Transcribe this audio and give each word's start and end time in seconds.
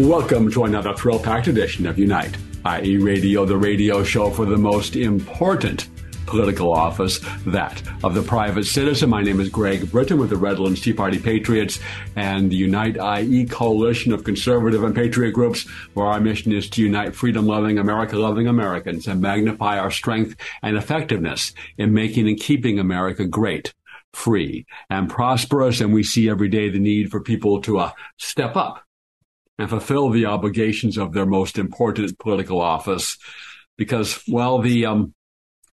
Welcome 0.00 0.50
to 0.50 0.64
another 0.64 0.92
thrill 0.92 1.20
packed 1.20 1.46
edition 1.46 1.86
of 1.86 2.00
Unite, 2.00 2.36
i.e., 2.64 2.96
radio, 2.96 3.44
the 3.44 3.56
radio 3.56 4.02
show 4.02 4.28
for 4.28 4.44
the 4.44 4.56
most 4.56 4.96
important 4.96 5.86
political 6.26 6.72
office, 6.72 7.20
that 7.46 7.80
of 8.02 8.12
the 8.12 8.22
private 8.22 8.64
citizen. 8.64 9.10
My 9.10 9.22
name 9.22 9.38
is 9.38 9.48
Greg 9.48 9.82
Brittain 9.82 10.18
with 10.18 10.30
the 10.30 10.36
Redlands 10.36 10.80
Tea 10.80 10.94
Party 10.94 11.20
Patriots 11.20 11.78
and 12.16 12.50
the 12.50 12.56
Unite 12.56 12.96
IE 13.20 13.46
coalition 13.46 14.12
of 14.12 14.24
conservative 14.24 14.82
and 14.82 14.96
patriot 14.96 15.30
groups, 15.30 15.62
where 15.92 16.06
our 16.06 16.18
mission 16.18 16.50
is 16.50 16.68
to 16.70 16.82
unite 16.82 17.14
freedom 17.14 17.46
loving, 17.46 17.78
America 17.78 18.18
loving 18.18 18.48
Americans 18.48 19.06
and 19.06 19.20
magnify 19.20 19.78
our 19.78 19.92
strength 19.92 20.34
and 20.64 20.76
effectiveness 20.76 21.52
in 21.78 21.94
making 21.94 22.26
and 22.26 22.40
keeping 22.40 22.80
America 22.80 23.24
great 23.26 23.72
free 24.12 24.66
and 24.90 25.08
prosperous. 25.08 25.80
And 25.80 25.94
we 25.94 26.02
see 26.02 26.28
every 26.28 26.48
day 26.48 26.68
the 26.68 26.80
need 26.80 27.12
for 27.12 27.20
people 27.20 27.60
to 27.62 27.78
uh, 27.78 27.92
step 28.18 28.56
up 28.56 28.84
and 29.58 29.70
fulfill 29.70 30.10
the 30.10 30.26
obligations 30.26 30.98
of 30.98 31.12
their 31.12 31.26
most 31.26 31.58
important 31.58 32.18
political 32.18 32.60
office 32.60 33.16
because, 33.76 34.22
well, 34.28 34.58
the, 34.58 34.86
um, 34.86 35.14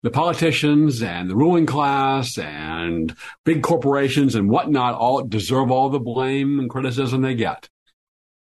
the 0.02 0.12
politicians 0.12 1.02
and 1.02 1.30
the 1.30 1.36
ruling 1.36 1.66
class 1.66 2.38
and 2.38 3.16
big 3.44 3.62
corporations 3.62 4.36
and 4.36 4.50
whatnot 4.50 4.96
all 4.96 5.24
deserve 5.24 5.72
all 5.72 5.90
the 5.90 6.00
blame 6.00 6.60
and 6.60 6.70
criticism 6.70 7.22
they 7.22 7.36
get. 7.36 7.70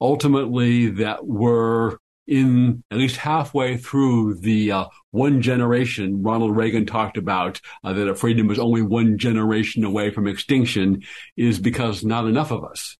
Ultimately, 0.01 0.89
that 0.89 1.25
we're 1.25 1.97
in 2.25 2.83
at 2.89 2.97
least 2.97 3.17
halfway 3.17 3.77
through 3.77 4.35
the 4.35 4.71
uh, 4.71 4.85
one 5.11 5.41
generation 5.41 6.23
Ronald 6.23 6.55
Reagan 6.55 6.85
talked 6.85 7.17
about 7.17 7.59
uh, 7.83 7.93
that 7.93 8.07
a 8.07 8.15
freedom 8.15 8.47
was 8.47 8.59
only 8.59 8.81
one 8.81 9.17
generation 9.17 9.83
away 9.83 10.09
from 10.09 10.27
extinction 10.27 11.03
is 11.35 11.59
because 11.59 12.03
not 12.03 12.25
enough 12.25 12.51
of 12.51 12.63
us 12.63 12.97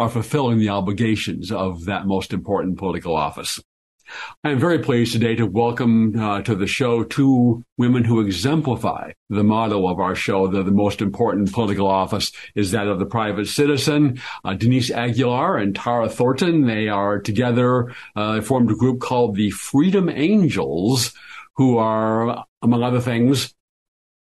are 0.00 0.08
fulfilling 0.08 0.58
the 0.58 0.70
obligations 0.70 1.52
of 1.52 1.84
that 1.84 2.06
most 2.06 2.32
important 2.32 2.78
political 2.78 3.14
office. 3.14 3.60
I 4.42 4.50
am 4.50 4.58
very 4.58 4.78
pleased 4.78 5.12
today 5.12 5.34
to 5.34 5.44
welcome 5.44 6.18
uh, 6.18 6.40
to 6.42 6.54
the 6.54 6.66
show 6.66 7.04
two 7.04 7.62
women 7.76 8.04
who 8.04 8.20
exemplify 8.20 9.12
the 9.28 9.44
motto 9.44 9.86
of 9.86 10.00
our 10.00 10.14
show 10.14 10.46
that 10.48 10.64
the 10.64 10.70
most 10.72 11.02
important 11.02 11.52
political 11.52 11.86
office 11.86 12.32
is 12.54 12.70
that 12.70 12.88
of 12.88 12.98
the 12.98 13.04
private 13.04 13.46
citizen. 13.46 14.18
Uh, 14.42 14.54
Denise 14.54 14.90
Aguilar 14.90 15.58
and 15.58 15.76
Tara 15.76 16.08
Thornton, 16.08 16.66
they 16.66 16.88
are 16.88 17.20
together, 17.20 17.94
uh, 18.16 18.40
formed 18.40 18.70
a 18.70 18.76
group 18.76 19.00
called 19.00 19.36
the 19.36 19.50
Freedom 19.50 20.08
Angels, 20.08 21.12
who 21.56 21.76
are, 21.76 22.46
among 22.62 22.82
other 22.82 23.00
things, 23.00 23.54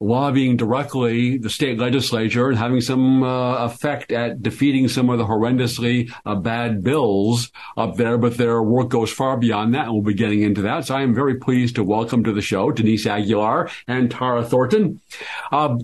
lobbying 0.01 0.57
directly 0.57 1.37
the 1.37 1.49
state 1.49 1.77
legislature 1.77 2.49
and 2.49 2.57
having 2.57 2.81
some 2.81 3.21
uh, 3.21 3.65
effect 3.65 4.11
at 4.11 4.41
defeating 4.41 4.87
some 4.87 5.09
of 5.09 5.19
the 5.19 5.25
horrendously 5.25 6.11
uh, 6.25 6.35
bad 6.35 6.83
bills 6.83 7.51
up 7.77 7.95
there. 7.95 8.17
But 8.17 8.37
their 8.37 8.61
work 8.63 8.89
goes 8.89 9.11
far 9.11 9.37
beyond 9.37 9.75
that, 9.75 9.85
and 9.85 9.93
we'll 9.93 10.01
be 10.01 10.15
getting 10.15 10.41
into 10.41 10.63
that. 10.63 10.87
So 10.87 10.95
I 10.95 11.03
am 11.03 11.13
very 11.13 11.35
pleased 11.35 11.75
to 11.75 11.83
welcome 11.83 12.23
to 12.23 12.33
the 12.33 12.41
show 12.41 12.71
Denise 12.71 13.05
Aguilar 13.05 13.69
and 13.87 14.09
Tara 14.09 14.43
Thornton. 14.43 14.99
Uh, 15.51 15.77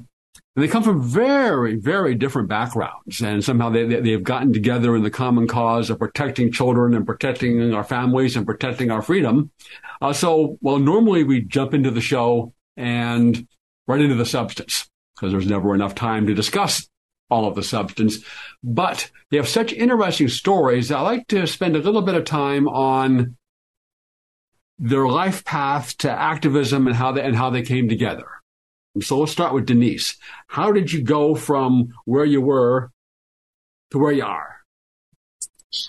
they 0.55 0.67
come 0.67 0.81
from 0.81 1.03
very, 1.03 1.75
very 1.75 2.15
different 2.15 2.49
backgrounds, 2.49 3.21
and 3.21 3.43
somehow 3.43 3.69
they, 3.69 3.85
they, 3.85 4.09
have 4.09 4.23
gotten 4.23 4.51
together 4.51 4.95
in 4.95 5.03
the 5.03 5.11
common 5.11 5.47
cause 5.47 5.91
of 5.91 5.99
protecting 5.99 6.51
children 6.51 6.95
and 6.95 7.05
protecting 7.05 7.75
our 7.75 7.83
families 7.83 8.35
and 8.35 8.47
protecting 8.47 8.89
our 8.89 9.03
freedom. 9.03 9.51
Uh, 10.01 10.13
so, 10.13 10.57
well, 10.61 10.79
normally 10.79 11.23
we 11.23 11.41
jump 11.41 11.75
into 11.75 11.91
the 11.91 12.01
show 12.01 12.55
and 12.75 13.47
right 13.87 14.01
into 14.01 14.15
the 14.15 14.25
substance 14.25 14.89
because 15.15 15.31
there's 15.31 15.47
never 15.47 15.73
enough 15.73 15.95
time 15.95 16.27
to 16.27 16.33
discuss 16.33 16.87
all 17.29 17.47
of 17.47 17.55
the 17.55 17.63
substance. 17.63 18.23
But 18.63 19.09
they 19.31 19.37
have 19.37 19.47
such 19.47 19.73
interesting 19.73 20.27
stories. 20.27 20.91
I 20.91 21.01
like 21.01 21.27
to 21.27 21.47
spend 21.47 21.75
a 21.75 21.79
little 21.79 22.01
bit 22.01 22.15
of 22.15 22.25
time 22.25 22.67
on 22.67 23.35
their 24.79 25.07
life 25.07 25.43
path 25.43 25.97
to 25.97 26.11
activism 26.11 26.87
and 26.87 26.95
how 26.95 27.11
they 27.11 27.23
and 27.23 27.35
how 27.35 27.49
they 27.49 27.63
came 27.63 27.89
together. 27.89 28.27
So 29.01 29.19
let's 29.19 29.31
start 29.31 29.53
with 29.53 29.65
Denise. 29.65 30.17
How 30.47 30.71
did 30.71 30.91
you 30.91 31.03
go 31.03 31.35
from 31.35 31.93
where 32.05 32.25
you 32.25 32.41
were 32.41 32.91
to 33.91 33.97
where 33.99 34.11
you 34.11 34.23
are? 34.23 34.56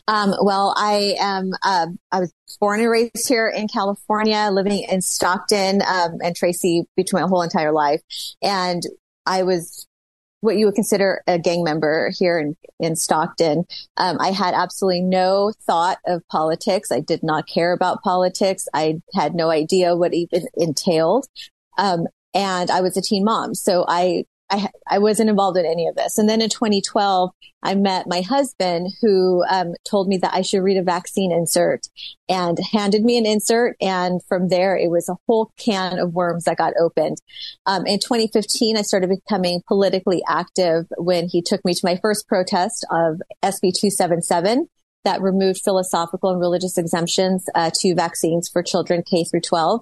Um, 0.07 0.35
well, 0.43 0.75
I 0.77 1.17
am, 1.21 1.53
uh, 1.63 1.87
I 2.11 2.21
was 2.21 2.33
born 2.61 2.81
and 2.81 2.91
raised 2.91 3.29
here 3.29 3.49
in 3.49 3.69
California, 3.69 4.49
living 4.53 4.85
in 4.91 5.01
Stockton, 5.01 5.83
um, 5.83 6.19
and 6.23 6.35
Tracy 6.35 6.85
between 6.97 7.23
my 7.23 7.29
whole 7.29 7.43
entire 7.43 7.73
life. 7.73 8.03
And 8.43 8.83
I 9.27 9.43
was 9.43 9.87
what 10.41 10.57
you 10.57 10.67
would 10.67 10.75
consider 10.75 11.23
a 11.27 11.39
gang 11.39 11.65
member 11.65 12.13
here 12.17 12.39
in, 12.39 12.57
in 12.79 12.95
Stockton. 12.95 13.65
Um, 13.97 14.19
I 14.21 14.31
had 14.31 14.55
absolutely 14.55 15.03
no 15.03 15.53
thought 15.67 15.99
of 16.07 16.27
politics. 16.29 16.93
I 16.93 17.01
did 17.01 17.23
not 17.23 17.49
care 17.49 17.73
about 17.73 18.03
politics. 18.03 18.69
I 18.73 19.01
had 19.15 19.35
no 19.35 19.51
idea 19.51 19.97
what 19.97 20.15
it 20.15 20.19
even 20.19 20.47
entailed. 20.55 21.27
Um, 21.77 22.07
and 22.35 22.71
I 22.71 22.81
was 22.81 22.97
a 22.97 23.03
teen 23.03 23.25
mom. 23.25 23.55
So 23.55 23.85
I 23.89 24.25
I, 24.51 24.69
I 24.87 24.99
wasn't 24.99 25.31
involved 25.31 25.59
in 25.59 25.67
any 25.67 25.87
of 25.89 25.95
this. 25.95 26.19
And 26.19 26.29
then 26.29 26.41
in 26.41 26.49
2012, 26.49 27.31
I 27.63 27.75
met 27.75 28.07
my 28.07 28.21
husband 28.21 28.89
who 29.03 29.45
um, 29.51 29.75
told 29.89 30.09
me 30.09 30.17
that 30.19 30.33
I 30.33 30.43
should 30.43 30.63
read 30.63 30.77
a 30.77 30.83
vaccine 30.83 31.33
insert 31.33 31.83
and 32.29 32.59
handed 32.73 33.05
me 33.05 33.19
an 33.19 33.27
insert. 33.27 33.77
And 33.81 34.21
from 34.29 34.49
there, 34.49 34.77
it 34.77 34.91
was 34.91 35.09
a 35.09 35.17
whole 35.27 35.53
can 35.59 35.99
of 35.99 36.15
worms 36.15 36.45
that 36.45 36.57
got 36.57 36.75
opened. 36.81 37.19
Um, 37.67 37.87
in 37.87 37.99
2015, 37.99 38.77
I 38.77 38.83
started 38.83 39.11
becoming 39.11 39.63
politically 39.67 40.23
active 40.29 40.87
when 40.97 41.29
he 41.29 41.43
took 41.43 41.65
me 41.65 41.75
to 41.75 41.81
my 41.85 41.99
first 42.01 42.29
protest 42.29 42.87
of 42.91 43.21
SB 43.43 43.73
277 43.75 44.69
that 45.09 45.23
removed 45.23 45.63
philosophical 45.65 46.31
and 46.31 46.39
religious 46.39 46.77
exemptions 46.77 47.47
uh, 47.55 47.71
to 47.81 47.95
vaccines 47.95 48.47
for 48.47 48.63
children 48.63 49.03
K 49.03 49.25
through 49.25 49.41
12. 49.41 49.81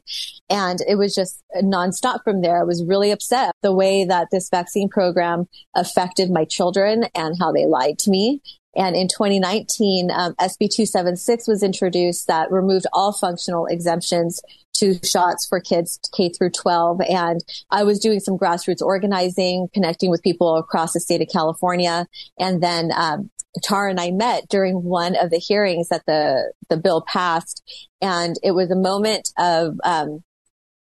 And 0.48 0.78
it 0.86 0.94
was 0.94 1.16
just 1.16 1.42
nonstop 1.60 2.22
from 2.22 2.42
there. 2.42 2.60
I 2.60 2.64
was 2.64 2.84
really 2.86 3.10
upset 3.10 3.52
the 3.60 3.74
way 3.74 4.04
that 4.04 4.28
this 4.30 4.48
vaccine 4.48 4.88
program 4.88 5.48
affected 5.74 6.30
my 6.30 6.44
children 6.44 7.06
and 7.12 7.34
how 7.40 7.50
they 7.50 7.66
lied 7.66 7.98
to 8.00 8.10
me. 8.10 8.40
And 8.76 8.94
in 8.94 9.08
2019, 9.08 10.10
um, 10.12 10.34
SB 10.34 10.68
276 10.70 11.48
was 11.48 11.64
introduced 11.64 12.28
that 12.28 12.52
removed 12.52 12.86
all 12.92 13.12
functional 13.12 13.66
exemptions 13.66 14.40
to 14.74 15.00
shots 15.02 15.46
for 15.48 15.58
kids 15.58 15.98
K 16.14 16.28
through 16.28 16.50
12. 16.50 17.00
And 17.08 17.42
I 17.70 17.82
was 17.82 17.98
doing 17.98 18.20
some 18.20 18.38
grassroots 18.38 18.82
organizing, 18.82 19.68
connecting 19.74 20.10
with 20.10 20.22
people 20.22 20.56
across 20.56 20.92
the 20.92 21.00
state 21.00 21.22
of 21.22 21.28
California. 21.32 22.06
And 22.38 22.62
then 22.62 22.92
um, 22.94 23.30
Tara 23.62 23.90
and 23.90 24.00
I 24.00 24.10
met 24.10 24.48
during 24.48 24.82
one 24.82 25.16
of 25.16 25.30
the 25.30 25.38
hearings 25.38 25.88
that 25.88 26.04
the 26.06 26.52
the 26.68 26.76
bill 26.76 27.04
passed, 27.06 27.62
and 28.00 28.36
it 28.42 28.52
was 28.52 28.70
a 28.70 28.76
moment 28.76 29.30
of 29.38 29.74
um, 29.84 30.22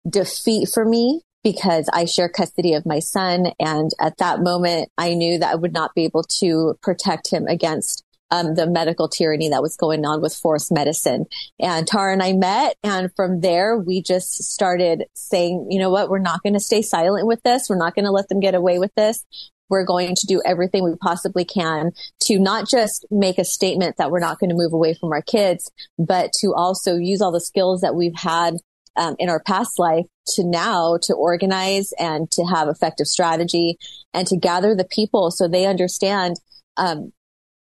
defeat 0.09 0.69
for 0.73 0.85
me 0.85 1.22
because 1.44 1.90
I 1.94 2.06
share 2.06 2.29
custody 2.29 2.73
of 2.73 2.85
my 2.85 3.00
son, 3.00 3.47
and 3.59 3.91
at 4.00 4.18
that 4.18 4.41
moment, 4.41 4.89
I 4.98 5.13
knew 5.13 5.39
that 5.39 5.51
I 5.51 5.56
would 5.56 5.74
not 5.74 5.94
be 5.95 6.04
able 6.04 6.24
to 6.39 6.75
protect 6.81 7.31
him 7.31 7.48
against 7.48 8.04
um, 8.31 8.56
the 8.56 8.68
medical 8.68 9.07
tyranny 9.07 9.50
that 9.50 9.62
was 9.62 9.77
going 9.77 10.06
on 10.06 10.21
with 10.21 10.36
forced 10.36 10.71
medicine. 10.71 11.25
And 11.60 11.88
Tara 11.88 12.12
and 12.12 12.21
I 12.21 12.33
met, 12.33 12.75
and 12.83 13.10
from 13.15 13.39
there, 13.39 13.77
we 13.77 14.01
just 14.01 14.44
started 14.44 15.06
saying, 15.13 15.68
you 15.69 15.80
know 15.80 15.89
what, 15.89 16.10
we're 16.10 16.19
not 16.19 16.44
going 16.44 16.53
to 16.53 16.60
stay 16.60 16.81
silent 16.81 17.27
with 17.27 17.42
this. 17.44 17.69
We're 17.69 17.77
not 17.77 17.95
going 17.95 18.06
to 18.06 18.12
let 18.12 18.27
them 18.27 18.42
get 18.42 18.56
away 18.56 18.80
with 18.80 18.92
this 18.95 19.24
we're 19.69 19.86
going 19.86 20.16
to 20.16 20.28
do 20.28 20.42
everything 20.46 20.84
we 20.84 20.96
possibly 20.96 21.46
can 21.46 21.92
to 22.22 22.40
not 22.40 22.68
just 22.68 23.06
make 23.12 23.38
a 23.38 23.46
statement 23.46 23.98
that 23.98 24.12
we're 24.12 24.19
not 24.19 24.40
going 24.40 24.50
to 24.50 24.56
move 24.56 24.74
away 24.74 24.94
from 24.94 25.12
our 25.12 25.22
kids, 25.22 25.72
but 25.98 26.31
to 26.40 26.54
also 26.54 26.96
use 26.96 27.22
all 27.22 27.31
the 27.31 27.42
skills 27.42 27.81
that 27.81 27.96
we've 27.96 28.16
had 28.16 28.56
um, 28.96 29.16
in 29.19 29.30
our 29.30 29.42
past 29.42 29.78
life 29.78 30.06
to 30.28 30.44
now 30.44 30.98
to 31.04 31.14
organize 31.14 31.94
and 32.00 32.30
to 32.31 32.44
have 32.44 32.68
effective 32.68 33.08
strategy 33.08 33.78
and 34.14 34.28
to 34.28 34.38
gather 34.38 34.75
the 34.75 34.86
people 34.86 35.31
so 35.31 35.48
they 35.48 35.66
understand 35.66 36.36
um, 36.78 37.12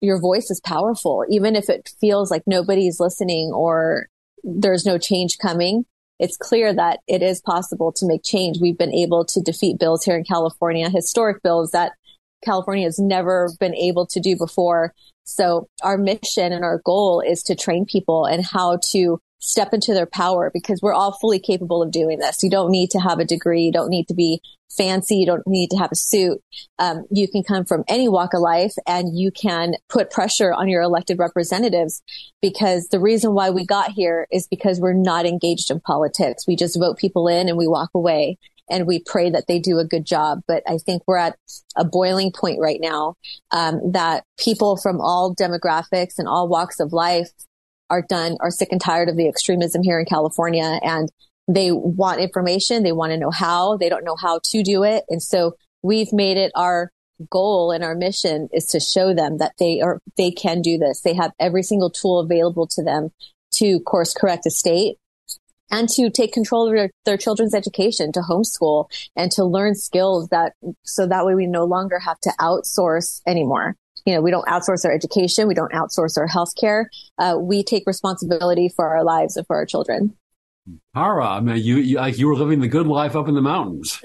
your 0.01 0.21
voice 0.21 0.51
is 0.51 0.61
powerful, 0.61 1.25
even 1.29 1.57
if 1.57 1.69
it 1.69 1.91
feels 2.01 2.31
like 2.31 2.43
nobody's 2.47 3.01
listening 3.01 3.51
or 3.53 4.09
there's 4.43 4.85
no 4.85 4.99
change 4.99 5.39
coming. 5.39 5.85
It's 6.19 6.37
clear 6.37 6.73
that 6.73 7.01
it 7.07 7.23
is 7.23 7.41
possible 7.41 7.93
to 7.93 8.07
make 8.07 8.23
change. 8.23 8.59
We've 8.61 8.79
been 8.79 8.95
able 8.95 9.25
to 9.27 9.41
defeat 9.41 9.79
bills 9.79 10.05
here 10.05 10.17
in 10.17 10.25
California, 10.25 10.89
historic 10.89 11.43
bills 11.43 11.71
that 11.73 11.93
California 12.45 12.85
has 12.85 12.99
never 12.99 13.51
been 13.59 13.75
able 13.75 14.07
to 14.07 14.21
do 14.21 14.37
before. 14.37 14.95
So 15.25 15.69
our 15.83 15.97
mission 15.97 16.53
and 16.53 16.65
our 16.65 16.81
goal 16.85 17.21
is 17.21 17.43
to 17.45 17.55
train 17.55 17.87
people 17.87 18.27
and 18.27 18.45
how 18.45 18.79
to 18.91 19.19
step 19.45 19.73
into 19.73 19.93
their 19.93 20.07
power 20.07 20.51
because 20.53 20.81
we're 20.83 20.95
all 20.95 21.13
fully 21.13 21.39
capable 21.39 21.83
of 21.83 21.91
doing 21.91 22.19
this. 22.19 22.43
You 22.43 22.51
don't 22.51 22.71
need 22.71 22.91
to 22.91 22.99
have 22.99 23.19
a 23.19 23.25
degree. 23.25 23.63
You 23.63 23.73
don't 23.73 23.91
need 23.91 24.09
to 24.09 24.15
be 24.15 24.41
fancy. 24.77 25.17
You 25.17 25.27
don't 25.27 25.47
need 25.47 25.71
to 25.71 25.77
have 25.77 25.93
a 25.93 25.97
suit. 25.97 26.41
Um, 26.79 27.05
you 27.11 27.29
can 27.29 27.43
come 27.45 27.65
from 27.65 27.85
any 27.89 28.09
walk 28.09 28.35
of 28.35 28.41
life 28.41 28.73
and 28.87 29.17
you 29.17 29.31
can 29.31 29.75
put 29.89 30.11
pressure 30.11 30.53
on 30.53 30.69
your 30.69 30.83
elected 30.83 31.19
representatives 31.19 32.03
because 32.43 32.89
the 32.89 33.01
reason 33.01 33.35
why 33.35 33.51
we 33.51 33.65
got 33.65 33.93
here 33.93 34.27
is 34.33 34.49
because 34.49 34.81
we're 34.81 34.95
not 34.95 35.27
engaged 35.27 35.71
in 35.71 35.81
politics. 35.81 36.47
We 36.47 36.57
just 36.57 36.79
vote 36.79 36.99
people 36.99 37.29
in 37.29 37.49
and 37.49 37.59
we 37.59 37.69
walk 37.69 37.91
away 37.95 38.39
and 38.71 38.87
we 38.87 39.03
pray 39.05 39.31
that 39.31 39.45
they 39.47 39.59
do 39.59 39.79
a 39.79 39.85
good 39.85 40.07
job. 40.07 40.41
But 40.49 40.63
I 40.67 40.79
think 40.79 41.03
we're 41.07 41.19
at 41.19 41.37
a 41.77 41.85
boiling 41.85 42.33
point 42.33 42.59
right 42.61 42.81
now 42.81 43.15
um, 43.51 43.93
that 43.93 44.25
people 44.39 44.77
from 44.77 45.01
all 45.01 45.35
demographics 45.35 46.19
and 46.19 46.27
all 46.27 46.49
walks 46.49 46.81
of 46.81 46.93
life 46.93 47.29
are 47.91 48.03
done, 48.09 48.37
are 48.41 48.51
sick 48.51 48.69
and 48.73 48.81
tired 48.81 49.09
of 49.09 49.17
the 49.17 49.29
extremism 49.29 49.83
here 49.83 49.99
in 49.99 50.07
California 50.07 50.79
and 50.83 51.11
they 51.47 51.71
want 51.71 52.21
information. 52.21 52.83
They 52.83 52.93
want 52.93 53.13
to 53.13 53.19
know 53.19 53.31
how. 53.31 53.77
They 53.77 53.89
don't 53.89 54.05
know 54.05 54.17
how 54.17 54.41
to 54.43 54.63
do 54.63 54.83
it. 54.83 55.05
And 55.09 55.23
so 55.23 55.57
we've 55.83 56.13
made 56.13 56.37
it 56.37 56.53
our 56.55 56.91
goal 57.31 57.71
and 57.71 57.85
our 57.85 57.95
mission 57.95 58.49
is 58.53 58.67
to 58.67 58.81
show 58.81 59.15
them 59.15 59.39
that 59.39 59.53
they 59.59 59.81
are, 59.81 60.01
they 60.17 60.31
can 60.31 60.63
do 60.63 60.79
this. 60.79 61.03
They 61.03 61.15
have 61.15 61.33
every 61.39 61.63
single 61.63 61.91
tool 61.91 62.21
available 62.21 62.67
to 62.69 62.83
them 62.83 63.11
to 63.57 63.81
course 63.81 64.15
correct 64.15 64.47
a 64.47 64.51
state 64.51 64.97
and 65.71 65.89
to 65.91 66.11
take 66.11 66.33
control 66.33 66.67
of 66.67 66.75
their, 66.75 66.91
their, 67.05 67.17
children's 67.17 67.55
education, 67.55 68.13
to 68.13 68.21
homeschool 68.21 68.87
and 69.17 69.31
to 69.33 69.45
learn 69.45 69.75
skills 69.75 70.29
that, 70.29 70.55
so 70.83 71.07
that 71.07 71.25
way 71.25 71.35
we 71.35 71.47
no 71.47 71.65
longer 71.65 71.99
have 71.99 72.19
to 72.21 72.33
outsource 72.41 73.21
anymore 73.27 73.77
you 74.05 74.15
know, 74.15 74.21
we 74.21 74.31
don't 74.31 74.47
outsource 74.47 74.85
our 74.85 74.93
education. 74.93 75.49
We 75.49 75.55
don't 75.55 75.73
outsource 75.73 76.19
our 76.19 76.29
healthcare. 76.29 76.87
Uh, 77.19 77.37
we 77.41 77.63
take 77.63 77.85
responsibility 77.87 78.69
for 78.69 78.89
our 78.89 79.05
lives 79.05 79.37
and 79.37 79.47
for 79.47 79.57
our 79.57 79.67
children. 79.67 80.15
Tara, 80.95 81.27
I 81.27 81.41
mean, 81.41 81.57
you, 81.57 81.77
you, 81.77 81.97
like 81.97 82.19
you 82.19 82.27
were 82.27 82.37
living 82.37 82.61
the 82.61 82.69
good 82.69 82.87
life 82.87 83.17
up 83.17 83.29
in 83.29 83.35
the 83.35 83.43
mountains. 83.43 84.01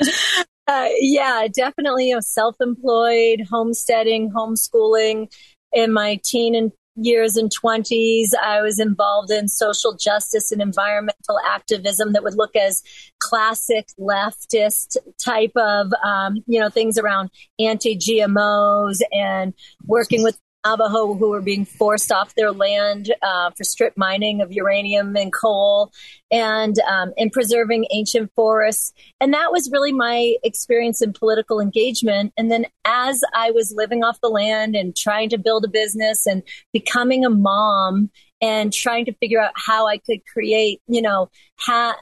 uh, 0.66 0.88
yeah, 1.00 1.46
definitely. 1.54 2.08
You 2.08 2.14
know, 2.14 2.20
self-employed, 2.20 3.46
homesteading, 3.50 4.30
homeschooling 4.30 5.30
in 5.72 5.92
my 5.92 6.18
teen 6.24 6.54
and 6.54 6.72
years 7.00 7.36
and 7.36 7.50
20s, 7.50 8.28
I 8.42 8.60
was 8.60 8.78
involved 8.78 9.30
in 9.30 9.48
social 9.48 9.96
justice 9.96 10.52
and 10.52 10.60
environmental 10.60 11.38
activism 11.46 12.12
that 12.12 12.22
would 12.22 12.36
look 12.36 12.56
as 12.56 12.82
classic 13.18 13.88
leftist 13.98 14.96
type 15.22 15.52
of, 15.56 15.92
um, 16.04 16.36
you 16.46 16.60
know, 16.60 16.68
things 16.68 16.98
around 16.98 17.30
anti 17.58 17.96
GMOs 17.96 19.00
and 19.12 19.54
working 19.86 20.22
with 20.22 20.38
Navajo 20.68 21.14
who 21.14 21.30
were 21.30 21.40
being 21.40 21.64
forced 21.64 22.12
off 22.12 22.34
their 22.34 22.52
land 22.52 23.14
uh, 23.22 23.50
for 23.50 23.64
strip 23.64 23.96
mining 23.96 24.40
of 24.40 24.52
uranium 24.52 25.16
and 25.16 25.32
coal, 25.32 25.92
and 26.30 26.78
um, 26.80 27.12
in 27.16 27.30
preserving 27.30 27.86
ancient 27.92 28.30
forests. 28.34 28.92
And 29.20 29.32
that 29.32 29.50
was 29.50 29.70
really 29.72 29.92
my 29.92 30.34
experience 30.42 31.00
in 31.00 31.12
political 31.12 31.60
engagement. 31.60 32.32
And 32.36 32.50
then 32.50 32.66
as 32.84 33.22
I 33.34 33.50
was 33.50 33.72
living 33.74 34.04
off 34.04 34.20
the 34.20 34.28
land 34.28 34.76
and 34.76 34.96
trying 34.96 35.30
to 35.30 35.38
build 35.38 35.64
a 35.64 35.68
business 35.68 36.26
and 36.26 36.42
becoming 36.72 37.24
a 37.24 37.30
mom 37.30 38.10
and 38.40 38.72
trying 38.72 39.06
to 39.06 39.12
figure 39.14 39.40
out 39.40 39.52
how 39.56 39.86
I 39.86 39.98
could 39.98 40.24
create, 40.26 40.80
you 40.86 41.02
know, 41.02 41.30
ha- 41.58 41.96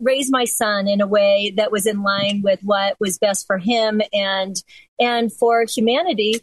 raise 0.00 0.30
my 0.30 0.44
son 0.44 0.88
in 0.88 1.00
a 1.00 1.06
way 1.06 1.52
that 1.56 1.70
was 1.70 1.86
in 1.86 2.02
line 2.02 2.42
with 2.42 2.60
what 2.62 2.96
was 2.98 3.18
best 3.18 3.46
for 3.46 3.58
him 3.58 4.02
and 4.12 4.56
and 4.98 5.32
for 5.32 5.64
humanity 5.64 6.40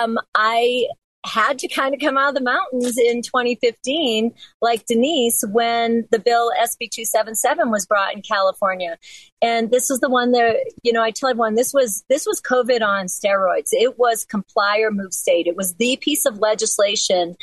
um, 0.00 0.18
I 0.34 0.86
had 1.26 1.58
to 1.58 1.68
kind 1.68 1.94
of 1.94 2.00
come 2.00 2.16
out 2.16 2.30
of 2.30 2.34
the 2.34 2.40
mountains 2.40 2.96
in 2.96 3.22
2015, 3.22 4.32
like 4.62 4.86
Denise, 4.86 5.44
when 5.50 6.06
the 6.10 6.18
bill 6.18 6.50
SB 6.60 6.90
277 6.90 7.70
was 7.70 7.86
brought 7.86 8.14
in 8.14 8.22
California. 8.22 8.96
And 9.42 9.70
this 9.70 9.90
was 9.90 10.00
the 10.00 10.08
one 10.08 10.32
that, 10.32 10.56
you 10.82 10.92
know, 10.92 11.02
I 11.02 11.10
tell 11.10 11.28
everyone 11.28 11.54
this 11.54 11.74
was, 11.74 12.04
this 12.08 12.26
was 12.26 12.40
COVID 12.40 12.82
on 12.82 13.06
steroids. 13.06 13.70
It 13.72 13.98
was 13.98 14.24
comply 14.24 14.78
or 14.78 14.90
move 14.90 15.12
state. 15.12 15.46
It 15.46 15.56
was 15.56 15.74
the 15.74 15.98
piece 16.00 16.24
of 16.24 16.38
legislation 16.38 17.36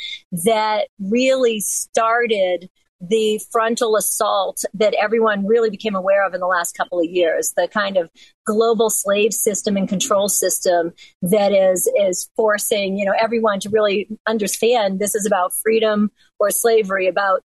that 0.44 0.88
really 0.98 1.60
started 1.60 2.68
the 3.00 3.40
frontal 3.50 3.96
assault 3.96 4.62
that 4.72 4.94
everyone 4.94 5.46
really 5.46 5.70
became 5.70 5.94
aware 5.94 6.26
of 6.26 6.32
in 6.32 6.40
the 6.40 6.46
last 6.46 6.76
couple 6.76 6.98
of 6.98 7.04
years 7.04 7.52
the 7.56 7.68
kind 7.68 7.96
of 7.96 8.08
global 8.46 8.88
slave 8.88 9.32
system 9.32 9.76
and 9.76 9.88
control 9.88 10.28
system 10.28 10.92
that 11.20 11.52
is 11.52 11.90
is 12.00 12.30
forcing 12.36 12.96
you 12.96 13.04
know 13.04 13.14
everyone 13.20 13.60
to 13.60 13.68
really 13.68 14.08
understand 14.26 14.98
this 14.98 15.14
is 15.14 15.26
about 15.26 15.52
freedom 15.62 16.10
or 16.38 16.50
slavery 16.50 17.06
about 17.06 17.42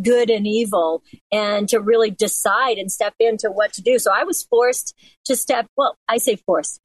good 0.00 0.30
and 0.30 0.46
evil 0.46 1.02
and 1.30 1.68
to 1.68 1.78
really 1.78 2.10
decide 2.10 2.78
and 2.78 2.90
step 2.90 3.14
into 3.18 3.50
what 3.50 3.72
to 3.74 3.82
do. 3.82 3.98
So 3.98 4.12
i 4.12 4.24
was 4.24 4.44
forced 4.44 4.94
to 5.26 5.36
step 5.36 5.66
well 5.76 5.96
i 6.08 6.18
say 6.18 6.36
forced. 6.36 6.80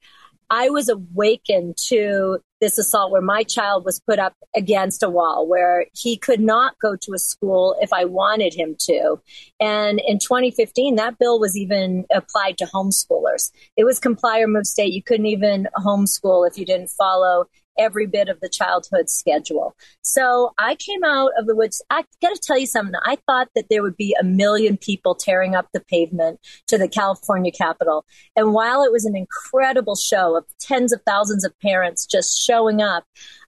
I 0.50 0.70
was 0.70 0.88
awakened 0.88 1.76
to 1.88 2.38
this 2.60 2.78
assault 2.78 3.12
where 3.12 3.22
my 3.22 3.42
child 3.42 3.84
was 3.84 4.00
put 4.00 4.18
up 4.18 4.34
against 4.54 5.02
a 5.02 5.08
wall 5.08 5.46
where 5.46 5.86
he 5.94 6.16
could 6.16 6.40
not 6.40 6.74
go 6.80 6.96
to 6.96 7.12
a 7.14 7.18
school 7.18 7.76
if 7.80 7.92
I 7.92 8.04
wanted 8.04 8.54
him 8.54 8.76
to. 8.80 9.20
And 9.60 10.00
in 10.06 10.18
2015, 10.18 10.96
that 10.96 11.18
bill 11.18 11.38
was 11.38 11.56
even 11.56 12.04
applied 12.12 12.58
to 12.58 12.66
homeschoolers. 12.66 13.50
It 13.76 13.84
was 13.84 13.98
comply 13.98 14.40
or 14.40 14.48
move 14.48 14.66
state. 14.66 14.92
You 14.92 15.02
couldn't 15.02 15.26
even 15.26 15.68
homeschool 15.76 16.48
if 16.48 16.58
you 16.58 16.64
didn't 16.64 16.90
follow 16.90 17.46
every 17.78 18.06
bit 18.06 18.28
of 18.28 18.40
the 18.40 18.48
childhood 18.48 19.08
schedule. 19.08 19.74
So 20.02 20.52
I 20.58 20.74
came 20.74 21.04
out 21.04 21.30
of 21.38 21.46
the 21.46 21.54
woods. 21.54 21.82
I 21.90 22.04
got 22.20 22.34
to 22.34 22.40
tell 22.42 22.58
you 22.58 22.66
something. 22.66 22.94
I 23.04 23.16
thought 23.26 23.48
that 23.54 23.66
there 23.70 23.82
would 23.82 23.96
be 23.96 24.16
a 24.20 24.24
million 24.24 24.76
people 24.76 25.14
tearing 25.14 25.54
up 25.54 25.68
the 25.72 25.80
pavement 25.80 26.40
to 26.66 26.78
the 26.78 26.88
California 26.88 27.52
Capitol. 27.52 28.04
And 28.36 28.52
while 28.52 28.82
it 28.82 28.92
was 28.92 29.04
an 29.04 29.16
incredible 29.16 29.96
show 29.96 30.36
of 30.36 30.44
tens 30.58 30.92
of 30.92 31.00
thousands 31.06 31.44
of 31.44 31.58
parents 31.60 32.06
just 32.06 32.40
showing 32.40 32.82
up, 32.82 33.04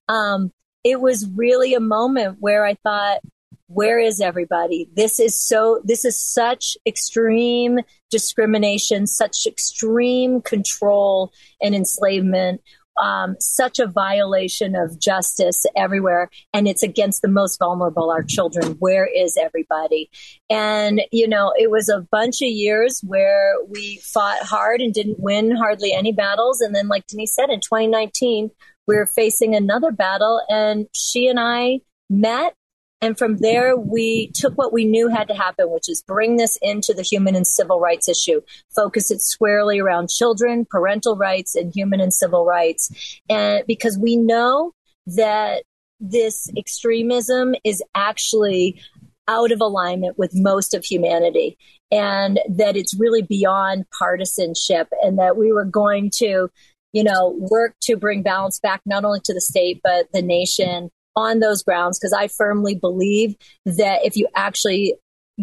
um, 0.09 0.53
it 0.85 1.01
was 1.01 1.29
really 1.35 1.75
a 1.75 1.81
moment 1.81 2.39
where 2.41 2.65
I 2.65 2.75
thought, 2.83 3.21
where 3.67 4.01
is 4.01 4.21
everybody? 4.21 4.89
This 4.97 5.21
is 5.21 5.41
so, 5.41 5.81
this 5.85 6.05
is 6.05 6.21
such 6.21 6.77
extreme 6.87 7.79
discrimination, 8.11 9.07
such 9.07 9.47
extreme 9.47 10.43
control 10.43 11.33
and 11.63 11.73
enslavement 11.75 12.63
um, 13.03 13.37
such 13.41 13.79
a 13.79 13.87
violation 13.87 14.75
of 14.75 14.99
justice 14.99 15.65
everywhere, 15.77 16.31
and 16.53 16.69
it's 16.69 16.83
against 16.83 17.23
the 17.23 17.29
most 17.29 17.59
vulnerable, 17.59 18.11
our 18.11 18.23
children. 18.23 18.77
Where 18.79 19.07
is 19.07 19.37
everybody? 19.37 20.11
And, 20.49 21.03
you 21.11 21.29
know, 21.29 21.53
it 21.57 21.71
was 21.71 21.89
a 21.89 22.07
bunch 22.11 22.43
of 22.43 22.49
years 22.49 23.01
where 23.07 23.55
we 23.69 23.99
fought 23.99 24.43
hard 24.43 24.81
and 24.81 24.93
didn't 24.93 25.21
win 25.21 25.51
hardly 25.51 25.93
any 25.93 26.13
battles. 26.13 26.61
And 26.61 26.75
then, 26.75 26.89
like 26.89 27.07
Denise 27.07 27.35
said, 27.35 27.51
in 27.51 27.61
2019, 27.61 28.51
we 28.87 28.97
were 28.97 29.07
facing 29.07 29.55
another 29.55 29.93
battle, 29.93 30.43
and 30.49 30.87
she 30.93 31.29
and 31.29 31.39
I 31.39 31.81
met 32.09 32.55
and 33.03 33.17
from 33.17 33.39
there, 33.39 33.77
we 33.77 34.31
took 34.35 34.59
what 34.59 34.73
we 34.73 34.85
knew 34.85 35.09
had 35.09 35.29
to 35.29 35.35
happen, 35.35 35.71
which 35.71 35.89
is 35.89 36.03
bring 36.03 36.37
this 36.37 36.59
into 36.61 36.93
the 36.93 37.03
human 37.03 37.35
and 37.35 37.47
civil 37.47 37.81
rights 37.81 38.09
issue, 38.09 38.43
focus 38.75 39.11
it 39.11 39.23
squarely 39.23 39.79
around 39.79 40.11
children, 40.11 40.67
parental 40.71 41.17
rights, 41.17 41.55
and 41.55 41.73
human 41.75 42.01
and 42.01 42.13
civil 42.13 42.45
rights. 42.45 43.21
And 43.31 43.65
because 43.67 43.99
we 43.99 44.17
know 44.17 44.73
that 45.07 45.65
this 45.99 46.51
extremism 46.57 47.55
is 47.65 47.83
actually 47.95 48.81
out 49.29 49.53
of 49.53 49.61
alignment 49.61 50.19
with 50.19 50.35
most 50.35 50.75
of 50.75 50.85
humanity 50.85 51.57
and 51.91 52.41
that 52.49 52.77
it's 52.77 52.99
really 52.99 53.23
beyond 53.23 53.85
partisanship 53.99 54.89
and 55.03 55.19
that 55.19 55.37
we 55.37 55.53
were 55.53 55.65
going 55.65 56.11
to 56.11 56.49
you 56.93 57.05
know 57.05 57.37
work 57.39 57.75
to 57.81 57.97
bring 57.97 58.23
balance 58.23 58.59
back 58.59 58.81
not 58.87 59.05
only 59.05 59.21
to 59.23 59.33
the 59.33 59.41
state 59.41 59.81
but 59.85 60.07
the 60.13 60.23
nation 60.23 60.91
on 61.17 61.41
those 61.41 61.63
grounds 61.63 61.99
because 61.99 62.13
I 62.13 62.29
firmly 62.29 62.75
believe 62.75 63.37
that 63.67 64.05
if 64.05 64.17
you 64.17 64.29
actually 64.35 64.95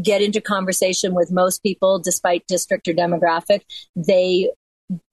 get 0.02 0.22
into 0.22 0.42
conversation 0.42 1.14
with 1.14 1.32
most 1.32 1.64
people, 1.64 2.00
despite 2.00 2.46
district 2.48 2.88
or 2.88 2.94
demographic, 2.94 3.62
they 3.96 4.50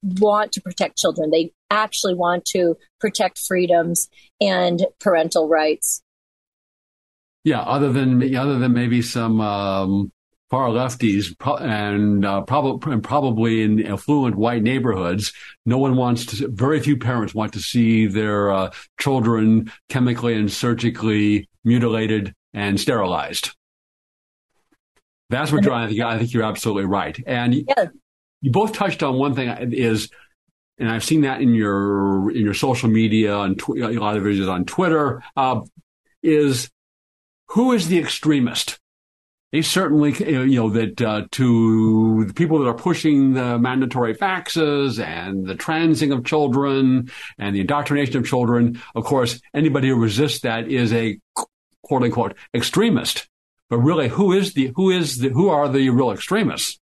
want 0.02 0.52
to 0.52 0.60
protect 0.60 0.98
children. 0.98 1.30
They 1.30 1.52
actually 1.70 2.14
want 2.14 2.44
to 2.46 2.76
protect 3.00 3.38
freedoms 3.38 4.08
and 4.40 4.86
parental 5.00 5.48
rights. 5.48 6.02
Yeah, 7.42 7.60
other 7.60 7.92
than 7.92 8.34
other 8.34 8.58
than 8.58 8.72
maybe 8.72 9.02
some 9.02 9.40
um, 9.40 10.12
far 10.54 10.68
lefties 10.68 11.34
and 11.60 12.24
uh, 12.24 12.40
probably 12.42 12.92
and 12.92 13.02
probably 13.02 13.62
in 13.62 13.84
affluent 13.84 14.36
white 14.36 14.62
neighborhoods, 14.62 15.32
no 15.66 15.78
one 15.78 15.96
wants 15.96 16.26
to. 16.26 16.46
Very 16.46 16.78
few 16.78 16.96
parents 16.96 17.34
want 17.34 17.54
to 17.54 17.58
see 17.58 18.06
their 18.06 18.52
uh, 18.52 18.70
children 19.00 19.72
chemically 19.88 20.34
and 20.34 20.52
surgically 20.52 21.48
mutilated 21.64 22.32
and 22.52 22.78
sterilized. 22.78 23.50
Vast 25.28 25.52
majority, 25.52 25.82
I 25.82 25.88
think, 25.88 26.00
I 26.02 26.18
think 26.18 26.32
you're 26.32 26.44
absolutely 26.44 26.84
right. 26.84 27.18
And 27.26 27.52
you 28.40 28.52
both 28.52 28.74
touched 28.74 29.02
on 29.02 29.16
one 29.16 29.34
thing 29.34 29.48
is, 29.72 30.08
and 30.78 30.88
I've 30.88 31.02
seen 31.02 31.22
that 31.22 31.40
in 31.40 31.52
your 31.52 32.30
in 32.30 32.44
your 32.44 32.54
social 32.54 32.88
media 32.88 33.40
and 33.40 33.58
tw- 33.58 33.70
a 33.70 33.98
lot 33.98 34.16
of 34.16 34.22
videos 34.22 34.48
on 34.48 34.66
Twitter, 34.66 35.20
uh, 35.36 35.62
is 36.22 36.70
who 37.48 37.72
is 37.72 37.88
the 37.88 37.98
extremist? 37.98 38.78
They 39.54 39.62
certainly, 39.62 40.12
you 40.18 40.56
know, 40.56 40.70
that 40.70 41.00
uh, 41.00 41.26
to 41.30 42.24
the 42.24 42.34
people 42.34 42.58
that 42.58 42.68
are 42.68 42.74
pushing 42.74 43.34
the 43.34 43.56
mandatory 43.56 44.12
faxes 44.12 45.00
and 45.00 45.46
the 45.46 45.54
transing 45.54 46.10
of 46.10 46.24
children 46.24 47.08
and 47.38 47.54
the 47.54 47.60
indoctrination 47.60 48.16
of 48.16 48.26
children, 48.26 48.82
of 48.96 49.04
course, 49.04 49.40
anybody 49.54 49.90
who 49.90 49.94
resists 49.94 50.40
that 50.40 50.66
is 50.66 50.92
a 50.92 51.20
quote 51.84 52.02
unquote 52.02 52.34
extremist. 52.52 53.28
But 53.70 53.78
really, 53.78 54.08
who 54.08 54.32
is 54.32 54.54
the 54.54 54.72
who 54.74 54.90
is 54.90 55.18
the 55.18 55.28
who 55.28 55.48
are 55.50 55.68
the 55.68 55.88
real 55.90 56.10
extremists? 56.10 56.80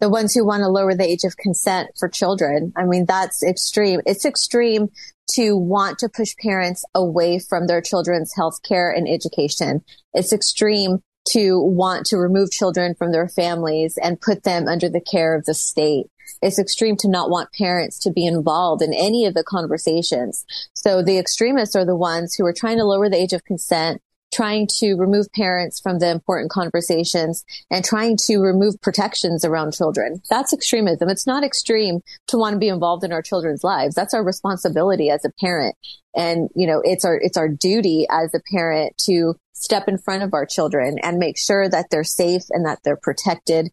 The 0.00 0.10
ones 0.10 0.34
who 0.34 0.44
want 0.44 0.60
to 0.60 0.68
lower 0.68 0.94
the 0.94 1.08
age 1.08 1.24
of 1.24 1.38
consent 1.38 1.92
for 1.98 2.10
children. 2.10 2.74
I 2.76 2.84
mean, 2.84 3.06
that's 3.06 3.42
extreme. 3.42 4.02
It's 4.04 4.26
extreme 4.26 4.90
to 5.34 5.56
want 5.56 5.98
to 5.98 6.08
push 6.08 6.34
parents 6.42 6.84
away 6.94 7.38
from 7.38 7.66
their 7.66 7.80
children's 7.80 8.34
health 8.34 8.62
care 8.66 8.90
and 8.90 9.08
education. 9.08 9.82
It's 10.14 10.32
extreme 10.32 10.98
to 11.30 11.60
want 11.60 12.06
to 12.06 12.16
remove 12.16 12.50
children 12.50 12.94
from 12.94 13.12
their 13.12 13.28
families 13.28 13.98
and 14.02 14.20
put 14.20 14.42
them 14.42 14.66
under 14.66 14.88
the 14.88 15.00
care 15.00 15.36
of 15.36 15.44
the 15.44 15.54
state. 15.54 16.06
It's 16.42 16.58
extreme 16.58 16.96
to 16.98 17.08
not 17.08 17.30
want 17.30 17.52
parents 17.52 17.98
to 18.00 18.10
be 18.10 18.26
involved 18.26 18.82
in 18.82 18.94
any 18.94 19.26
of 19.26 19.34
the 19.34 19.44
conversations. 19.44 20.44
So 20.74 21.02
the 21.02 21.18
extremists 21.18 21.76
are 21.76 21.84
the 21.84 21.96
ones 21.96 22.34
who 22.34 22.46
are 22.46 22.54
trying 22.56 22.78
to 22.78 22.84
lower 22.84 23.10
the 23.10 23.18
age 23.20 23.32
of 23.32 23.44
consent, 23.44 24.00
trying 24.32 24.68
to 24.78 24.94
remove 24.94 25.26
parents 25.34 25.80
from 25.80 25.98
the 25.98 26.10
important 26.10 26.50
conversations 26.50 27.44
and 27.70 27.84
trying 27.84 28.16
to 28.16 28.38
remove 28.38 28.80
protections 28.80 29.44
around 29.44 29.72
children. 29.72 30.20
That's 30.30 30.52
extremism. 30.52 31.08
It's 31.08 31.26
not 31.26 31.44
extreme 31.44 32.00
to 32.28 32.38
want 32.38 32.54
to 32.54 32.58
be 32.58 32.68
involved 32.68 33.04
in 33.04 33.12
our 33.12 33.22
children's 33.22 33.64
lives. 33.64 33.94
That's 33.94 34.14
our 34.14 34.24
responsibility 34.24 35.10
as 35.10 35.24
a 35.24 35.32
parent. 35.40 35.74
And, 36.14 36.48
you 36.54 36.66
know, 36.66 36.80
it's 36.84 37.04
our, 37.04 37.16
it's 37.16 37.36
our 37.36 37.48
duty 37.48 38.06
as 38.10 38.34
a 38.34 38.40
parent 38.52 38.96
to 39.06 39.34
step 39.52 39.88
in 39.88 39.98
front 39.98 40.22
of 40.22 40.32
our 40.32 40.46
children 40.46 40.98
and 41.02 41.18
make 41.18 41.38
sure 41.38 41.68
that 41.68 41.86
they're 41.90 42.04
safe 42.04 42.42
and 42.50 42.64
that 42.66 42.78
they're 42.84 42.98
protected. 43.00 43.68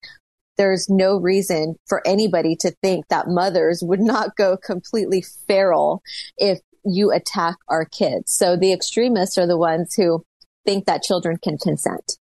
There's 0.58 0.90
no 0.90 1.18
reason 1.18 1.76
for 1.86 2.06
anybody 2.06 2.56
to 2.58 2.72
think 2.82 3.08
that 3.10 3.28
mothers 3.28 3.82
would 3.84 4.00
not 4.00 4.36
go 4.36 4.58
completely 4.58 5.24
feral 5.48 6.02
if 6.38 6.60
you 6.84 7.12
attack 7.12 7.56
our 7.68 7.86
kids. 7.86 8.34
So 8.34 8.56
the 8.56 8.74
extremists 8.74 9.38
are 9.38 9.48
the 9.48 9.58
ones 9.58 9.94
who 9.96 10.24
think 10.68 10.86
that 10.86 11.02
children 11.02 11.38
can 11.38 11.58
consent. 11.58 12.18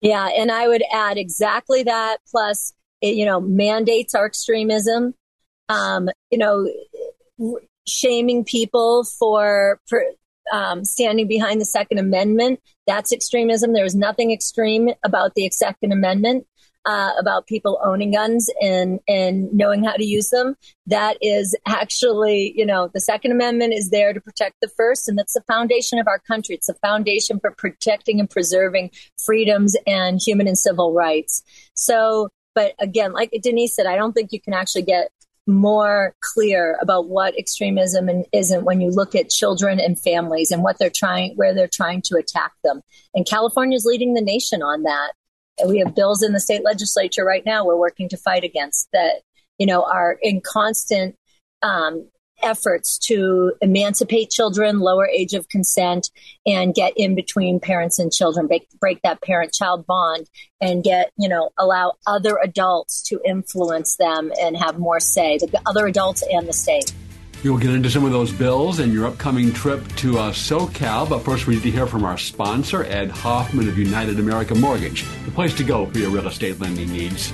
Yeah, 0.00 0.26
and 0.26 0.50
I 0.50 0.66
would 0.66 0.82
add 0.92 1.18
exactly 1.18 1.82
that. 1.82 2.18
Plus, 2.30 2.72
you 3.02 3.24
know, 3.24 3.40
mandates 3.40 4.14
are 4.14 4.26
extremism. 4.26 5.14
Um, 5.68 6.08
you 6.30 6.38
know, 6.38 6.66
shaming 7.86 8.44
people 8.44 9.04
for, 9.04 9.80
for 9.86 10.02
um, 10.50 10.84
standing 10.84 11.28
behind 11.28 11.60
the 11.60 11.66
Second 11.66 11.98
Amendment. 11.98 12.60
That's 12.86 13.12
extremism. 13.12 13.74
There's 13.74 13.94
nothing 13.94 14.32
extreme 14.32 14.90
about 15.04 15.34
the 15.34 15.50
Second 15.50 15.92
Amendment 15.92 16.46
uh, 16.88 17.12
about 17.20 17.46
people 17.46 17.78
owning 17.84 18.12
guns 18.12 18.50
and 18.62 18.98
and 19.06 19.52
knowing 19.52 19.84
how 19.84 19.92
to 19.92 20.04
use 20.04 20.30
them. 20.30 20.56
That 20.86 21.18
is 21.20 21.54
actually, 21.66 22.54
you 22.56 22.64
know, 22.64 22.90
the 22.94 23.00
Second 23.00 23.32
Amendment 23.32 23.74
is 23.74 23.90
there 23.90 24.14
to 24.14 24.20
protect 24.20 24.56
the 24.62 24.70
First, 24.74 25.06
and 25.06 25.18
that's 25.18 25.34
the 25.34 25.42
foundation 25.42 25.98
of 25.98 26.08
our 26.08 26.18
country. 26.18 26.54
It's 26.54 26.66
the 26.66 26.74
foundation 26.74 27.40
for 27.40 27.50
protecting 27.50 28.20
and 28.20 28.30
preserving 28.30 28.90
freedoms 29.22 29.76
and 29.86 30.18
human 30.24 30.48
and 30.48 30.56
civil 30.56 30.94
rights. 30.94 31.42
So, 31.74 32.30
but 32.54 32.72
again, 32.80 33.12
like 33.12 33.38
Denise 33.42 33.76
said, 33.76 33.84
I 33.84 33.96
don't 33.96 34.14
think 34.14 34.32
you 34.32 34.40
can 34.40 34.54
actually 34.54 34.82
get 34.82 35.10
more 35.46 36.14
clear 36.20 36.78
about 36.80 37.08
what 37.08 37.38
extremism 37.38 38.08
and 38.08 38.24
isn't 38.32 38.64
when 38.64 38.80
you 38.80 38.90
look 38.90 39.14
at 39.14 39.30
children 39.30 39.78
and 39.78 39.98
families 40.00 40.50
and 40.50 40.62
what 40.62 40.78
they're 40.78 40.90
trying, 40.94 41.34
where 41.36 41.54
they're 41.54 41.68
trying 41.68 42.02
to 42.02 42.16
attack 42.16 42.52
them. 42.64 42.80
And 43.14 43.26
California 43.26 43.76
is 43.76 43.84
leading 43.84 44.14
the 44.14 44.20
nation 44.22 44.62
on 44.62 44.82
that 44.82 45.12
we 45.66 45.78
have 45.78 45.94
bills 45.94 46.22
in 46.22 46.32
the 46.32 46.40
state 46.40 46.64
legislature 46.64 47.24
right 47.24 47.44
now 47.44 47.64
we're 47.64 47.76
working 47.76 48.08
to 48.08 48.16
fight 48.16 48.44
against 48.44 48.88
that, 48.92 49.22
you 49.58 49.66
know, 49.66 49.82
are 49.82 50.18
in 50.22 50.40
constant 50.40 51.16
um, 51.62 52.08
efforts 52.42 52.98
to 52.98 53.52
emancipate 53.60 54.30
children, 54.30 54.78
lower 54.78 55.08
age 55.08 55.34
of 55.34 55.48
consent, 55.48 56.10
and 56.46 56.74
get 56.74 56.92
in 56.96 57.14
between 57.14 57.60
parents 57.60 57.98
and 57.98 58.12
children, 58.12 58.46
break, 58.46 58.68
break 58.80 59.00
that 59.02 59.20
parent 59.22 59.52
child 59.52 59.86
bond, 59.86 60.28
and 60.60 60.84
get, 60.84 61.10
you 61.18 61.28
know, 61.28 61.50
allow 61.58 61.94
other 62.06 62.38
adults 62.42 63.02
to 63.02 63.20
influence 63.24 63.96
them 63.96 64.30
and 64.40 64.56
have 64.56 64.78
more 64.78 65.00
say, 65.00 65.38
the 65.38 65.60
other 65.66 65.86
adults 65.86 66.22
and 66.30 66.46
the 66.46 66.52
state. 66.52 66.92
We 67.44 67.50
will 67.50 67.58
get 67.58 67.70
into 67.70 67.88
some 67.88 68.04
of 68.04 68.10
those 68.10 68.32
bills 68.32 68.80
and 68.80 68.92
your 68.92 69.06
upcoming 69.06 69.52
trip 69.52 69.86
to 69.96 70.18
uh, 70.18 70.32
SoCal. 70.32 71.08
But 71.08 71.20
first, 71.20 71.46
we 71.46 71.54
need 71.54 71.62
to 71.62 71.70
hear 71.70 71.86
from 71.86 72.04
our 72.04 72.18
sponsor, 72.18 72.82
Ed 72.84 73.10
Hoffman 73.10 73.68
of 73.68 73.78
United 73.78 74.18
American 74.18 74.60
Mortgage, 74.60 75.04
the 75.24 75.30
place 75.30 75.54
to 75.54 75.64
go 75.64 75.86
for 75.86 75.98
your 75.98 76.10
real 76.10 76.26
estate 76.26 76.58
lending 76.58 76.92
needs. 76.92 77.30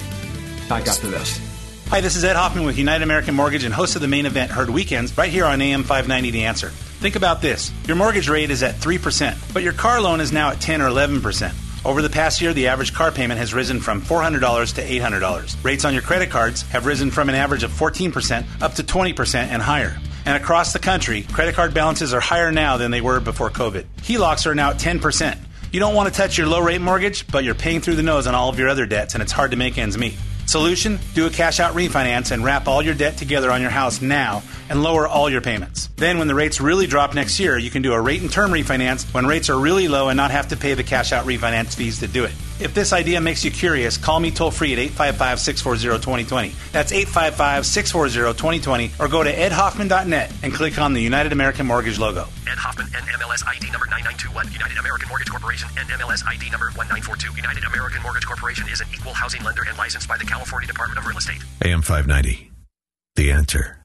Back 0.68 0.86
after 0.88 1.06
this. 1.06 1.40
Hi, 1.88 2.00
this 2.00 2.16
is 2.16 2.24
Ed 2.24 2.36
Hoffman 2.36 2.66
with 2.66 2.76
United 2.76 3.02
American 3.02 3.34
Mortgage 3.34 3.64
and 3.64 3.72
host 3.72 3.94
of 3.94 4.02
the 4.02 4.08
main 4.08 4.26
event 4.26 4.50
Heard 4.50 4.68
Weekends 4.68 5.16
right 5.16 5.30
here 5.30 5.44
on 5.44 5.60
AM 5.60 5.82
590 5.82 6.30
The 6.32 6.44
Answer. 6.44 6.68
Think 6.68 7.16
about 7.16 7.40
this 7.40 7.72
your 7.86 7.96
mortgage 7.96 8.28
rate 8.28 8.50
is 8.50 8.62
at 8.62 8.76
3%, 8.76 9.54
but 9.54 9.62
your 9.62 9.72
car 9.72 10.00
loan 10.00 10.20
is 10.20 10.32
now 10.32 10.50
at 10.50 10.60
10 10.60 10.82
or 10.82 10.88
11%. 10.88 11.52
Over 11.84 12.00
the 12.00 12.08
past 12.08 12.40
year, 12.40 12.54
the 12.54 12.68
average 12.68 12.94
car 12.94 13.12
payment 13.12 13.38
has 13.38 13.52
risen 13.52 13.78
from 13.78 14.00
$400 14.00 14.74
to 14.76 14.82
$800. 14.82 15.62
Rates 15.62 15.84
on 15.84 15.92
your 15.92 16.02
credit 16.02 16.30
cards 16.30 16.62
have 16.62 16.86
risen 16.86 17.10
from 17.10 17.28
an 17.28 17.34
average 17.34 17.62
of 17.62 17.70
14% 17.70 18.62
up 18.62 18.74
to 18.76 18.82
20% 18.82 19.34
and 19.34 19.60
higher. 19.60 19.98
And 20.24 20.34
across 20.34 20.72
the 20.72 20.78
country, 20.78 21.22
credit 21.24 21.54
card 21.54 21.74
balances 21.74 22.14
are 22.14 22.20
higher 22.20 22.50
now 22.50 22.78
than 22.78 22.90
they 22.90 23.02
were 23.02 23.20
before 23.20 23.50
COVID. 23.50 23.84
HELOCs 23.98 24.46
are 24.46 24.54
now 24.54 24.70
at 24.70 24.78
10%. 24.78 25.36
You 25.72 25.80
don't 25.80 25.94
want 25.94 26.08
to 26.08 26.14
touch 26.14 26.38
your 26.38 26.46
low 26.46 26.60
rate 26.60 26.80
mortgage, 26.80 27.26
but 27.26 27.44
you're 27.44 27.54
paying 27.54 27.82
through 27.82 27.96
the 27.96 28.02
nose 28.02 28.26
on 28.26 28.34
all 28.34 28.48
of 28.48 28.58
your 28.58 28.70
other 28.70 28.86
debts, 28.86 29.12
and 29.12 29.22
it's 29.22 29.32
hard 29.32 29.50
to 29.50 29.58
make 29.58 29.76
ends 29.76 29.98
meet. 29.98 30.14
Solution? 30.46 30.98
Do 31.14 31.26
a 31.26 31.30
cash 31.30 31.60
out 31.60 31.74
refinance 31.74 32.30
and 32.30 32.44
wrap 32.44 32.68
all 32.68 32.82
your 32.82 32.94
debt 32.94 33.16
together 33.16 33.50
on 33.50 33.60
your 33.60 33.70
house 33.70 34.00
now 34.00 34.42
and 34.68 34.82
lower 34.82 35.06
all 35.06 35.28
your 35.28 35.40
payments. 35.40 35.88
Then, 35.96 36.18
when 36.18 36.28
the 36.28 36.34
rates 36.34 36.60
really 36.60 36.86
drop 36.86 37.14
next 37.14 37.40
year, 37.40 37.58
you 37.58 37.70
can 37.70 37.82
do 37.82 37.92
a 37.92 38.00
rate 38.00 38.20
and 38.22 38.30
term 38.30 38.50
refinance 38.50 39.12
when 39.12 39.26
rates 39.26 39.50
are 39.50 39.58
really 39.58 39.88
low 39.88 40.08
and 40.08 40.16
not 40.16 40.30
have 40.30 40.48
to 40.48 40.56
pay 40.56 40.74
the 40.74 40.82
cash 40.82 41.12
out 41.12 41.26
refinance 41.26 41.74
fees 41.74 42.00
to 42.00 42.06
do 42.06 42.24
it. 42.24 42.32
If 42.60 42.72
this 42.72 42.92
idea 42.92 43.20
makes 43.20 43.44
you 43.44 43.50
curious, 43.50 43.96
call 43.96 44.20
me 44.20 44.30
toll 44.30 44.50
free 44.50 44.72
at 44.72 44.78
855 44.78 45.40
640 45.40 46.02
2020. 46.02 46.54
That's 46.70 46.92
855 46.92 47.66
640 47.66 48.38
2020 48.38 48.90
or 49.00 49.08
go 49.08 49.22
to 49.24 49.32
edhoffman.net 49.32 50.32
and 50.42 50.54
click 50.54 50.78
on 50.78 50.92
the 50.92 51.02
United 51.02 51.32
American 51.32 51.66
Mortgage 51.66 51.98
logo. 51.98 52.28
Ed 52.46 52.58
Hoffman, 52.58 52.86
NMLS 52.88 53.46
ID 53.46 53.70
number 53.70 53.86
9921. 53.86 54.52
United 54.52 54.78
American 54.78 55.08
Mortgage 55.08 55.30
Corporation, 55.30 55.68
NMLS 55.74 56.22
ID 56.26 56.50
number 56.50 56.70
1942. 56.78 57.34
United 57.34 57.64
American 57.64 58.02
Mortgage 58.02 58.26
Corporation 58.26 58.68
is 58.68 58.80
an 58.80 58.88
equal 58.94 59.14
housing 59.14 59.42
lender 59.42 59.64
and 59.66 59.76
licensed 59.76 60.08
by 60.08 60.16
the 60.16 60.24
California 60.24 60.68
Department 60.68 60.98
of 60.98 61.06
Real 61.06 61.18
Estate. 61.18 61.42
AM 61.64 61.82
590. 61.82 62.50
The 63.16 63.30
answer. 63.30 63.83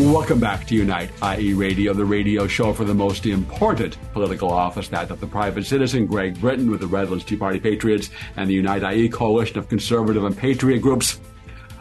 Welcome 0.00 0.40
back 0.40 0.66
to 0.68 0.74
Unite, 0.74 1.10
IE 1.38 1.52
Radio, 1.52 1.92
the 1.92 2.06
radio 2.06 2.46
show 2.46 2.72
for 2.72 2.84
the 2.84 2.94
most 2.94 3.26
important 3.26 3.98
political 4.14 4.50
office, 4.50 4.88
that 4.88 5.10
of 5.10 5.20
the 5.20 5.26
private 5.26 5.66
citizen, 5.66 6.06
Greg 6.06 6.36
Brittain 6.38 6.70
with 6.70 6.80
the 6.80 6.86
Redlands 6.86 7.22
Tea 7.22 7.36
Party 7.36 7.60
Patriots 7.60 8.08
and 8.36 8.48
the 8.48 8.54
Unite 8.54 8.82
IE 8.82 9.10
coalition 9.10 9.58
of 9.58 9.68
conservative 9.68 10.24
and 10.24 10.34
patriot 10.34 10.78
groups. 10.78 11.20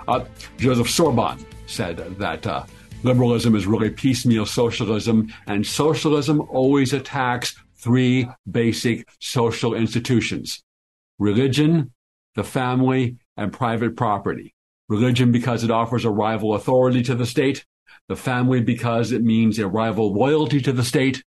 Uh, 0.06 0.26
Joseph 0.58 0.88
Sobran 0.88 1.42
said 1.66 1.98
that 2.18 2.46
uh, 2.46 2.66
liberalism 3.04 3.56
is 3.56 3.66
really 3.66 3.90
piecemeal 3.90 4.46
socialism, 4.46 5.34
and 5.48 5.66
socialism 5.66 6.42
always 6.50 6.92
attacks 6.92 7.56
three 7.78 8.30
basic 8.52 9.08
social 9.20 9.74
institutions 9.74 10.62
religion, 11.20 11.94
the 12.36 12.44
family, 12.44 13.16
and 13.38 13.54
private 13.54 13.96
property. 13.96 14.54
Religion 14.90 15.32
because 15.32 15.64
it 15.64 15.72
offers 15.72 16.04
a 16.04 16.10
rival 16.10 16.54
authority 16.54 17.02
to 17.04 17.16
the 17.16 17.26
state 17.26 17.64
the 18.10 18.18
family 18.18 18.60
because 18.60 19.14
it 19.14 19.24
means 19.24 19.58
a 19.58 19.68
rival 19.68 20.14
loyalty 20.14 20.60
to 20.62 20.74
the 20.74 20.84
state, 20.84 21.24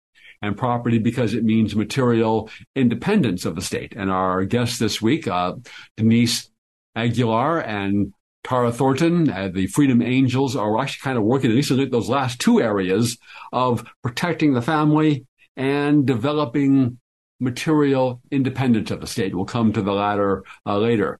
and 0.42 0.56
property 0.56 0.98
because 0.98 1.34
it 1.34 1.42
means 1.42 1.74
material 1.74 2.50
independence 2.74 3.44
of 3.44 3.54
the 3.56 3.62
state. 3.62 3.94
And 3.96 4.10
our 4.10 4.44
guests 4.44 4.78
this 4.78 5.00
week, 5.00 5.26
uh, 5.26 5.54
Denise 5.96 6.50
Aguilar 6.94 7.60
and 7.60 8.12
Tara 8.44 8.70
Thornton, 8.70 9.30
uh, 9.30 9.48
the 9.52 9.66
Freedom 9.66 10.00
Angels, 10.02 10.54
are 10.54 10.78
actually 10.78 11.02
kind 11.02 11.18
of 11.18 11.24
working 11.24 11.50
at 11.50 11.56
least 11.56 11.72
those 11.90 12.08
last 12.08 12.38
two 12.38 12.60
areas 12.60 13.18
of 13.52 13.84
protecting 14.02 14.52
the 14.52 14.62
family 14.62 15.26
and 15.56 16.06
developing 16.06 16.98
material 17.40 18.20
independence 18.30 18.90
of 18.90 19.00
the 19.00 19.06
state. 19.06 19.34
We'll 19.34 19.46
come 19.46 19.72
to 19.72 19.82
the 19.82 19.92
latter 19.92 20.44
uh, 20.64 20.78
later. 20.78 21.18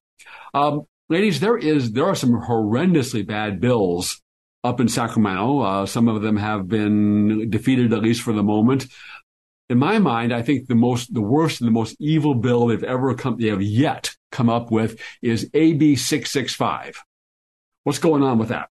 Um, 0.54 0.82
ladies, 1.08 1.40
there 1.40 1.56
is 1.56 1.92
there 1.92 2.06
are 2.06 2.14
some 2.14 2.42
horrendously 2.42 3.26
bad 3.26 3.60
bills 3.60 4.22
up 4.66 4.80
in 4.80 4.88
Sacramento. 4.88 5.60
Uh, 5.60 5.86
some 5.86 6.08
of 6.08 6.22
them 6.22 6.36
have 6.36 6.68
been 6.68 7.48
defeated, 7.50 7.92
at 7.92 8.02
least 8.02 8.22
for 8.22 8.32
the 8.32 8.42
moment. 8.42 8.86
in 9.68 9.78
my 9.78 9.98
mind, 9.98 10.32
I 10.32 10.42
think 10.42 10.68
the 10.68 10.74
most, 10.74 11.12
the 11.12 11.20
worst 11.20 11.60
and 11.60 11.68
the 11.68 11.72
most 11.72 11.96
evil 11.98 12.34
bill 12.34 12.66
they've 12.66 12.84
ever 12.84 13.14
come, 13.14 13.38
they 13.38 13.48
have 13.48 13.62
yet 13.62 14.14
come 14.30 14.48
up 14.48 14.70
with 14.70 15.00
is 15.22 15.50
AB 15.54 15.96
665. 15.96 17.02
What's 17.84 17.98
going 17.98 18.22
on 18.22 18.38
with 18.38 18.48
that? 18.50 18.68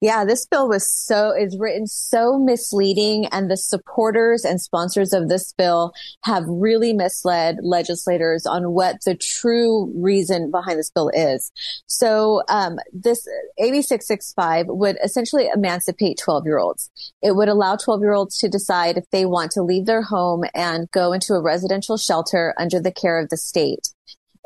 Yeah, 0.00 0.24
this 0.24 0.46
bill 0.46 0.66
was 0.66 0.90
so, 0.90 1.30
is 1.30 1.58
written 1.58 1.86
so 1.86 2.38
misleading 2.38 3.26
and 3.26 3.50
the 3.50 3.56
supporters 3.56 4.46
and 4.46 4.58
sponsors 4.58 5.12
of 5.12 5.28
this 5.28 5.52
bill 5.52 5.92
have 6.24 6.44
really 6.46 6.94
misled 6.94 7.58
legislators 7.62 8.46
on 8.46 8.72
what 8.72 8.96
the 9.04 9.14
true 9.14 9.92
reason 9.94 10.50
behind 10.50 10.78
this 10.78 10.90
bill 10.90 11.10
is. 11.10 11.52
So, 11.86 12.42
um, 12.48 12.78
this 12.94 13.28
AB 13.58 13.82
665 13.82 14.66
would 14.68 14.96
essentially 15.04 15.48
emancipate 15.54 16.18
12 16.18 16.46
year 16.46 16.58
olds. 16.58 16.90
It 17.22 17.36
would 17.36 17.50
allow 17.50 17.76
12 17.76 18.00
year 18.00 18.14
olds 18.14 18.38
to 18.38 18.48
decide 18.48 18.96
if 18.96 19.04
they 19.10 19.26
want 19.26 19.50
to 19.52 19.62
leave 19.62 19.84
their 19.84 20.02
home 20.02 20.44
and 20.54 20.90
go 20.92 21.12
into 21.12 21.34
a 21.34 21.42
residential 21.42 21.98
shelter 21.98 22.54
under 22.56 22.80
the 22.80 22.92
care 22.92 23.18
of 23.18 23.28
the 23.28 23.36
state. 23.36 23.90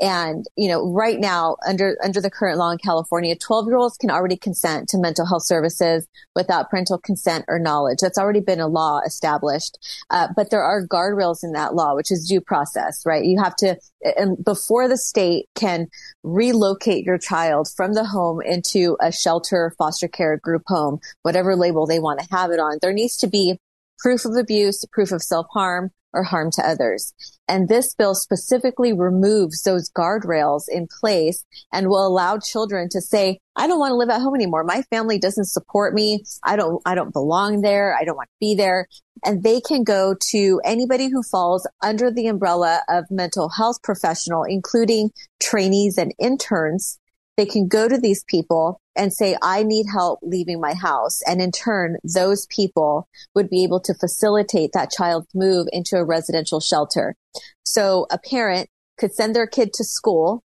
And, 0.00 0.44
you 0.56 0.68
know, 0.68 0.92
right 0.92 1.20
now, 1.20 1.56
under, 1.66 1.96
under 2.02 2.20
the 2.20 2.30
current 2.30 2.58
law 2.58 2.70
in 2.70 2.78
California, 2.78 3.36
12 3.36 3.66
year 3.66 3.76
olds 3.76 3.96
can 3.96 4.10
already 4.10 4.36
consent 4.36 4.88
to 4.88 4.98
mental 4.98 5.24
health 5.26 5.44
services 5.44 6.06
without 6.34 6.68
parental 6.68 6.98
consent 6.98 7.44
or 7.46 7.60
knowledge. 7.60 7.98
That's 8.00 8.18
already 8.18 8.40
been 8.40 8.60
a 8.60 8.66
law 8.66 9.00
established. 9.06 9.78
Uh, 10.10 10.28
but 10.34 10.50
there 10.50 10.62
are 10.62 10.86
guardrails 10.86 11.44
in 11.44 11.52
that 11.52 11.74
law, 11.74 11.94
which 11.94 12.10
is 12.10 12.26
due 12.28 12.40
process, 12.40 13.02
right? 13.06 13.24
You 13.24 13.40
have 13.40 13.54
to, 13.56 13.76
and 14.16 14.42
before 14.44 14.88
the 14.88 14.98
state 14.98 15.46
can 15.54 15.86
relocate 16.24 17.04
your 17.04 17.18
child 17.18 17.68
from 17.76 17.94
the 17.94 18.04
home 18.04 18.40
into 18.42 18.96
a 19.00 19.12
shelter, 19.12 19.72
foster 19.78 20.08
care, 20.08 20.36
group 20.38 20.62
home, 20.66 20.98
whatever 21.22 21.54
label 21.54 21.86
they 21.86 22.00
want 22.00 22.18
to 22.18 22.26
have 22.32 22.50
it 22.50 22.58
on, 22.58 22.78
there 22.82 22.92
needs 22.92 23.16
to 23.18 23.28
be 23.28 23.58
proof 23.98 24.24
of 24.24 24.36
abuse, 24.36 24.84
proof 24.92 25.12
of 25.12 25.22
self 25.22 25.46
harm, 25.52 25.90
or 26.14 26.22
harm 26.22 26.50
to 26.52 26.66
others. 26.66 27.12
And 27.46 27.68
this 27.68 27.94
bill 27.94 28.14
specifically 28.14 28.92
removes 28.94 29.62
those 29.62 29.90
guardrails 29.90 30.62
in 30.68 30.86
place 31.00 31.44
and 31.72 31.88
will 31.88 32.06
allow 32.06 32.38
children 32.38 32.88
to 32.92 33.00
say, 33.00 33.38
I 33.56 33.66
don't 33.66 33.78
want 33.78 33.90
to 33.90 33.96
live 33.96 34.08
at 34.08 34.22
home 34.22 34.34
anymore. 34.34 34.64
My 34.64 34.82
family 34.90 35.18
doesn't 35.18 35.46
support 35.46 35.92
me. 35.92 36.24
I 36.42 36.56
don't, 36.56 36.80
I 36.86 36.94
don't 36.94 37.12
belong 37.12 37.60
there. 37.60 37.94
I 37.94 38.04
don't 38.04 38.16
want 38.16 38.28
to 38.28 38.40
be 38.40 38.54
there. 38.54 38.86
And 39.24 39.42
they 39.42 39.60
can 39.60 39.84
go 39.84 40.14
to 40.30 40.60
anybody 40.64 41.08
who 41.10 41.22
falls 41.22 41.68
under 41.82 42.10
the 42.10 42.28
umbrella 42.28 42.82
of 42.88 43.04
mental 43.10 43.50
health 43.50 43.82
professional, 43.82 44.44
including 44.44 45.10
trainees 45.40 45.98
and 45.98 46.14
interns 46.18 46.98
they 47.36 47.46
can 47.46 47.68
go 47.68 47.88
to 47.88 47.98
these 47.98 48.24
people 48.24 48.80
and 48.96 49.12
say, 49.12 49.36
I 49.42 49.62
need 49.64 49.86
help 49.92 50.20
leaving 50.22 50.60
my 50.60 50.74
house. 50.74 51.20
And 51.26 51.40
in 51.40 51.50
turn, 51.50 51.96
those 52.04 52.46
people 52.46 53.08
would 53.34 53.50
be 53.50 53.64
able 53.64 53.80
to 53.80 53.94
facilitate 53.94 54.70
that 54.72 54.90
child's 54.90 55.34
move 55.34 55.66
into 55.72 55.96
a 55.96 56.04
residential 56.04 56.60
shelter. 56.60 57.16
So 57.64 58.06
a 58.10 58.18
parent 58.18 58.68
could 58.98 59.12
send 59.12 59.34
their 59.34 59.48
kid 59.48 59.72
to 59.74 59.84
school, 59.84 60.44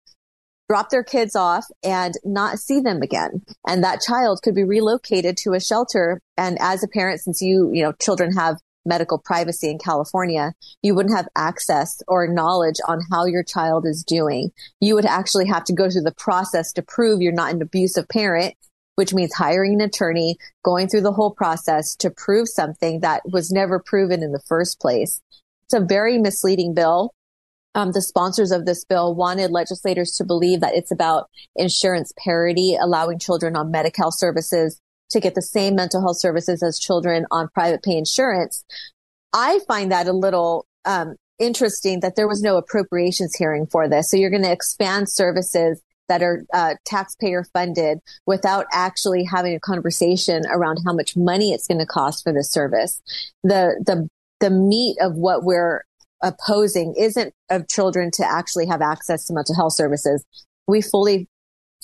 drop 0.69 0.89
their 0.89 1.03
kids 1.03 1.35
off 1.35 1.65
and 1.83 2.13
not 2.23 2.59
see 2.59 2.79
them 2.79 3.01
again. 3.01 3.41
And 3.67 3.83
that 3.83 4.01
child 4.01 4.41
could 4.43 4.55
be 4.55 4.63
relocated 4.63 5.37
to 5.37 5.53
a 5.53 5.59
shelter. 5.59 6.21
And 6.37 6.57
as 6.59 6.83
a 6.83 6.87
parent, 6.87 7.21
since 7.21 7.41
you, 7.41 7.71
you 7.73 7.83
know, 7.83 7.93
children 7.93 8.33
have 8.33 8.57
medical 8.85 9.17
privacy 9.17 9.69
in 9.69 9.79
California, 9.79 10.53
you 10.81 10.95
wouldn't 10.95 11.15
have 11.15 11.27
access 11.35 12.01
or 12.07 12.27
knowledge 12.27 12.77
on 12.87 12.99
how 13.11 13.25
your 13.25 13.43
child 13.43 13.85
is 13.85 14.03
doing. 14.03 14.51
You 14.79 14.95
would 14.95 15.05
actually 15.05 15.47
have 15.47 15.63
to 15.65 15.73
go 15.73 15.89
through 15.89 16.03
the 16.03 16.13
process 16.13 16.71
to 16.73 16.81
prove 16.81 17.21
you're 17.21 17.33
not 17.33 17.53
an 17.53 17.61
abusive 17.61 18.07
parent, 18.07 18.55
which 18.95 19.13
means 19.13 19.33
hiring 19.33 19.73
an 19.73 19.81
attorney, 19.81 20.37
going 20.63 20.87
through 20.87 21.01
the 21.01 21.11
whole 21.11 21.31
process 21.31 21.95
to 21.97 22.09
prove 22.09 22.47
something 22.47 23.01
that 23.01 23.23
was 23.25 23.51
never 23.51 23.79
proven 23.79 24.23
in 24.23 24.31
the 24.31 24.43
first 24.47 24.79
place. 24.79 25.21
It's 25.65 25.73
a 25.73 25.85
very 25.85 26.17
misleading 26.17 26.73
bill. 26.73 27.13
Um, 27.73 27.91
the 27.91 28.01
sponsors 28.01 28.51
of 28.51 28.65
this 28.65 28.85
bill 28.85 29.13
wanted 29.15 29.51
legislators 29.51 30.11
to 30.17 30.23
believe 30.23 30.61
that 30.61 30.75
it's 30.75 30.91
about 30.91 31.29
insurance 31.57 32.13
parity, 32.23 32.77
allowing 32.79 33.19
children 33.19 33.57
on 33.57 33.71
Medi-Cal 33.71 34.11
services 34.11 34.79
to 35.11 35.19
get 35.19 35.35
the 35.35 35.41
same 35.41 35.75
mental 35.75 36.01
health 36.01 36.19
services 36.19 36.63
as 36.63 36.79
children 36.79 37.25
on 37.31 37.49
private 37.53 37.83
pay 37.83 37.97
insurance. 37.97 38.63
I 39.33 39.59
find 39.67 39.91
that 39.91 40.07
a 40.07 40.13
little 40.13 40.65
um, 40.85 41.15
interesting 41.39 41.99
that 42.01 42.15
there 42.15 42.27
was 42.27 42.41
no 42.41 42.57
appropriations 42.57 43.35
hearing 43.35 43.67
for 43.67 43.89
this. 43.89 44.09
So 44.09 44.17
you're 44.17 44.29
going 44.29 44.43
to 44.43 44.51
expand 44.51 45.09
services 45.09 45.81
that 46.07 46.21
are 46.21 46.43
uh, 46.53 46.75
taxpayer 46.85 47.43
funded 47.51 47.99
without 48.25 48.65
actually 48.71 49.23
having 49.23 49.55
a 49.55 49.59
conversation 49.59 50.43
around 50.49 50.79
how 50.85 50.93
much 50.93 51.17
money 51.17 51.51
it's 51.51 51.67
going 51.67 51.79
to 51.79 51.85
cost 51.85 52.23
for 52.23 52.31
this 52.31 52.51
service. 52.51 53.01
The 53.43 53.81
the 53.85 54.07
the 54.39 54.49
meat 54.51 54.97
of 55.01 55.15
what 55.15 55.43
we're 55.43 55.83
opposing 56.21 56.93
isn't 56.97 57.33
of 57.49 57.67
children 57.67 58.11
to 58.13 58.25
actually 58.25 58.67
have 58.67 58.81
access 58.81 59.25
to 59.25 59.33
mental 59.33 59.55
health 59.55 59.73
services. 59.73 60.23
We 60.67 60.81
fully 60.81 61.27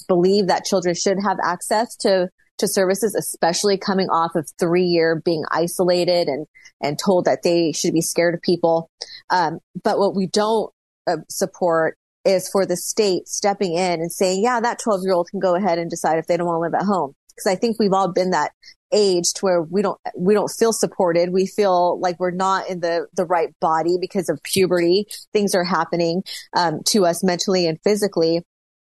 believe 0.08 0.48
that 0.48 0.66
children 0.66 0.96
should 0.96 1.18
have 1.24 1.38
access 1.44 1.96
to 1.98 2.30
to 2.62 2.68
services, 2.68 3.14
especially 3.16 3.78
coming 3.78 4.10
off 4.10 4.36
of 4.36 4.50
three 4.60 4.86
year 4.86 5.22
being 5.24 5.44
isolated 5.52 6.28
and, 6.28 6.48
and 6.82 6.98
told 6.98 7.26
that 7.26 7.44
they 7.44 7.72
should 7.72 7.94
be 7.94 8.02
scared 8.02 8.34
of 8.34 8.42
people. 8.42 8.90
Um, 9.30 9.60
but 9.84 10.00
what 10.00 10.16
we 10.16 10.28
don't 10.28 10.72
uh, 11.08 11.18
support 11.30 11.98
is 12.24 12.50
for 12.50 12.66
the 12.66 12.78
state 12.78 13.28
stepping 13.28 13.74
in 13.74 14.02
and 14.02 14.12
saying, 14.12 14.44
yeah, 14.44 14.60
that 14.60 14.80
12 14.84 15.02
year 15.04 15.14
old 15.14 15.28
can 15.30 15.40
go 15.40 15.56
ahead 15.56 15.80
and 15.80 15.90
decide 15.90 16.18
if 16.18 16.28
they 16.28 16.38
don't 16.38 16.48
want 16.48 16.58
to 16.58 16.62
live 16.62 16.74
at 16.74 16.86
home. 16.86 17.14
Cause 17.38 17.52
I 17.52 17.56
think 17.56 17.78
we've 17.80 17.94
all 17.94 18.12
been 18.12 18.32
that 18.32 18.52
age 18.94 19.34
to 19.34 19.46
where 19.46 19.62
we 19.62 19.82
don't, 19.82 20.00
we 20.18 20.34
don't 20.34 20.52
feel 20.52 20.74
supported. 20.74 21.32
We 21.32 21.48
feel 21.48 22.00
like 22.00 22.20
we're 22.20 22.32
not 22.32 22.70
in 22.70 22.82
the, 22.82 23.08
the 23.14 23.26
right 23.26 23.50
body 23.60 23.98
because 24.00 24.30
of 24.30 24.44
puberty. 24.44 25.06
Things 25.34 25.56
are 25.56 25.64
happening, 25.64 26.24
um, 26.56 26.82
to 26.88 27.06
us 27.06 27.24
mentally 27.24 27.66
and 27.68 27.80
physically 27.84 28.44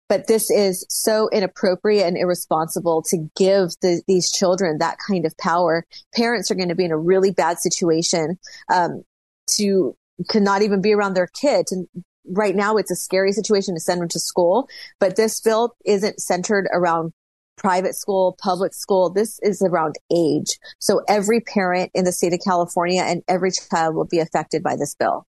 but 0.08 0.26
this 0.26 0.50
is 0.50 0.86
so 0.88 1.28
inappropriate 1.32 2.06
and 2.06 2.16
irresponsible 2.16 3.02
to 3.08 3.28
give 3.36 3.70
the, 3.82 4.02
these 4.06 4.30
children 4.30 4.78
that 4.78 4.98
kind 5.06 5.26
of 5.26 5.36
power. 5.38 5.84
Parents 6.14 6.50
are 6.50 6.54
going 6.54 6.68
to 6.68 6.74
be 6.74 6.84
in 6.84 6.92
a 6.92 6.98
really 6.98 7.30
bad 7.30 7.58
situation 7.58 8.38
um, 8.72 9.02
to 9.56 9.96
cannot 10.28 10.62
even 10.62 10.80
be 10.80 10.94
around 10.94 11.14
their 11.14 11.26
kid. 11.26 11.66
And 11.70 11.86
right 12.26 12.54
now, 12.54 12.76
it's 12.76 12.90
a 12.90 12.96
scary 12.96 13.32
situation 13.32 13.74
to 13.74 13.80
send 13.80 14.00
them 14.00 14.08
to 14.08 14.18
school. 14.18 14.68
But 15.00 15.16
this 15.16 15.40
bill 15.40 15.76
isn't 15.84 16.20
centered 16.20 16.68
around 16.72 17.12
private 17.56 17.94
school, 17.94 18.36
public 18.40 18.74
school. 18.74 19.10
This 19.10 19.38
is 19.42 19.62
around 19.62 19.96
age. 20.14 20.58
So 20.78 21.02
every 21.08 21.40
parent 21.40 21.90
in 21.94 22.04
the 22.04 22.12
state 22.12 22.32
of 22.32 22.40
California 22.44 23.02
and 23.02 23.22
every 23.28 23.50
child 23.50 23.94
will 23.94 24.06
be 24.06 24.20
affected 24.20 24.62
by 24.62 24.76
this 24.76 24.94
bill. 24.94 25.26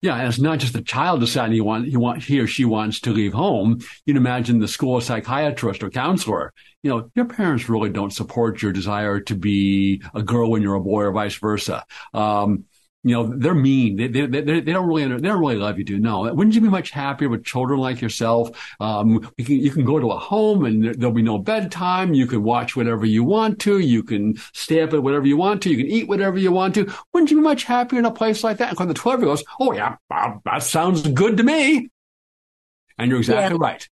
Yeah, 0.00 0.16
and 0.16 0.28
it's 0.28 0.38
not 0.38 0.60
just 0.60 0.74
the 0.74 0.82
child 0.82 1.20
deciding 1.20 1.54
he 1.54 1.60
want 1.60 1.88
he 1.88 1.96
want 1.96 2.22
he 2.22 2.38
or 2.38 2.46
she 2.46 2.64
wants 2.64 3.00
to 3.00 3.10
leave 3.10 3.32
home. 3.32 3.78
You 4.06 4.14
can 4.14 4.16
imagine 4.16 4.60
the 4.60 4.68
school 4.68 5.00
psychiatrist 5.00 5.82
or 5.82 5.90
counselor. 5.90 6.52
You 6.84 6.90
know, 6.90 7.10
your 7.16 7.24
parents 7.24 7.68
really 7.68 7.90
don't 7.90 8.12
support 8.12 8.62
your 8.62 8.72
desire 8.72 9.18
to 9.20 9.34
be 9.34 10.00
a 10.14 10.22
girl 10.22 10.52
when 10.52 10.62
you're 10.62 10.76
a 10.76 10.80
boy, 10.80 11.02
or 11.02 11.12
vice 11.12 11.34
versa. 11.34 11.84
Um, 12.14 12.64
you 13.04 13.14
know, 13.14 13.26
they're 13.26 13.54
mean. 13.54 13.96
They, 13.96 14.08
they, 14.08 14.26
they, 14.26 14.40
they, 14.60 14.72
don't 14.72 14.86
really, 14.86 15.06
they 15.06 15.28
don't 15.28 15.40
really 15.40 15.56
love 15.56 15.78
you, 15.78 15.84
do 15.84 15.98
no. 15.98 16.32
Wouldn't 16.32 16.54
you 16.54 16.60
be 16.60 16.68
much 16.68 16.90
happier 16.90 17.28
with 17.28 17.44
children 17.44 17.78
like 17.78 18.00
yourself? 18.00 18.50
Um, 18.80 19.30
you 19.36 19.44
can, 19.44 19.56
you 19.56 19.70
can 19.70 19.84
go 19.84 20.00
to 20.00 20.10
a 20.10 20.18
home 20.18 20.64
and 20.64 20.94
there'll 20.94 21.14
be 21.14 21.22
no 21.22 21.38
bedtime. 21.38 22.12
You 22.12 22.26
can 22.26 22.42
watch 22.42 22.76
whatever 22.76 23.06
you 23.06 23.22
want 23.22 23.60
to. 23.60 23.78
You 23.78 24.02
can 24.02 24.36
stay 24.52 24.82
up 24.82 24.92
at 24.92 25.02
whatever 25.02 25.26
you 25.26 25.36
want 25.36 25.62
to. 25.62 25.70
You 25.70 25.76
can 25.76 25.86
eat 25.86 26.08
whatever 26.08 26.38
you 26.38 26.50
want 26.50 26.74
to. 26.74 26.92
Wouldn't 27.12 27.30
you 27.30 27.36
be 27.36 27.42
much 27.42 27.64
happier 27.64 28.00
in 28.00 28.04
a 28.04 28.10
place 28.10 28.42
like 28.42 28.58
that? 28.58 28.78
And 28.78 28.90
the 28.90 28.94
12 28.94 29.20
year 29.20 29.28
old 29.28 29.38
goes, 29.38 29.46
Oh 29.60 29.72
yeah, 29.72 29.96
that 30.44 30.62
sounds 30.62 31.02
good 31.02 31.36
to 31.36 31.44
me. 31.44 31.88
And 32.98 33.10
you're 33.10 33.20
exactly 33.20 33.56
yeah. 33.56 33.64
right. 33.64 33.88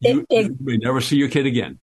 You, 0.00 0.26
it, 0.30 0.46
it, 0.46 0.46
you 0.46 0.56
may 0.60 0.76
never 0.78 1.02
see 1.02 1.16
your 1.16 1.28
kid 1.28 1.46
again. 1.46 1.80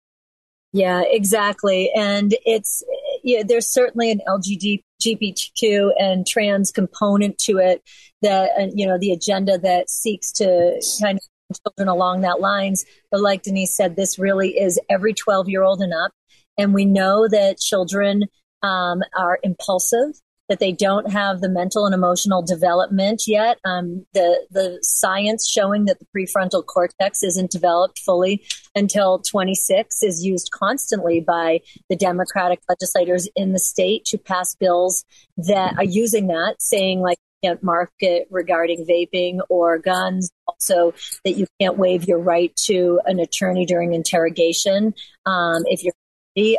Yeah, 0.73 1.03
exactly. 1.05 1.91
And 1.97 2.35
it's, 2.47 2.85
yeah, 3.23 3.43
there's 3.47 3.73
certainly 3.73 4.11
an 4.11 4.21
LGBTQ 4.27 5.91
and 5.99 6.27
trans 6.27 6.71
component 6.71 7.39
to 7.39 7.59
it 7.59 7.83
that, 8.23 8.51
uh, 8.59 8.67
you 8.75 8.87
know, 8.87 8.99
the 8.99 9.13
agenda 9.13 9.59
that 9.59 9.91
seeks 9.91 10.33
to 10.33 10.81
kind 11.01 11.19
of 11.19 11.59
children 11.65 11.89
along 11.89 12.21
that 12.21 12.41
lines. 12.41 12.85
But 13.11 13.21
like 13.21 13.43
Denise 13.43 13.77
said, 13.77 13.97
this 13.97 14.19
really 14.19 14.51
is 14.59 14.79
every 14.89 15.15
12 15.15 15.49
year 15.49 15.63
old 15.63 15.81
and 15.81 15.93
up. 15.93 16.13
And 16.59 16.75
we 16.75 16.85
know 16.85 17.29
that 17.29 17.59
children 17.59 18.25
um, 18.63 19.03
are 19.17 19.39
impulsive 19.43 20.15
that 20.51 20.59
they 20.59 20.73
don't 20.73 21.11
have 21.13 21.41
the 21.41 21.49
mental 21.49 21.87
and 21.87 21.95
emotional 21.95 22.43
development 22.43 23.23
yet. 23.27 23.59
Um, 23.65 24.05
the 24.13 24.45
the 24.51 24.79
science 24.83 25.49
showing 25.49 25.85
that 25.85 25.99
the 26.01 26.07
prefrontal 26.15 26.67
cortex 26.67 27.23
isn't 27.23 27.53
developed 27.53 28.01
fully 28.01 28.45
until 28.75 29.21
26 29.21 30.03
is 30.03 30.25
used 30.25 30.51
constantly 30.51 31.21
by 31.21 31.61
the 31.89 31.97
Democratic 31.97 32.61
legislators 32.69 33.29
in 33.37 33.53
the 33.53 33.61
state 33.61 34.05
to 34.07 34.19
pass 34.19 34.57
bills 34.57 35.05
that 35.37 35.79
are 35.79 35.85
using 35.85 36.27
that, 36.27 36.57
saying 36.59 37.01
like 37.01 37.19
you 37.43 37.49
can't 37.49 37.63
market 37.63 38.27
regarding 38.29 38.85
vaping 38.85 39.39
or 39.49 39.79
guns. 39.79 40.31
Also, 40.49 40.93
that 41.25 41.37
you 41.37 41.47
can't 41.61 41.79
waive 41.79 42.09
your 42.09 42.19
right 42.19 42.55
to 42.65 43.01
an 43.07 43.21
attorney 43.21 43.65
during 43.65 43.95
interrogation 43.95 44.95
um, 45.27 45.63
if 45.67 45.85
you're 45.85 45.95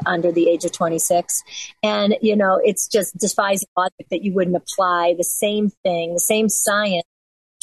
under 0.05 0.31
the 0.31 0.49
age 0.49 0.65
of 0.65 0.71
26. 0.71 1.43
And, 1.84 2.17
you 2.21 2.36
know, 2.36 2.60
it's 2.63 2.88
just 2.88 3.17
defies 3.17 3.63
logic 3.77 4.07
that 4.10 4.23
you 4.23 4.34
wouldn't 4.34 4.55
apply 4.55 5.15
the 5.17 5.23
same 5.23 5.69
thing, 5.84 6.13
the 6.13 6.19
same 6.19 6.49
science 6.49 7.05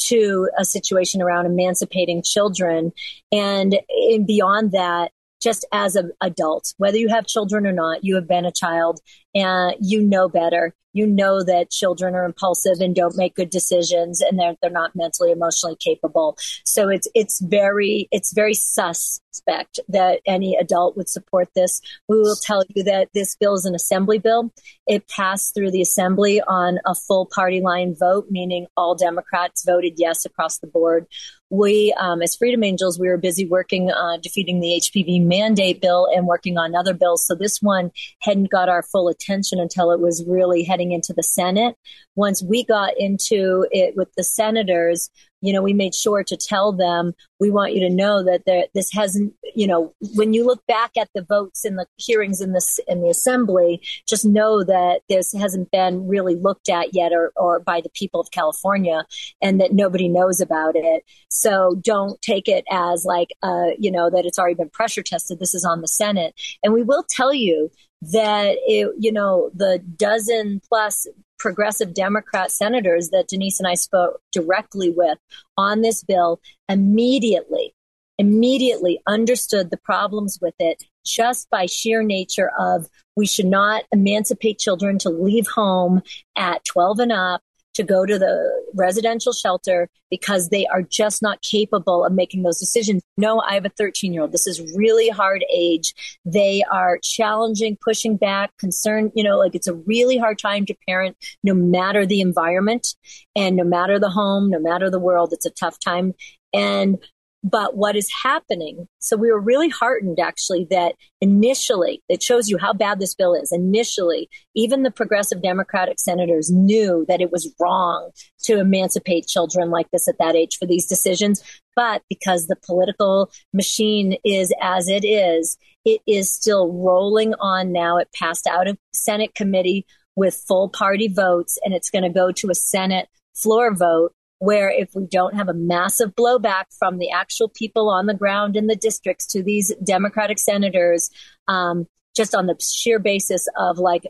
to 0.07 0.49
a 0.57 0.65
situation 0.65 1.21
around 1.21 1.45
emancipating 1.45 2.23
children. 2.23 2.91
And, 3.31 3.79
beyond 4.25 4.71
that, 4.71 5.11
just 5.41 5.65
as 5.71 5.95
an 5.95 6.11
adult, 6.21 6.73
whether 6.77 6.97
you 6.97 7.09
have 7.09 7.25
children 7.25 7.65
or 7.65 7.71
not, 7.71 8.03
you 8.03 8.15
have 8.15 8.27
been 8.27 8.45
a 8.45 8.51
child 8.51 8.99
and 9.35 9.75
you 9.79 10.01
know 10.01 10.29
better. 10.29 10.73
You 10.91 11.05
know 11.05 11.43
that 11.43 11.69
children 11.69 12.15
are 12.15 12.23
impulsive 12.23 12.79
and 12.79 12.95
don't 12.95 13.15
make 13.15 13.35
good 13.35 13.51
decisions 13.51 14.21
and 14.21 14.39
they're, 14.39 14.55
they're 14.61 14.71
not 14.71 14.95
mentally 14.95 15.31
emotionally 15.31 15.77
capable. 15.79 16.35
So 16.65 16.89
it's 16.89 17.07
it's 17.13 17.39
very 17.39 18.07
it's 18.11 18.33
very 18.33 18.55
suspect 18.55 19.79
that 19.87 20.19
any 20.25 20.55
adult 20.55 20.97
would 20.97 21.07
support 21.07 21.49
this. 21.53 21.79
We 22.07 22.17
will 22.17 22.35
tell 22.35 22.63
you 22.69 22.83
that 22.83 23.09
this 23.13 23.35
bill 23.35 23.53
is 23.53 23.65
an 23.65 23.75
assembly 23.75 24.17
bill. 24.17 24.51
It 24.87 25.07
passed 25.07 25.53
through 25.53 25.71
the 25.71 25.81
assembly 25.81 26.41
on 26.41 26.79
a 26.85 26.95
full 26.95 27.27
party 27.27 27.61
line 27.61 27.95
vote 27.97 28.27
meaning 28.31 28.65
all 28.75 28.95
democrats 28.95 29.63
voted 29.63 29.93
yes 29.97 30.25
across 30.25 30.57
the 30.57 30.67
board. 30.67 31.05
We, 31.51 31.95
um, 31.99 32.21
as 32.21 32.35
Freedom 32.35 32.63
Angels, 32.63 32.99
we 32.99 33.07
were 33.07 33.17
busy 33.17 33.45
working 33.45 33.89
on 33.89 34.21
defeating 34.21 34.59
the 34.59 34.79
HPV 34.79 35.25
mandate 35.25 35.81
bill 35.81 36.07
and 36.13 36.27
working 36.27 36.59
on 36.59 36.75
other 36.75 36.93
bills. 36.93 37.25
So 37.25 37.33
this 37.33 37.59
one 37.59 37.91
hadn't 38.21 38.51
got 38.51 38.69
our 38.69 38.83
full 38.83 39.07
attention 39.07 39.18
until 39.27 39.91
it 39.91 39.99
was 39.99 40.23
really 40.27 40.63
heading 40.63 40.91
into 40.91 41.13
the 41.13 41.23
Senate. 41.23 41.75
Once 42.15 42.43
we 42.43 42.63
got 42.63 42.93
into 42.97 43.67
it 43.71 43.95
with 43.95 44.09
the 44.15 44.23
senators, 44.23 45.09
you 45.41 45.53
know, 45.53 45.61
we 45.61 45.73
made 45.73 45.95
sure 45.95 46.23
to 46.23 46.35
tell 46.35 46.73
them, 46.73 47.13
we 47.39 47.49
want 47.49 47.73
you 47.73 47.79
to 47.87 47.89
know 47.89 48.23
that 48.23 48.43
there, 48.45 48.65
this 48.73 48.91
hasn't, 48.91 49.33
you 49.55 49.67
know, 49.67 49.93
when 50.15 50.33
you 50.33 50.45
look 50.45 50.65
back 50.67 50.91
at 50.97 51.09
the 51.15 51.21
votes 51.21 51.63
in 51.63 51.75
the 51.75 51.85
hearings 51.97 52.41
in 52.41 52.51
the, 52.51 52.81
in 52.87 53.01
the 53.01 53.09
assembly, 53.09 53.81
just 54.05 54.25
know 54.25 54.63
that 54.63 55.01
this 55.07 55.31
hasn't 55.33 55.71
been 55.71 56.07
really 56.07 56.35
looked 56.35 56.67
at 56.67 56.93
yet 56.93 57.13
or, 57.13 57.31
or 57.37 57.59
by 57.61 57.79
the 57.79 57.89
people 57.93 58.19
of 58.19 58.31
California 58.31 59.05
and 59.41 59.61
that 59.61 59.73
nobody 59.73 60.09
knows 60.09 60.41
about 60.41 60.75
it. 60.75 61.03
So 61.29 61.79
don't 61.81 62.21
take 62.21 62.49
it 62.49 62.65
as 62.69 63.05
like, 63.05 63.29
uh, 63.41 63.69
you 63.77 63.91
know, 63.91 64.09
that 64.09 64.25
it's 64.25 64.39
already 64.39 64.55
been 64.55 64.69
pressure 64.69 65.03
tested. 65.03 65.39
This 65.39 65.53
is 65.53 65.63
on 65.63 65.79
the 65.79 65.87
Senate. 65.87 66.35
And 66.63 66.73
we 66.73 66.83
will 66.83 67.05
tell 67.09 67.33
you 67.33 67.71
that 68.01 68.57
it, 68.65 68.93
you 68.97 69.11
know, 69.11 69.51
the 69.53 69.79
dozen 69.97 70.61
plus 70.67 71.07
progressive 71.37 71.93
Democrat 71.93 72.51
senators 72.51 73.09
that 73.09 73.27
Denise 73.27 73.59
and 73.59 73.67
I 73.67 73.75
spoke 73.75 74.21
directly 74.31 74.89
with 74.89 75.17
on 75.57 75.81
this 75.81 76.03
bill 76.03 76.41
immediately, 76.67 77.73
immediately 78.17 78.99
understood 79.07 79.69
the 79.69 79.77
problems 79.77 80.37
with 80.41 80.55
it 80.59 80.83
just 81.05 81.49
by 81.49 81.65
sheer 81.65 82.03
nature 82.03 82.51
of 82.59 82.87
we 83.15 83.25
should 83.25 83.45
not 83.45 83.83
emancipate 83.91 84.59
children 84.59 84.99
to 84.99 85.09
leave 85.09 85.47
home 85.47 86.01
at 86.35 86.63
12 86.65 86.99
and 86.99 87.11
up 87.11 87.41
to 87.79 87.83
go 87.85 88.05
to 88.05 88.19
the 88.19 88.61
residential 88.73 89.31
shelter 89.31 89.87
because 90.11 90.49
they 90.49 90.65
are 90.67 90.81
just 90.81 91.21
not 91.21 91.41
capable 91.41 92.03
of 92.03 92.11
making 92.11 92.43
those 92.43 92.59
decisions. 92.59 93.01
No, 93.17 93.39
I 93.39 93.53
have 93.53 93.63
a 93.63 93.69
13 93.69 94.11
year 94.11 94.23
old. 94.23 94.33
This 94.33 94.47
is 94.47 94.59
really 94.75 95.07
hard 95.07 95.45
age. 95.49 95.93
They 96.25 96.61
are 96.69 96.99
challenging, 97.01 97.77
pushing 97.81 98.17
back, 98.17 98.51
concerned, 98.57 99.13
you 99.15 99.23
know, 99.23 99.37
like 99.37 99.55
it's 99.55 99.67
a 99.67 99.75
really 99.75 100.17
hard 100.17 100.39
time 100.39 100.65
to 100.65 100.75
parent 100.85 101.15
no 101.41 101.53
matter 101.53 102.05
the 102.05 102.19
environment 102.19 102.95
and 103.33 103.55
no 103.55 103.63
matter 103.63 103.97
the 103.97 104.09
home, 104.09 104.49
no 104.49 104.59
matter 104.59 104.89
the 104.89 104.99
world. 104.99 105.31
It's 105.31 105.45
a 105.45 105.49
tough 105.49 105.79
time. 105.79 106.13
And 106.53 106.97
but 107.43 107.77
what 107.77 107.95
is 107.95 108.11
happening? 108.23 108.87
So 108.99 109.15
we 109.15 109.31
were 109.31 109.39
really 109.39 109.69
heartened 109.69 110.19
actually 110.19 110.67
that 110.69 110.95
initially, 111.21 112.03
it 112.09 112.21
shows 112.21 112.49
you 112.49 112.57
how 112.57 112.73
bad 112.73 112.99
this 112.99 113.15
bill 113.15 113.33
is. 113.33 113.51
Initially, 113.51 114.29
even 114.55 114.83
the 114.83 114.91
progressive 114.91 115.41
Democratic 115.41 115.99
senators 115.99 116.51
knew 116.51 117.05
that 117.07 117.21
it 117.21 117.31
was 117.31 117.53
wrong 117.59 118.11
to 118.43 118.59
emancipate 118.59 119.27
children 119.27 119.69
like 119.69 119.89
this 119.91 120.07
at 120.07 120.17
that 120.19 120.35
age 120.35 120.57
for 120.57 120.65
these 120.65 120.87
decisions. 120.87 121.41
But 121.75 122.01
because 122.09 122.47
the 122.47 122.57
political 122.57 123.31
machine 123.53 124.17
is 124.25 124.53
as 124.61 124.89
it 124.89 125.05
is, 125.05 125.57
it 125.85 126.01
is 126.05 126.33
still 126.33 126.71
rolling 126.71 127.33
on 127.39 127.71
now. 127.71 127.97
It 127.97 128.09
passed 128.13 128.47
out 128.47 128.67
of 128.67 128.77
Senate 128.93 129.33
committee 129.33 129.85
with 130.15 130.43
full 130.47 130.67
party 130.67 131.07
votes 131.07 131.57
and 131.63 131.73
it's 131.73 131.89
going 131.89 132.03
to 132.03 132.09
go 132.09 132.31
to 132.33 132.49
a 132.49 132.55
Senate 132.55 133.07
floor 133.33 133.73
vote 133.73 134.13
where 134.39 134.69
if 134.69 134.89
we 134.95 135.05
don't 135.05 135.35
have 135.35 135.49
a 135.49 135.53
massive 135.53 136.15
blowback 136.15 136.65
from 136.77 136.97
the 136.97 137.11
actual 137.11 137.49
people 137.49 137.89
on 137.89 138.05
the 138.05 138.13
ground 138.13 138.55
in 138.55 138.67
the 138.67 138.75
districts 138.75 139.27
to 139.27 139.43
these 139.43 139.73
Democratic 139.83 140.39
senators, 140.39 141.09
um, 141.47 141.85
just 142.15 142.33
on 142.33 142.47
the 142.47 142.55
sheer 142.59 142.99
basis 142.99 143.47
of 143.57 143.77
like, 143.77 144.07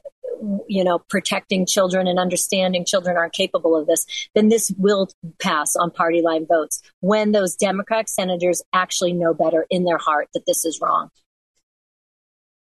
you 0.68 0.84
know, 0.84 1.00
protecting 1.10 1.66
children 1.66 2.08
and 2.08 2.18
understanding 2.18 2.86
children 2.86 3.18
aren't 3.18 3.34
capable 3.34 3.76
of 3.76 3.88
this, 3.88 4.06
then 4.36 4.50
this 4.50 4.72
will 4.78 5.10
pass 5.40 5.76
on 5.76 5.92
party 5.92 6.22
line 6.22 6.46
votes 6.46 6.82
when 7.02 7.32
those 7.32 7.56
Democratic 7.56 8.08
senators 8.08 8.62
actually 8.72 9.14
know 9.14 9.34
better 9.34 9.66
in 9.70 9.84
their 9.84 9.98
heart 9.98 10.30
that 10.34 10.46
this 10.46 10.64
is 10.64 10.80
wrong. 10.82 11.10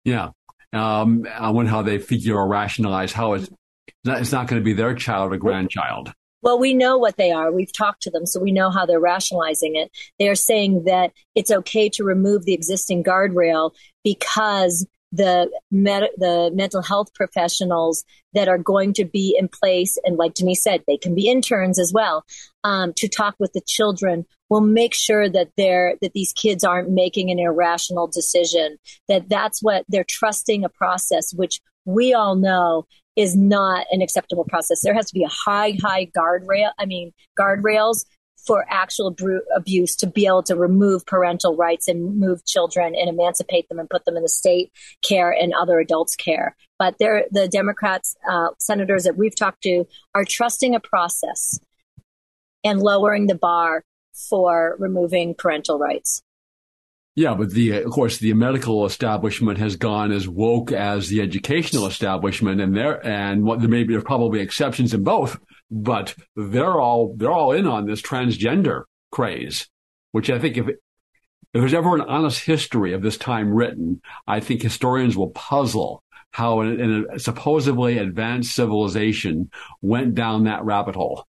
Yeah. 0.04 0.30
Um, 0.72 1.26
I 1.32 1.50
wonder 1.50 1.70
how 1.70 1.82
they 1.82 1.98
figure 1.98 2.36
or 2.36 2.48
rationalize 2.48 3.12
how 3.12 3.34
it's 3.34 3.50
not, 4.04 4.20
it's 4.20 4.32
not 4.32 4.46
going 4.48 4.60
to 4.60 4.64
be 4.64 4.72
their 4.72 4.94
child 4.94 5.32
or 5.32 5.36
grandchild. 5.36 6.12
Well, 6.42 6.58
we 6.58 6.74
know 6.74 6.96
what 6.96 7.16
they 7.16 7.32
are. 7.32 7.52
We've 7.52 7.72
talked 7.72 8.02
to 8.02 8.10
them, 8.10 8.26
so 8.26 8.40
we 8.40 8.52
know 8.52 8.70
how 8.70 8.86
they're 8.86 9.00
rationalizing 9.00 9.76
it. 9.76 9.90
They 10.18 10.28
are 10.28 10.34
saying 10.34 10.84
that 10.84 11.12
it's 11.34 11.50
okay 11.50 11.88
to 11.90 12.04
remove 12.04 12.44
the 12.44 12.54
existing 12.54 13.04
guardrail 13.04 13.72
because 14.04 14.86
the 15.12 15.50
med- 15.70 16.10
the 16.16 16.50
mental 16.54 16.82
health 16.82 17.12
professionals 17.14 18.04
that 18.32 18.48
are 18.48 18.58
going 18.58 18.92
to 18.94 19.04
be 19.04 19.36
in 19.38 19.48
place, 19.48 19.98
and 20.04 20.16
like 20.16 20.34
Denise 20.34 20.62
said, 20.62 20.84
they 20.86 20.96
can 20.96 21.14
be 21.14 21.28
interns 21.28 21.78
as 21.78 21.92
well, 21.92 22.24
um, 22.62 22.92
to 22.96 23.08
talk 23.08 23.34
with 23.38 23.52
the 23.52 23.62
children. 23.66 24.24
Will 24.48 24.60
make 24.60 24.94
sure 24.94 25.28
that 25.28 25.50
they're 25.56 25.96
that 26.00 26.12
these 26.12 26.32
kids 26.32 26.64
aren't 26.64 26.90
making 26.90 27.30
an 27.30 27.38
irrational 27.38 28.08
decision. 28.08 28.78
That 29.08 29.28
that's 29.28 29.62
what 29.62 29.84
they're 29.88 30.04
trusting 30.08 30.64
a 30.64 30.68
process, 30.68 31.32
which 31.32 31.60
we 31.84 32.14
all 32.14 32.34
know 32.34 32.86
is 33.16 33.36
not 33.36 33.86
an 33.90 34.02
acceptable 34.02 34.44
process. 34.44 34.80
There 34.82 34.94
has 34.94 35.06
to 35.06 35.14
be 35.14 35.24
a 35.24 35.28
high, 35.28 35.76
high 35.80 36.06
guardrail. 36.06 36.70
I 36.78 36.86
mean, 36.86 37.12
guardrails 37.38 38.04
for 38.46 38.64
actual 38.70 39.14
abuse 39.54 39.94
to 39.96 40.06
be 40.06 40.26
able 40.26 40.42
to 40.44 40.56
remove 40.56 41.04
parental 41.04 41.56
rights 41.56 41.88
and 41.88 42.18
move 42.18 42.44
children 42.46 42.94
and 42.94 43.08
emancipate 43.08 43.68
them 43.68 43.78
and 43.78 43.90
put 43.90 44.04
them 44.04 44.16
in 44.16 44.22
the 44.22 44.28
state 44.28 44.72
care 45.02 45.30
and 45.30 45.52
other 45.52 45.78
adults 45.78 46.16
care. 46.16 46.56
But 46.78 46.96
the 46.98 47.48
Democrats, 47.50 48.16
uh, 48.30 48.48
senators 48.58 49.04
that 49.04 49.16
we've 49.16 49.36
talked 49.36 49.62
to 49.64 49.84
are 50.14 50.24
trusting 50.24 50.74
a 50.74 50.80
process 50.80 51.60
and 52.64 52.80
lowering 52.80 53.26
the 53.26 53.34
bar 53.34 53.84
for 54.28 54.76
removing 54.78 55.34
parental 55.34 55.78
rights. 55.78 56.22
Yeah, 57.16 57.34
but 57.34 57.50
the 57.50 57.82
of 57.82 57.90
course 57.90 58.18
the 58.18 58.32
medical 58.34 58.86
establishment 58.86 59.58
has 59.58 59.76
gone 59.76 60.12
as 60.12 60.28
woke 60.28 60.72
as 60.72 61.08
the 61.08 61.20
educational 61.20 61.86
establishment, 61.86 62.60
and 62.60 62.76
there 62.76 63.04
and 63.04 63.44
what 63.44 63.60
there 63.60 63.68
may 63.68 63.84
be 63.84 63.98
probably 64.00 64.40
exceptions 64.40 64.94
in 64.94 65.02
both, 65.02 65.38
but 65.70 66.14
they're 66.36 66.80
all 66.80 67.14
they're 67.16 67.32
all 67.32 67.52
in 67.52 67.66
on 67.66 67.86
this 67.86 68.00
transgender 68.00 68.84
craze, 69.10 69.68
which 70.12 70.30
I 70.30 70.38
think 70.38 70.56
if 70.56 70.68
if 70.68 70.76
there's 71.52 71.74
ever 71.74 71.96
an 71.96 72.02
honest 72.02 72.44
history 72.44 72.92
of 72.92 73.02
this 73.02 73.16
time 73.16 73.52
written, 73.52 74.00
I 74.28 74.38
think 74.38 74.62
historians 74.62 75.16
will 75.16 75.30
puzzle 75.30 76.04
how 76.30 76.60
in, 76.60 76.80
in 76.80 77.06
a 77.12 77.18
supposedly 77.18 77.98
advanced 77.98 78.54
civilization 78.54 79.50
went 79.82 80.14
down 80.14 80.44
that 80.44 80.64
rabbit 80.64 80.94
hole. 80.94 81.26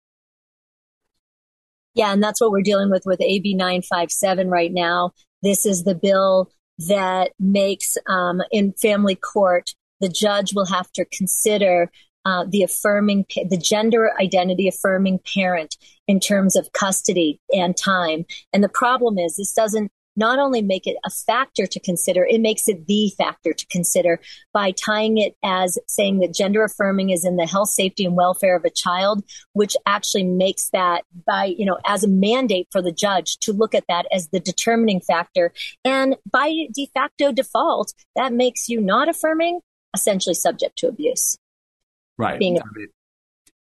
Yeah, 1.96 2.14
and 2.14 2.24
that's 2.24 2.40
what 2.40 2.52
we're 2.52 2.62
dealing 2.62 2.90
with 2.90 3.04
with 3.06 3.20
AB 3.20 3.56
957 3.56 4.50
right 4.50 4.72
now. 4.72 5.12
This 5.42 5.66
is 5.66 5.84
the 5.84 5.96
bill 5.96 6.52
that 6.88 7.32
makes 7.40 7.98
um, 8.08 8.42
in 8.52 8.74
family 8.74 9.16
court 9.16 9.74
the 10.02 10.10
judge 10.10 10.54
will 10.54 10.66
have 10.66 10.92
to 10.94 11.06
consider 11.06 11.90
uh, 12.26 12.46
the 12.48 12.64
affirming 12.64 13.26
the 13.50 13.58
gender 13.58 14.12
identity 14.20 14.68
affirming 14.68 15.20
parent 15.34 15.78
in 16.08 16.20
terms 16.20 16.56
of 16.56 16.72
custody 16.74 17.40
and 17.56 17.78
time. 17.78 18.26
And 18.52 18.64
the 18.64 18.70
problem 18.70 19.18
is 19.18 19.38
this 19.38 19.54
doesn't 19.54 19.92
not 20.16 20.40
only 20.40 20.62
make 20.62 20.88
it 20.88 20.98
a 21.06 21.10
factor 21.10 21.66
to 21.66 21.80
consider, 21.80 22.26
it 22.26 22.42
makes 22.42 22.68
it 22.68 22.86
the 22.88 23.12
factor 23.18 23.54
to 23.54 23.66
consider 23.68 24.20
by 24.54 24.72
tying 24.72 25.18
it 25.18 25.36
as 25.44 25.78
saying 25.88 26.20
that 26.20 26.34
gender 26.34 26.64
affirming 26.64 27.10
is 27.12 27.26
in 27.26 27.38
the 27.38 27.46
health, 27.46 27.70
safety, 27.70 28.06
and 28.06 28.16
welfare 28.16 28.56
of 28.56 28.66
a 28.66 28.70
child, 28.70 29.24
which 29.54 29.76
actually 29.86 30.24
makes 30.24 30.70
that 30.72 31.04
by, 31.26 31.46
you 31.46 31.66
know, 31.66 31.78
as 31.86 32.04
a 32.04 32.08
mandate 32.08 32.68
for 32.72 32.82
the 32.82 32.92
judge 32.92 33.38
to 33.40 33.54
look 33.54 33.74
at 33.74 33.86
that 33.88 34.06
as 34.12 34.30
the 34.30 34.40
determining 34.40 35.00
factor. 35.00 35.54
And 35.86 36.18
by 36.30 36.52
de 36.74 36.90
facto 36.94 37.32
default, 37.32 37.94
that 38.16 38.34
makes 38.34 38.68
you 38.68 38.82
not 38.82 39.08
affirming, 39.08 39.62
essentially 39.94 40.36
subject 40.36 40.78
to 40.80 40.88
abuse. 40.88 41.38
Right. 42.18 42.40
Being- 42.40 42.60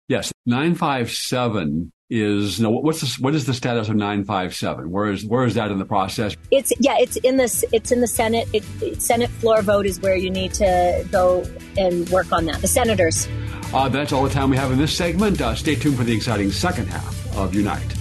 yes. 0.07 0.33
957 0.45 1.91
is 2.09 2.57
you 2.57 2.63
know, 2.63 2.71
what's 2.71 3.01
the, 3.01 3.21
what 3.21 3.35
is 3.35 3.45
the 3.45 3.53
status 3.53 3.87
of 3.87 3.95
957 3.95 4.89
where 4.89 5.11
is 5.11 5.23
where 5.25 5.45
is 5.45 5.53
that 5.53 5.69
in 5.69 5.77
the 5.77 5.85
process? 5.85 6.35
It's 6.49 6.73
yeah 6.79 6.95
it's 6.97 7.17
in 7.17 7.37
the 7.37 7.67
it's 7.71 7.91
in 7.91 8.01
the 8.01 8.07
senate. 8.07 8.47
It, 8.51 8.63
it, 8.81 9.01
senate 9.01 9.29
floor 9.29 9.61
vote 9.61 9.85
is 9.85 9.99
where 9.99 10.15
you 10.15 10.31
need 10.31 10.53
to 10.55 11.07
go 11.11 11.45
and 11.77 12.09
work 12.09 12.31
on 12.31 12.45
that. 12.45 12.61
The 12.61 12.67
senators. 12.67 13.27
Uh, 13.71 13.89
that's 13.89 14.11
all 14.11 14.23
the 14.23 14.29
time 14.29 14.49
we 14.49 14.57
have 14.57 14.71
in 14.71 14.79
this 14.79 14.95
segment. 14.95 15.39
Uh, 15.39 15.53
stay 15.53 15.75
tuned 15.75 15.97
for 15.97 16.03
the 16.03 16.15
exciting 16.15 16.51
second 16.51 16.87
half 16.87 17.37
of 17.37 17.53
unite 17.53 17.95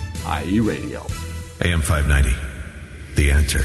ie 0.46 0.60
radio. 0.60 1.00
Am 1.62 1.82
590 1.82 2.34
the 3.14 3.30
answer. 3.30 3.64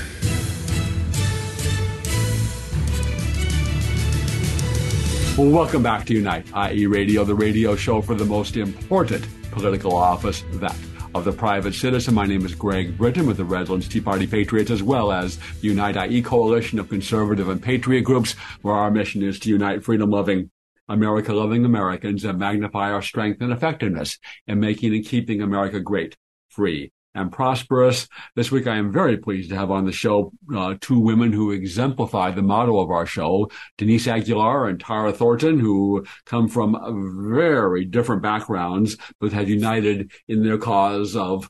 Well 5.37 5.51
welcome 5.51 5.81
back 5.81 6.05
to 6.07 6.13
unite 6.13 6.45
ie 6.73 6.85
radio 6.87 7.23
the 7.23 7.33
radio 7.33 7.77
show 7.77 8.01
for 8.01 8.13
the 8.13 8.25
most 8.25 8.57
important 8.57 9.25
political 9.53 9.95
office, 9.95 10.43
that 10.53 10.75
of 11.15 11.25
the 11.25 11.31
private 11.31 11.73
citizen. 11.73 12.15
My 12.15 12.25
name 12.25 12.45
is 12.45 12.55
Greg 12.55 12.97
Brittain 12.97 13.27
with 13.27 13.37
the 13.37 13.45
Redlands 13.45 13.87
Tea 13.87 14.01
Party 14.01 14.25
Patriots, 14.25 14.71
as 14.71 14.81
well 14.81 15.11
as 15.11 15.37
the 15.61 15.67
Unite 15.67 15.95
IE 15.95 16.21
coalition 16.21 16.79
of 16.79 16.89
conservative 16.89 17.49
and 17.49 17.61
patriot 17.61 18.01
groups, 18.01 18.33
where 18.63 18.73
our 18.73 18.89
mission 18.89 19.21
is 19.21 19.39
to 19.39 19.49
unite 19.49 19.83
freedom 19.83 20.09
loving, 20.09 20.49
America 20.89 21.33
loving 21.33 21.65
Americans 21.65 22.25
and 22.25 22.39
magnify 22.39 22.91
our 22.91 23.01
strength 23.01 23.41
and 23.41 23.53
effectiveness 23.53 24.17
in 24.47 24.59
making 24.59 24.93
and 24.95 25.05
keeping 25.05 25.41
America 25.41 25.79
great, 25.79 26.17
free, 26.49 26.91
and 27.15 27.31
prosperous. 27.31 28.07
This 28.35 28.51
week, 28.51 28.67
I 28.67 28.77
am 28.77 28.91
very 28.91 29.17
pleased 29.17 29.49
to 29.49 29.55
have 29.55 29.71
on 29.71 29.85
the 29.85 29.91
show 29.91 30.31
uh, 30.55 30.75
two 30.81 30.99
women 30.99 31.31
who 31.31 31.51
exemplify 31.51 32.31
the 32.31 32.41
motto 32.41 32.79
of 32.79 32.89
our 32.89 33.05
show, 33.05 33.49
Denise 33.77 34.07
Aguilar 34.07 34.67
and 34.67 34.79
Tara 34.79 35.13
Thornton, 35.13 35.59
who 35.59 36.05
come 36.25 36.47
from 36.47 37.31
very 37.33 37.85
different 37.85 38.21
backgrounds, 38.21 38.97
but 39.19 39.33
have 39.33 39.49
united 39.49 40.11
in 40.27 40.43
their 40.43 40.57
cause 40.57 41.15
of 41.15 41.49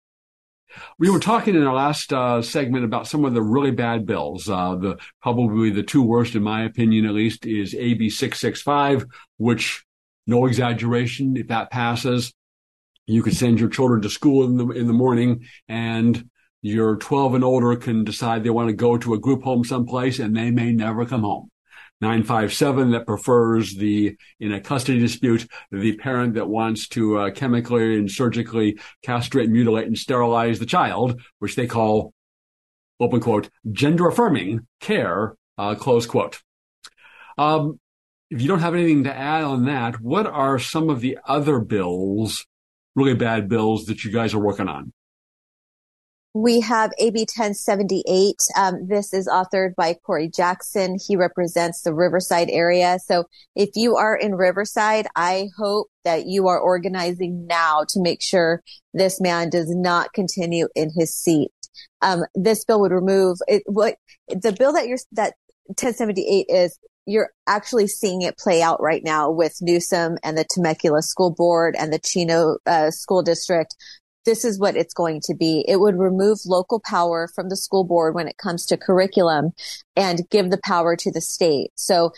We 0.98 1.11
were 1.11 1.20
talking 1.20 1.55
in 1.55 1.62
our 1.62 1.74
last 1.74 2.12
uh, 2.12 2.42
segment 2.42 2.85
about 2.85 3.07
some 3.07 3.24
of 3.24 3.35
the 3.35 3.42
really 3.42 3.70
bad 3.70 4.05
bills. 4.05 4.48
Uh, 4.48 4.74
the 4.74 4.98
probably 5.22 5.70
the 5.70 5.83
two 5.83 6.02
worst, 6.02 6.35
in 6.35 6.42
my 6.42 6.64
opinion, 6.64 7.07
at 7.07 7.14
least, 7.14 7.46
is 7.46 7.74
AB 7.74 8.11
six 8.11 8.40
six 8.40 8.61
five, 8.61 9.07
which 9.38 9.85
no 10.26 10.46
exaggeration, 10.46 11.37
if 11.37 11.48
that 11.48 11.70
passes, 11.70 12.35
you 13.07 13.23
could 13.23 13.37
send 13.37 13.61
your 13.61 13.69
children 13.69 14.03
to 14.03 14.11
school 14.11 14.45
in 14.45 14.57
the 14.57 14.69
in 14.69 14.87
the 14.87 14.92
morning 14.92 15.47
and 15.69 16.29
your 16.62 16.97
12 16.97 17.35
and 17.35 17.45
older 17.45 17.77
can 17.77 18.05
decide 18.05 18.42
they 18.42 18.51
want 18.51 18.69
to 18.69 18.75
go 18.75 18.97
to 18.99 19.14
a 19.14 19.21
group 19.21 19.42
home 19.42 19.64
someplace 19.64 20.19
and 20.19 20.37
they 20.37 20.51
may 20.51 20.73
never 20.73 21.07
come 21.07 21.23
home. 21.23 21.51
957 22.01 22.90
that 22.90 23.07
prefers 23.07 23.75
the, 23.77 24.16
in 24.38 24.53
a 24.53 24.61
custody 24.61 24.99
dispute, 24.99 25.47
the 25.71 25.97
parent 25.97 26.35
that 26.35 26.49
wants 26.49 26.88
to 26.88 27.19
uh, 27.19 27.31
chemically 27.31 27.97
and 27.97 28.11
surgically 28.11 28.79
castrate, 29.03 29.49
mutilate, 29.49 29.87
and 29.87 29.97
sterilize 29.97 30.59
the 30.59 30.66
child, 30.66 31.21
which 31.38 31.55
they 31.55 31.66
call, 31.66 32.12
open 33.01 33.21
quote, 33.21 33.49
gender 33.73 34.09
affirming 34.09 34.66
care, 34.81 35.37
uh, 35.57 35.75
close 35.75 36.05
quote. 36.05 36.42
Um, 37.38 37.81
if 38.29 38.42
you 38.42 38.49
don't 38.49 38.61
have 38.61 38.75
anything 38.75 39.05
to 39.05 39.16
add 39.16 39.45
on 39.45 39.64
that, 39.66 40.01
what 40.01 40.27
are 40.27 40.59
some 40.59 40.90
of 40.90 41.01
the 41.01 41.19
other 41.27 41.61
bills 41.61 42.45
really 42.97 43.15
bad 43.15 43.49
bills 43.49 43.85
that 43.85 44.03
you 44.03 44.11
guys 44.11 44.35
are 44.35 44.41
working 44.41 44.69
on? 44.69 44.93
We 46.35 46.61
have 46.61 46.93
AB 46.99 47.21
1078. 47.21 48.37
Um, 48.59 48.87
this 48.89 49.15
is 49.15 49.27
authored 49.27 49.75
by 49.75 49.95
Corey 49.95 50.29
Jackson. 50.29 50.99
He 51.07 51.17
represents 51.17 51.81
the 51.81 51.95
Riverside 51.95 52.51
area. 52.51 52.99
So 53.07 53.25
if 53.55 53.71
you 53.75 53.97
are 53.97 54.15
in 54.15 54.35
Riverside, 54.35 55.07
I 55.17 55.49
hope 55.57 55.89
that 56.05 56.27
you 56.27 56.49
are 56.49 56.59
organizing 56.59 57.47
now 57.47 57.85
to 57.89 58.03
make 58.03 58.21
sure 58.21 58.63
this 58.93 59.19
man 59.19 59.49
does 59.49 59.75
not 59.75 60.13
continue 60.13 60.69
in 60.75 60.91
his 60.95 61.15
seat. 61.15 61.53
Um, 62.03 62.25
this 62.35 62.67
bill 62.67 62.83
would 62.83 62.93
remove 62.93 63.39
it, 63.47 63.63
what 63.65 63.97
the 64.29 64.53
bill 64.53 64.75
that 64.75 64.89
you're 64.89 64.99
that 65.13 65.35
1078 65.69 66.47
is 66.51 66.79
you're 67.07 67.31
actually 67.47 67.87
seeing 67.87 68.23
it 68.23 68.37
play 68.37 68.61
out 68.61 68.83
right 68.83 69.03
now 69.05 69.31
with 69.31 69.57
Newsom 69.61 70.19
and 70.23 70.37
the 70.37 70.45
Temecula 70.45 71.03
School 71.03 71.31
Board 71.31 71.77
and 71.79 71.92
the 71.92 72.01
Chino 72.01 72.59
uh, 72.66 72.90
School 72.90 73.23
District. 73.23 73.75
This 74.25 74.45
is 74.45 74.59
what 74.59 74.77
it's 74.77 74.92
going 74.92 75.21
to 75.27 75.35
be. 75.35 75.64
It 75.69 75.79
would 75.79 75.97
remove 75.97 76.38
local 76.45 76.81
power 76.85 77.29
from 77.33 77.49
the 77.49 77.57
school 77.57 77.85
board 77.85 78.14
when 78.14 78.27
it 78.27 78.38
comes 78.38 78.66
to 78.66 78.77
curriculum 78.77 79.53
and 79.95 80.29
give 80.31 80.51
the 80.51 80.61
power 80.64 80.97
to 80.97 81.12
the 81.12 81.21
state. 81.21 81.71
So 81.77 82.11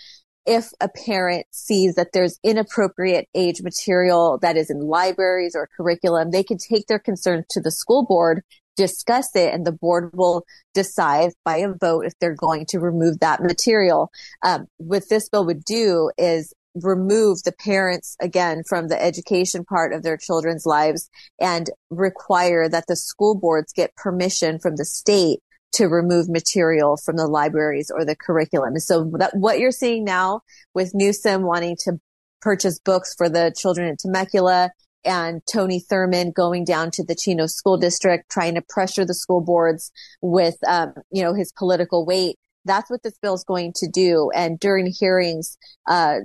if 0.47 0.71
a 0.81 0.89
parent 0.89 1.45
sees 1.51 1.97
that 1.97 2.13
there's 2.15 2.41
inappropriate 2.43 3.29
age 3.35 3.61
material 3.61 4.39
that 4.41 4.57
is 4.57 4.71
in 4.71 4.81
libraries 4.81 5.55
or 5.55 5.69
curriculum, 5.77 6.31
they 6.31 6.43
can 6.43 6.57
take 6.57 6.87
their 6.87 6.99
concerns 6.99 7.45
to 7.51 7.61
the 7.61 7.71
school 7.71 8.07
board 8.07 8.43
discuss 8.79 9.35
it 9.35 9.53
and 9.53 9.67
the 9.67 9.73
board 9.73 10.11
will 10.15 10.45
decide 10.73 11.33
by 11.45 11.57
a 11.59 11.69
vote 11.69 12.07
if 12.07 12.13
they're 12.21 12.35
going 12.35 12.65
to 12.69 12.79
remove 12.79 13.19
that 13.19 13.43
material. 13.43 14.11
Um, 14.43 14.67
what 14.79 15.09
this 15.11 15.29
bill 15.29 15.45
would 15.47 15.65
do 15.65 16.11
is 16.17 16.55
remove 16.75 17.43
the 17.43 17.53
parents 17.53 18.17
again 18.23 18.63
from 18.69 18.87
the 18.87 19.03
education 19.03 19.65
part 19.65 19.93
of 19.93 20.05
their 20.05 20.17
children's 20.17 20.65
lives 20.65 21.11
and 21.41 21.69
require 21.91 22.69
that 22.69 22.85
the 22.87 22.95
school 22.95 23.35
boards 23.35 23.73
get 23.73 23.97
permission 23.97 24.61
from 24.61 24.77
the 24.77 24.85
state 24.85 25.41
to 25.73 25.87
remove 25.87 26.29
material 26.29 26.97
from 26.97 27.17
the 27.17 27.27
libraries 27.27 27.91
or 27.93 28.05
the 28.05 28.17
curriculum. 28.17 28.79
So 28.79 29.11
that 29.19 29.33
what 29.35 29.59
you're 29.59 29.73
seeing 29.73 30.05
now 30.05 30.43
with 30.73 30.93
Newsom 30.95 31.43
wanting 31.43 31.77
to 31.85 31.99
purchase 32.41 32.79
books 32.79 33.13
for 33.19 33.29
the 33.29 33.53
children 33.59 33.89
in 33.89 33.97
Temecula 33.97 34.71
and 35.05 35.43
Tony 35.51 35.81
Thurmond 35.81 36.35
going 36.35 36.65
down 36.65 36.91
to 36.93 37.05
the 37.05 37.15
Chino 37.15 37.47
school 37.47 37.77
district, 37.77 38.31
trying 38.31 38.55
to 38.55 38.63
pressure 38.69 39.05
the 39.05 39.15
school 39.15 39.41
boards 39.41 39.91
with, 40.21 40.57
um, 40.67 40.95
you 41.11 41.23
know, 41.23 41.35
his 41.35 41.53
political 41.53 42.05
weight. 42.05 42.37
That's 42.65 42.91
what 42.91 43.03
this 43.03 43.17
bill 43.23 43.35
is 43.35 43.45
going 43.45 43.73
to 43.77 43.89
do. 43.89 44.31
And 44.35 44.59
during 44.59 44.87
hearings, 44.87 45.57
uh, 45.87 46.19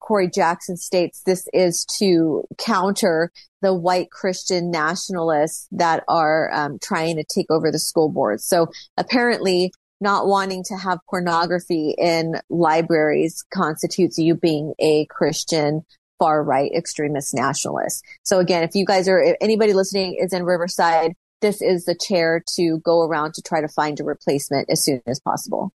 Corey 0.00 0.28
Jackson 0.28 0.76
states 0.76 1.22
this 1.24 1.46
is 1.52 1.84
to 1.98 2.44
counter 2.58 3.30
the 3.60 3.74
white 3.74 4.10
Christian 4.10 4.70
nationalists 4.70 5.66
that 5.72 6.04
are 6.08 6.52
um, 6.52 6.78
trying 6.82 7.16
to 7.16 7.24
take 7.24 7.50
over 7.50 7.72
the 7.72 7.78
school 7.78 8.08
boards. 8.08 8.44
So 8.44 8.68
apparently, 8.96 9.72
not 10.00 10.26
wanting 10.26 10.62
to 10.64 10.76
have 10.76 10.98
pornography 11.08 11.94
in 11.96 12.34
libraries 12.50 13.44
constitutes 13.52 14.18
you 14.18 14.34
being 14.34 14.74
a 14.78 15.06
Christian 15.06 15.84
far 16.18 16.42
right 16.42 16.70
extremist 16.72 17.34
nationalists. 17.34 18.02
So 18.22 18.38
again, 18.38 18.62
if 18.62 18.74
you 18.74 18.84
guys 18.84 19.08
are, 19.08 19.20
if 19.20 19.36
anybody 19.40 19.72
listening 19.72 20.16
is 20.20 20.32
in 20.32 20.44
Riverside, 20.44 21.14
this 21.40 21.60
is 21.60 21.84
the 21.84 21.94
chair 21.94 22.42
to 22.56 22.80
go 22.84 23.02
around 23.02 23.34
to 23.34 23.42
try 23.42 23.60
to 23.60 23.68
find 23.68 24.00
a 24.00 24.04
replacement 24.04 24.70
as 24.70 24.82
soon 24.82 25.02
as 25.06 25.20
possible. 25.20 25.72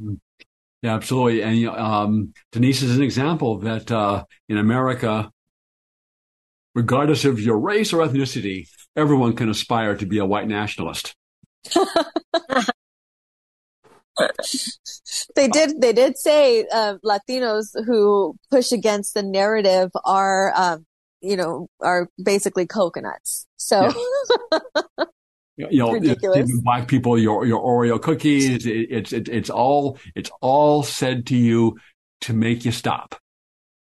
Hmm. 0.00 0.14
Yeah, 0.82 0.94
absolutely. 0.94 1.42
And 1.42 1.66
um, 1.68 2.32
Denise 2.50 2.82
is 2.82 2.96
an 2.96 3.02
example 3.02 3.58
that 3.58 3.90
uh, 3.90 4.24
in 4.48 4.58
America, 4.58 5.30
regardless 6.74 7.24
of 7.24 7.38
your 7.38 7.58
race 7.58 7.92
or 7.92 8.04
ethnicity, 8.04 8.66
everyone 8.96 9.36
can 9.36 9.48
aspire 9.48 9.96
to 9.96 10.06
be 10.06 10.18
a 10.18 10.26
white 10.26 10.48
nationalist. 10.48 11.14
they 15.36 15.48
did. 15.48 15.80
They 15.80 15.92
did 15.92 16.18
say 16.18 16.66
uh, 16.72 16.96
Latinos 17.04 17.68
who 17.86 18.36
push 18.50 18.72
against 18.72 19.14
the 19.14 19.22
narrative 19.22 19.90
are, 20.04 20.52
um, 20.56 20.86
you 21.20 21.36
know, 21.36 21.68
are 21.80 22.08
basically 22.22 22.66
coconuts. 22.66 23.46
So. 23.56 23.92
Yeah. 25.56 25.66
you 25.70 25.78
know, 25.78 26.00
black 26.62 26.88
people, 26.88 27.18
your 27.18 27.46
your 27.46 27.62
Oreo 27.62 28.00
cookies. 28.00 28.66
It, 28.66 28.90
it's 28.90 29.12
it, 29.12 29.28
it's 29.28 29.50
all 29.50 29.98
it's 30.14 30.30
all 30.40 30.82
said 30.82 31.26
to 31.26 31.36
you 31.36 31.78
to 32.22 32.32
make 32.32 32.64
you 32.64 32.72
stop. 32.72 33.16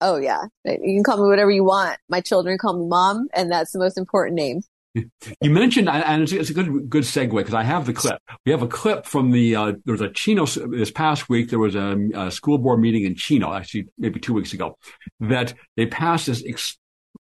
Oh 0.01 0.17
yeah, 0.17 0.43
you 0.65 0.97
can 0.97 1.05
call 1.05 1.23
me 1.23 1.29
whatever 1.29 1.51
you 1.51 1.65
want. 1.65 1.99
My 2.09 2.21
children 2.21 2.59
call 2.59 2.79
me 2.79 2.87
mom, 2.89 3.29
and 3.35 3.51
that's 3.53 3.73
the 3.73 3.79
most 3.79 3.97
important 3.97 4.35
name. 4.35 4.63
You 4.94 5.50
mentioned, 5.50 5.88
and 5.88 6.31
it's, 6.31 6.50
a 6.50 6.55
good 6.55 6.90
good 6.90 7.05
segue 7.05 7.35
because 7.35 7.55
I 7.55 7.62
have 7.62 7.87
the 7.87 7.94
clip. 7.94 8.18
We 8.44 8.52
have 8.52 8.62
a 8.62 8.68
clip 8.68 9.07
from 9.07 9.31
the 9.31 9.57
uh, 9.57 9.72
there 9.87 9.92
was 9.92 10.02
a 10.02 10.11
Chino 10.11 10.44
this 10.44 10.90
past 10.90 11.31
week. 11.31 11.48
There 11.48 11.59
was 11.59 11.74
a, 11.74 11.96
a, 12.14 12.31
school 12.31 12.59
board 12.59 12.81
meeting 12.81 13.05
in 13.05 13.14
Chino, 13.14 13.55
actually 13.55 13.87
maybe 13.96 14.20
two 14.20 14.35
weeks 14.35 14.52
ago, 14.52 14.76
that 15.20 15.55
they 15.78 15.87
passed 15.87 16.26
this 16.26 16.44
ex- 16.46 16.76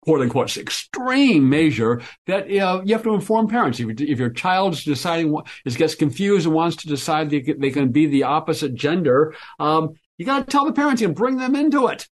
quote 0.02 0.22
unquote 0.22 0.56
extreme 0.56 1.50
measure 1.50 2.00
that 2.26 2.48
you, 2.48 2.60
know, 2.60 2.82
you 2.82 2.94
have 2.94 3.02
to 3.02 3.14
inform 3.14 3.48
parents. 3.48 3.80
If, 3.80 4.00
if 4.00 4.18
your 4.18 4.30
child's 4.30 4.82
deciding 4.84 5.36
is 5.66 5.76
gets 5.76 5.94
confused 5.94 6.46
and 6.46 6.54
wants 6.54 6.76
to 6.76 6.88
decide 6.88 7.28
they, 7.28 7.40
they 7.40 7.70
can 7.70 7.90
be 7.90 8.06
the 8.06 8.22
opposite 8.22 8.74
gender, 8.74 9.34
um, 9.58 9.90
you 10.16 10.24
got 10.24 10.46
to 10.46 10.50
tell 10.50 10.64
the 10.64 10.72
parents 10.72 11.02
and 11.02 11.14
bring 11.14 11.36
them 11.36 11.54
into 11.54 11.88
it. 11.88 12.08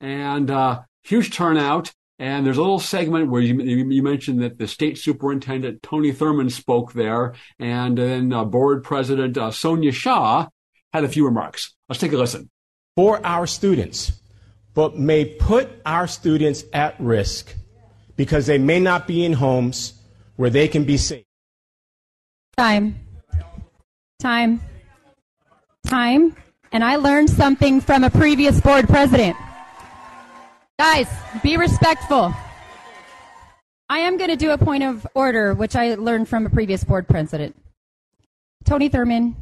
And 0.00 0.50
uh, 0.50 0.82
huge 1.04 1.30
turnout. 1.30 1.92
And 2.18 2.46
there's 2.46 2.58
a 2.58 2.62
little 2.62 2.78
segment 2.78 3.28
where 3.28 3.42
you, 3.42 3.60
you 3.60 4.02
mentioned 4.02 4.40
that 4.42 4.58
the 4.58 4.68
state 4.68 4.98
superintendent 4.98 5.82
Tony 5.82 6.12
Thurmond 6.12 6.52
spoke 6.52 6.92
there, 6.92 7.34
and 7.58 7.98
then 7.98 8.32
uh, 8.32 8.44
board 8.44 8.84
president 8.84 9.36
uh, 9.36 9.50
Sonja 9.50 9.92
Shaw 9.92 10.48
had 10.92 11.04
a 11.04 11.08
few 11.08 11.24
remarks. 11.24 11.74
Let's 11.88 12.00
take 12.00 12.12
a 12.12 12.16
listen. 12.16 12.50
For 12.94 13.24
our 13.26 13.48
students, 13.48 14.12
but 14.74 14.96
may 14.96 15.24
put 15.24 15.68
our 15.84 16.06
students 16.06 16.64
at 16.72 16.98
risk 17.00 17.52
because 18.16 18.46
they 18.46 18.58
may 18.58 18.78
not 18.78 19.08
be 19.08 19.24
in 19.24 19.32
homes 19.32 19.94
where 20.36 20.50
they 20.50 20.68
can 20.68 20.84
be 20.84 20.96
safe. 20.96 21.24
Time. 22.56 23.00
Time. 24.20 24.60
Time. 25.84 26.36
And 26.70 26.84
I 26.84 26.96
learned 26.96 27.30
something 27.30 27.80
from 27.80 28.04
a 28.04 28.10
previous 28.10 28.60
board 28.60 28.88
president. 28.88 29.36
Guys, 30.78 31.08
be 31.42 31.56
respectful. 31.56 32.34
I 33.88 33.98
am 34.00 34.16
going 34.16 34.30
to 34.30 34.36
do 34.36 34.50
a 34.50 34.58
point 34.58 34.82
of 34.82 35.06
order, 35.14 35.54
which 35.54 35.76
I 35.76 35.94
learned 35.94 36.28
from 36.28 36.46
a 36.46 36.50
previous 36.50 36.82
board 36.82 37.06
president. 37.06 37.54
Tony 38.64 38.90
Thurmond, 38.90 39.36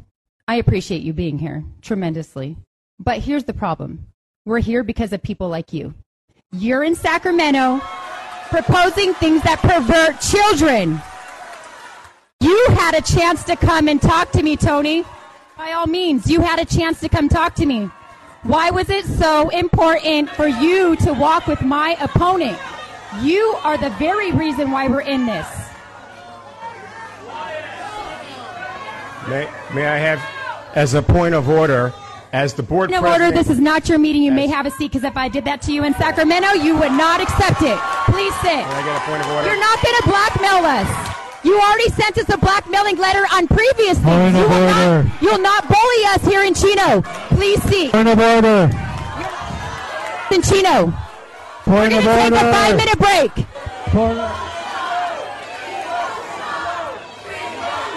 I 0.47 0.55
appreciate 0.55 1.01
you 1.01 1.11
being 1.11 1.39
here 1.39 1.63
tremendously. 1.81 2.57
But 2.99 3.19
here's 3.19 3.45
the 3.45 3.53
problem 3.53 4.05
we're 4.45 4.59
here 4.59 4.83
because 4.83 5.11
of 5.11 5.23
people 5.23 5.49
like 5.49 5.73
you. 5.73 5.95
You're 6.51 6.83
in 6.83 6.93
Sacramento 6.93 7.81
proposing 8.49 9.15
things 9.15 9.41
that 9.41 9.59
pervert 9.59 10.21
children. 10.21 11.01
You 12.41 12.67
had 12.71 12.93
a 12.93 13.01
chance 13.01 13.43
to 13.45 13.55
come 13.55 13.87
and 13.87 13.99
talk 13.99 14.31
to 14.33 14.43
me, 14.43 14.55
Tony. 14.55 15.03
By 15.57 15.71
all 15.71 15.87
means, 15.87 16.29
you 16.29 16.41
had 16.41 16.59
a 16.59 16.65
chance 16.65 16.99
to 16.99 17.09
come 17.09 17.27
talk 17.27 17.55
to 17.55 17.65
me. 17.65 17.89
Why 18.43 18.71
was 18.71 18.89
it 18.89 19.05
so 19.05 19.47
important 19.49 20.29
for 20.29 20.47
you 20.47 20.97
to 20.97 21.13
walk 21.13 21.47
with 21.47 21.61
my 21.61 21.95
opponent? 22.01 22.59
You 23.21 23.57
are 23.63 23.77
the 23.77 23.89
very 23.91 24.33
reason 24.33 24.69
why 24.69 24.89
we're 24.89 24.99
in 24.99 25.25
this. 25.25 25.47
May, 29.29 29.49
may 29.73 29.85
I 29.85 29.97
have, 29.97 30.21
as 30.75 30.93
a 30.93 31.01
point 31.01 31.35
of 31.35 31.47
order, 31.47 31.93
as 32.33 32.53
the 32.53 32.63
board 32.63 32.89
point 32.89 33.05
of 33.05 33.09
order, 33.09 33.31
this 33.31 33.49
is 33.49 33.59
not 33.59 33.87
your 33.87 33.97
meeting. 33.97 34.23
You 34.23 34.33
may 34.33 34.47
have 34.47 34.65
a 34.65 34.71
seat 34.71 34.91
because 34.91 35.05
if 35.05 35.15
I 35.15 35.29
did 35.29 35.45
that 35.45 35.61
to 35.61 35.71
you 35.71 35.85
in 35.85 35.93
Sacramento, 35.93 36.51
you 36.51 36.77
would 36.77 36.91
not 36.91 37.21
accept 37.21 37.61
it. 37.61 37.79
Please 38.11 38.35
sit. 38.41 38.59
May 38.59 38.63
I 38.65 38.83
get 38.83 38.97
a 38.97 39.05
point 39.07 39.23
of 39.23 39.31
order? 39.31 39.47
You're 39.47 39.59
not 39.59 39.81
going 39.81 39.95
to 39.95 40.03
blackmail 40.03 40.65
us. 40.65 41.12
You 41.43 41.59
already 41.59 41.89
sent 41.89 42.17
us 42.17 42.29
a 42.29 42.37
blackmailing 42.37 42.97
letter 42.97 43.25
on 43.33 43.47
previous 43.47 43.97
things. 43.99 44.03
Point 44.05 44.35
you, 44.35 44.41
will 44.43 44.53
order. 44.53 45.03
not, 45.03 45.21
you'll 45.21 45.39
not 45.41 45.67
bully 45.67 46.03
us 46.15 46.25
here 46.25 46.43
in 46.43 46.53
Chino. 46.53 47.01
Please 47.35 47.61
see. 47.63 47.89
Point 47.89 48.07
of 48.07 48.17
order. 48.19 48.71
In 50.31 50.41
Chino. 50.41 50.93
Point 51.65 51.93
We're 51.93 52.01
going 52.01 52.01
to 52.01 52.01
take 52.01 52.31
order. 52.33 52.35
a 52.35 52.51
five 52.53 52.75
minute 52.77 52.97
break. 52.99 53.31
Point 53.91 54.19
of- 54.19 54.49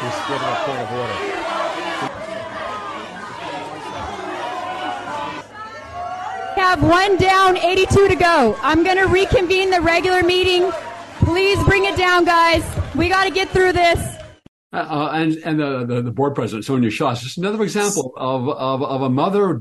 Just 0.02 0.28
give 0.28 0.42
a 0.42 0.54
point 0.66 0.80
of 0.82 0.92
order. 0.92 1.32
have 6.56 6.82
one 6.82 7.16
down, 7.16 7.56
82 7.56 8.08
to 8.08 8.16
go. 8.16 8.58
I'm 8.62 8.82
going 8.82 8.96
to 8.96 9.06
reconvene 9.06 9.70
the 9.70 9.80
regular 9.80 10.22
meeting. 10.22 10.70
Please 11.20 11.62
bring 11.64 11.84
it 11.84 11.96
down, 11.96 12.24
guys. 12.24 12.62
We 12.96 13.10
got 13.10 13.24
to 13.24 13.30
get 13.30 13.50
through 13.50 13.72
this. 13.72 14.16
Uh, 14.72 15.10
and 15.12 15.36
and 15.44 15.60
the, 15.60 15.84
the, 15.86 16.02
the 16.02 16.10
board 16.10 16.34
president, 16.34 16.66
Sonja 16.66 16.90
Shaw, 16.90 17.10
is 17.10 17.20
just 17.20 17.38
another 17.38 17.62
example 17.62 18.12
of, 18.16 18.48
of, 18.48 18.82
of 18.82 19.02
a 19.02 19.10
mother 19.10 19.60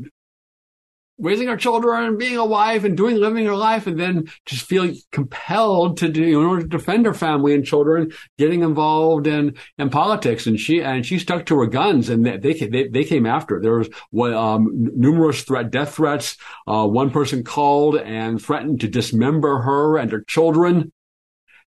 raising 1.17 1.47
her 1.47 1.57
children, 1.57 2.17
being 2.17 2.37
a 2.37 2.45
wife, 2.45 2.83
and 2.83 2.97
doing 2.97 3.17
living 3.17 3.45
her 3.45 3.55
life, 3.55 3.87
and 3.87 3.99
then 3.99 4.29
just 4.45 4.65
feeling 4.65 4.97
compelled 5.11 5.97
to 5.97 6.09
do 6.09 6.23
in 6.23 6.45
order 6.45 6.61
to 6.61 6.67
defend 6.67 7.05
her 7.05 7.13
family 7.13 7.53
and 7.53 7.65
children, 7.65 8.11
getting 8.37 8.63
involved 8.63 9.27
in 9.27 9.55
in 9.77 9.89
politics. 9.89 10.47
And 10.47 10.59
she 10.59 10.81
and 10.81 11.05
she 11.05 11.19
stuck 11.19 11.45
to 11.47 11.59
her 11.59 11.67
guns, 11.67 12.09
and 12.09 12.25
they 12.25 12.53
they, 12.53 12.87
they 12.87 13.03
came 13.03 13.25
after 13.25 13.55
her. 13.55 13.61
There 13.61 13.83
was 14.11 14.33
um, 14.33 14.69
numerous 14.95 15.43
threat, 15.43 15.71
death 15.71 15.95
threats. 15.95 16.37
Uh, 16.67 16.87
one 16.87 17.11
person 17.11 17.43
called 17.43 17.97
and 17.97 18.41
threatened 18.41 18.79
to 18.81 18.87
dismember 18.87 19.59
her 19.59 19.97
and 19.97 20.11
her 20.11 20.21
children, 20.21 20.91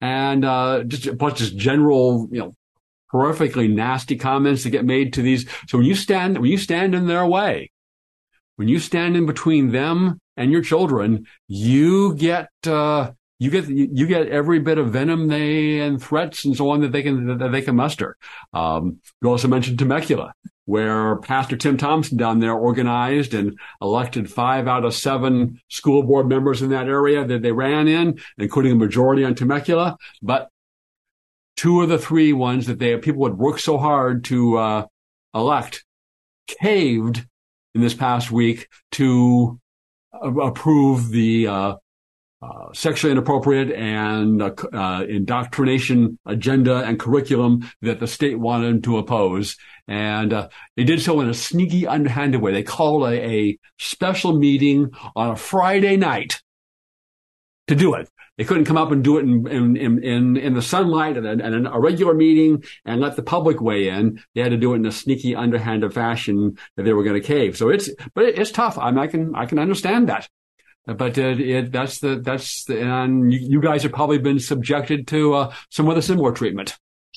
and 0.05 0.45
uh, 0.45 0.85
just 0.85 1.17
plus 1.19 1.39
just 1.39 1.57
general, 1.57 2.29
you 2.31 2.39
know. 2.39 2.55
Horrifically 3.13 3.73
nasty 3.73 4.17
comments 4.17 4.65
that 4.65 4.71
get 4.71 4.85
made 4.85 5.13
to 5.13 5.23
these. 5.23 5.49
So 5.69 5.79
when 5.79 5.87
you 5.87 5.95
stand, 5.95 6.37
when 6.37 6.51
you 6.51 6.59
stand 6.59 6.97
in 6.97 7.07
their 7.07 7.25
way, 7.25 7.71
when 8.57 8.67
you 8.67 8.81
stand 8.81 9.17
in 9.17 9.25
between 9.25 9.71
them 9.71 10.19
and 10.37 10.51
your 10.51 10.63
children, 10.63 11.25
you 11.47 12.17
get 12.17 12.49
uh, 12.67 13.13
you 13.39 13.51
get 13.51 13.69
you 13.69 14.07
get 14.07 14.29
every 14.29 14.61
bit 14.61 14.79
of 14.79 14.93
venom 14.93 15.29
they 15.29 15.81
and 15.81 16.03
threats 16.03 16.45
and 16.45 16.57
so 16.57 16.71
on 16.71 16.81
that 16.81 16.93
they 16.93 17.03
can 17.03 17.39
that 17.39 17.53
they 17.53 17.63
can 17.63 17.77
muster. 17.77 18.17
Um, 18.53 19.01
you 19.21 19.29
also 19.29 19.49
mentioned 19.49 19.79
Temecula, 19.79 20.33
where 20.67 21.17
Pastor 21.17 21.57
Tim 21.57 21.77
Thompson 21.77 22.17
down 22.17 22.39
there 22.39 22.55
organized 22.55 23.35
and 23.35 23.59
elected 23.83 24.31
five 24.31 24.69
out 24.69 24.85
of 24.85 24.95
seven 24.95 25.61
school 25.69 26.03
board 26.05 26.29
members 26.29 26.63
in 26.63 26.71
that 26.71 26.87
area 26.87 27.25
that 27.25 27.43
they 27.43 27.53
ran 27.53 27.89
in, 27.89 28.19
including 28.39 28.73
a 28.73 28.77
majority 28.77 29.25
on 29.25 29.35
Temecula, 29.35 29.97
but 30.23 30.49
two 31.57 31.83
of 31.83 31.89
the 31.89 31.99
three 31.99 32.33
ones 32.33 32.67
that 32.67 32.79
they 32.79 32.97
people 32.99 33.25
had 33.25 33.37
worked 33.37 33.61
so 33.61 33.79
hard 33.79 34.25
to 34.25 34.57
uh, 34.57 34.87
elect 35.35 35.85
caved 36.47 37.27
in 37.75 37.81
this 37.81 37.95
past 37.95 38.31
week 38.31 38.69
to 38.93 39.61
approve 40.23 41.11
the 41.11 41.47
uh, 41.47 41.75
uh, 42.45 42.73
sexually 42.75 43.13
inappropriate 43.13 43.71
and 43.73 44.43
uh, 44.43 44.53
uh, 44.73 45.05
indoctrination 45.09 46.19
agenda 46.27 46.85
and 46.85 47.01
curriculum 47.01 47.71
that 47.81 48.01
the 48.01 48.07
state 48.07 48.39
wanted 48.39 48.85
to 48.85 48.99
oppose. 48.99 49.57
And 49.89 50.33
uh, 50.33 50.49
they 50.77 50.85
did 50.85 51.01
so 51.01 51.21
in 51.21 51.29
a 51.29 51.35
sneaky, 51.35 51.87
underhanded 51.87 52.43
way. 52.43 52.53
They 52.53 52.63
called 52.63 53.05
a, 53.05 53.15
a 53.15 53.59
special 53.79 54.37
meeting 54.39 54.91
on 55.17 55.31
a 55.31 55.37
Friday 55.37 55.97
night 55.97 56.43
to 57.69 57.75
do 57.75 57.95
it. 57.95 58.11
They 58.37 58.45
couldn't 58.45 58.65
come 58.65 58.77
up 58.77 58.91
and 58.91 59.05
do 59.05 59.19
it 59.19 59.23
in 59.23 59.47
in 59.47 60.03
in, 60.03 60.37
in 60.37 60.55
the 60.55 60.63
sunlight 60.63 61.17
and, 61.17 61.41
a, 61.41 61.73
a 61.73 61.81
regular 61.81 62.15
meeting 62.15 62.65
and 62.85 63.01
let 63.01 63.15
the 63.17 63.23
public 63.23 63.61
weigh 63.61 63.89
in. 63.89 64.21
They 64.35 64.43
had 64.43 64.51
to 64.51 64.57
do 64.57 64.73
it 64.73 64.77
in 64.77 64.87
a 64.87 64.93
sneaky, 64.93 65.37
underhanded 65.37 65.95
fashion 65.95 66.59
that 66.77 66.83
they 66.83 66.93
were 66.93 67.05
going 67.05 67.21
to 67.21 67.27
cave. 67.27 67.57
So 67.57 67.69
it's 67.69 67.89
but 68.15 68.25
it's 68.25 68.51
tough. 68.51 68.77
I, 68.77 68.91
mean, 68.91 68.99
I 68.99 69.07
can 69.07 69.35
I 69.37 69.47
can 69.47 69.61
understand 69.61 70.09
that. 70.09 70.29
But 70.87 71.19
uh, 71.19 71.35
it, 71.39 71.73
that's 71.73 72.01
the 72.01 72.17
that's 72.17 72.65
the, 72.65 72.81
and 72.83 73.33
you, 73.33 73.39
you, 73.43 73.61
guys 73.61 73.83
have 73.85 73.93
probably 73.93 74.19
been 74.19 74.39
subjected 74.39 75.07
to 75.09 75.35
uh, 75.35 75.55
some 75.71 75.89
other 75.89 76.03
similar 76.03 76.33
treatment. 76.33 76.77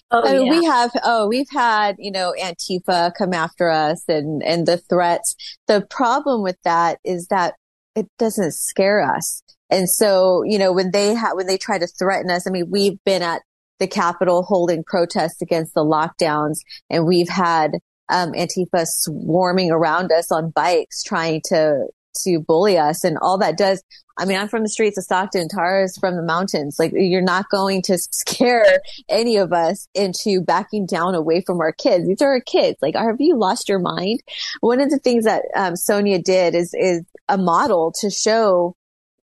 Oh, 0.10 0.22
oh 0.24 0.44
yeah. 0.46 0.50
we 0.50 0.66
have. 0.66 0.92
Oh, 1.04 1.28
we've 1.28 1.50
had 1.50 1.98
you 2.00 2.12
know 2.12 2.34
Antifa 2.42 3.12
come 3.18 3.34
after 3.34 3.70
us 3.70 4.04
and 4.08 4.42
and 4.42 4.66
the 4.66 4.78
threats. 4.78 5.36
The 5.68 5.86
problem 5.90 6.44
with 6.44 6.58
that 6.64 7.00
is 7.04 7.28
that 7.28 7.56
it 7.94 8.08
doesn't 8.18 8.54
scare 8.54 9.02
us. 9.02 9.42
And 9.70 9.90
so, 9.90 10.44
you 10.46 10.58
know, 10.58 10.72
when 10.72 10.92
they 10.92 11.14
ha- 11.14 11.36
when 11.36 11.48
they 11.48 11.58
try 11.58 11.78
to 11.78 11.88
threaten 11.88 12.32
us, 12.32 12.48
I 12.48 12.52
mean, 12.52 12.70
we've 12.70 13.04
been 13.04 13.22
at 13.22 13.42
the 13.80 13.88
Capitol 13.88 14.44
holding 14.44 14.84
protests 14.84 15.42
against 15.42 15.74
the 15.74 15.84
lockdowns, 15.84 16.60
and 16.90 17.06
we've 17.06 17.28
had 17.28 17.72
um, 18.10 18.32
Antifa 18.32 18.86
swarming 18.86 19.72
around 19.72 20.12
us 20.12 20.32
on 20.32 20.52
bikes, 20.52 21.04
trying 21.04 21.42
to 21.50 21.88
to 22.24 22.40
bully 22.40 22.78
us, 22.78 23.04
and 23.04 23.18
all 23.22 23.38
that 23.40 23.58
does. 23.58 23.84
I 24.20 24.26
mean, 24.26 24.38
I'm 24.38 24.48
from 24.48 24.64
the 24.64 24.70
streets 24.70 24.98
of 24.98 25.04
Stockton. 25.04 25.48
Tara 25.48 25.84
is 25.84 25.96
from 25.98 26.16
the 26.16 26.24
mountains. 26.24 26.78
Like, 26.80 26.92
you're 26.96 27.22
not 27.22 27.50
going 27.50 27.84
to 27.84 27.98
scare 28.12 28.80
any 29.10 29.38
of 29.38 29.54
us 29.54 29.88
into 29.94 30.42
backing 30.42 30.88
down 30.88 31.14
away 31.14 31.42
from 31.42 31.60
our 31.60 31.72
kids. 31.72 32.08
These 32.08 32.22
are 32.22 32.32
our 32.32 32.42
kids. 32.42 32.78
Like, 32.82 32.96
have 32.96 33.18
you 33.20 33.38
lost 33.38 33.70
your 33.70 33.80
mind? 33.80 34.22
One 34.62 34.82
of 34.82 34.90
the 34.90 35.00
things 35.00 35.26
that 35.26 35.44
um, 35.56 35.74
Sonja 35.74 36.24
did 36.24 36.56
is 36.56 36.74
is 36.74 37.04
a 37.30 37.38
model 37.38 37.94
to 38.00 38.10
show 38.10 38.76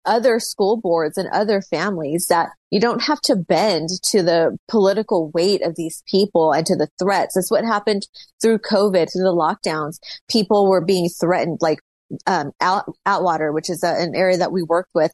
other 0.06 0.40
school 0.40 0.78
boards 0.78 1.18
and 1.18 1.30
other 1.30 1.62
families 1.62 2.28
that 2.28 2.50
you 2.72 2.80
don't 2.80 3.04
have 3.04 3.22
to 3.22 3.36
bend 3.36 3.90
to 4.04 4.24
the 4.24 4.58
political 4.68 5.30
weight 5.32 5.62
of 5.62 5.76
these 5.76 6.04
people 6.08 6.52
and 6.52 6.66
to 6.66 6.76
the 6.76 6.90
threats. 6.98 7.36
That's 7.36 7.52
what 7.52 7.64
happened 7.64 8.08
through 8.42 8.60
COVID, 8.60 9.12
through 9.12 9.24
the 9.24 9.34
lockdowns. 9.34 10.00
People 10.30 10.70
were 10.70 10.84
being 10.84 11.10
threatened, 11.10 11.60
like 11.62 11.80
um, 12.26 12.52
Out, 12.62 12.94
Atwater, 13.06 13.52
which 13.52 13.70
is 13.70 13.84
a, 13.84 14.02
an 14.02 14.16
area 14.16 14.38
that 14.38 14.52
we 14.52 14.64
worked 14.64 14.92
with. 14.94 15.12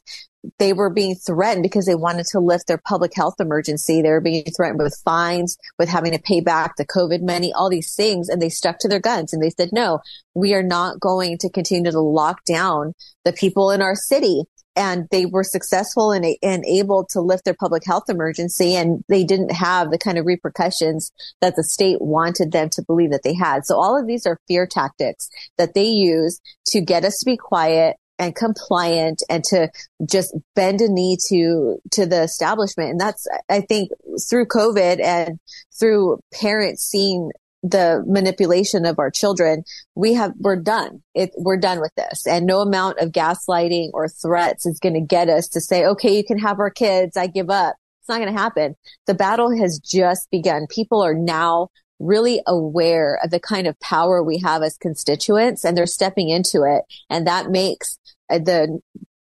They 0.58 0.72
were 0.72 0.90
being 0.90 1.16
threatened 1.16 1.64
because 1.64 1.86
they 1.86 1.96
wanted 1.96 2.26
to 2.30 2.40
lift 2.40 2.68
their 2.68 2.78
public 2.78 3.12
health 3.14 3.34
emergency. 3.40 4.00
They 4.00 4.10
were 4.10 4.20
being 4.20 4.44
threatened 4.56 4.78
with 4.80 5.00
fines, 5.04 5.56
with 5.78 5.88
having 5.88 6.12
to 6.12 6.20
pay 6.20 6.40
back 6.40 6.76
the 6.76 6.86
COVID 6.86 7.26
money, 7.26 7.52
all 7.52 7.68
these 7.68 7.94
things. 7.94 8.28
And 8.28 8.40
they 8.40 8.48
stuck 8.48 8.78
to 8.80 8.88
their 8.88 9.00
guns 9.00 9.32
and 9.32 9.42
they 9.42 9.50
said, 9.50 9.70
no, 9.72 10.00
we 10.34 10.54
are 10.54 10.62
not 10.62 11.00
going 11.00 11.38
to 11.38 11.50
continue 11.50 11.90
to 11.90 12.00
lock 12.00 12.44
down 12.44 12.92
the 13.24 13.32
people 13.32 13.72
in 13.72 13.82
our 13.82 13.96
city 13.96 14.44
and 14.76 15.08
they 15.10 15.26
were 15.26 15.42
successful 15.42 16.12
and, 16.12 16.24
and 16.42 16.64
able 16.66 17.04
to 17.10 17.20
lift 17.20 17.44
their 17.44 17.54
public 17.54 17.84
health 17.84 18.04
emergency 18.08 18.74
and 18.74 19.02
they 19.08 19.24
didn't 19.24 19.52
have 19.52 19.90
the 19.90 19.98
kind 19.98 20.18
of 20.18 20.26
repercussions 20.26 21.10
that 21.40 21.56
the 21.56 21.64
state 21.64 22.00
wanted 22.00 22.52
them 22.52 22.68
to 22.70 22.82
believe 22.82 23.10
that 23.10 23.22
they 23.24 23.34
had. 23.34 23.64
So 23.64 23.76
all 23.76 23.98
of 23.98 24.06
these 24.06 24.26
are 24.26 24.38
fear 24.46 24.66
tactics 24.66 25.28
that 25.58 25.74
they 25.74 25.86
use 25.86 26.40
to 26.66 26.80
get 26.80 27.04
us 27.04 27.18
to 27.18 27.24
be 27.24 27.36
quiet 27.36 27.96
and 28.18 28.34
compliant 28.34 29.22
and 29.28 29.44
to 29.44 29.70
just 30.08 30.34
bend 30.54 30.80
a 30.80 30.88
knee 30.88 31.18
to 31.28 31.78
to 31.92 32.06
the 32.06 32.22
establishment 32.22 32.90
and 32.90 32.98
that's 33.00 33.26
i 33.50 33.60
think 33.60 33.90
through 34.28 34.46
covid 34.46 35.02
and 35.04 35.38
through 35.78 36.18
parents 36.32 36.82
seeing 36.82 37.30
the 37.62 38.04
manipulation 38.06 38.84
of 38.86 38.98
our 38.98 39.10
children, 39.10 39.64
we 39.94 40.14
have, 40.14 40.32
we're 40.38 40.56
done. 40.56 41.02
It, 41.14 41.30
we're 41.36 41.56
done 41.56 41.80
with 41.80 41.92
this. 41.96 42.26
And 42.26 42.46
no 42.46 42.60
amount 42.60 42.98
of 42.98 43.10
gaslighting 43.10 43.90
or 43.92 44.08
threats 44.08 44.66
is 44.66 44.78
going 44.78 44.94
to 44.94 45.00
get 45.00 45.28
us 45.28 45.48
to 45.48 45.60
say, 45.60 45.84
okay, 45.84 46.16
you 46.16 46.24
can 46.24 46.38
have 46.38 46.58
our 46.60 46.70
kids. 46.70 47.16
I 47.16 47.26
give 47.26 47.50
up. 47.50 47.76
It's 48.00 48.08
not 48.08 48.20
going 48.20 48.32
to 48.32 48.40
happen. 48.40 48.76
The 49.06 49.14
battle 49.14 49.50
has 49.50 49.80
just 49.80 50.30
begun. 50.30 50.66
People 50.70 51.02
are 51.02 51.14
now 51.14 51.68
really 51.98 52.40
aware 52.46 53.18
of 53.22 53.30
the 53.30 53.40
kind 53.40 53.66
of 53.66 53.78
power 53.80 54.22
we 54.22 54.38
have 54.38 54.62
as 54.62 54.76
constituents 54.76 55.64
and 55.64 55.76
they're 55.76 55.86
stepping 55.86 56.28
into 56.28 56.62
it. 56.62 56.84
And 57.08 57.26
that 57.26 57.50
makes 57.50 57.98
uh, 58.30 58.38
the 58.38 58.80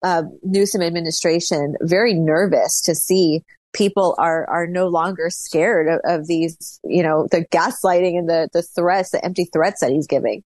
uh, 0.04 0.24
Newsom 0.44 0.82
administration 0.82 1.76
very 1.82 2.14
nervous 2.14 2.82
to 2.82 2.94
see 2.94 3.44
people 3.74 4.16
are 4.18 4.48
are 4.50 4.68
no 4.68 4.88
longer 4.88 5.30
scared 5.30 5.88
of, 5.88 6.00
of, 6.04 6.28
these, 6.28 6.80
you 6.84 7.04
know, 7.04 7.28
the 7.32 7.46
gaslighting 7.46 8.18
and 8.18 8.30
the 8.30 8.50
the 8.54 8.62
threats, 8.62 9.12
the 9.12 9.24
empty 9.24 9.46
threats 9.52 9.82
that 9.82 9.92
he's 9.92 10.08
giving. 10.08 10.44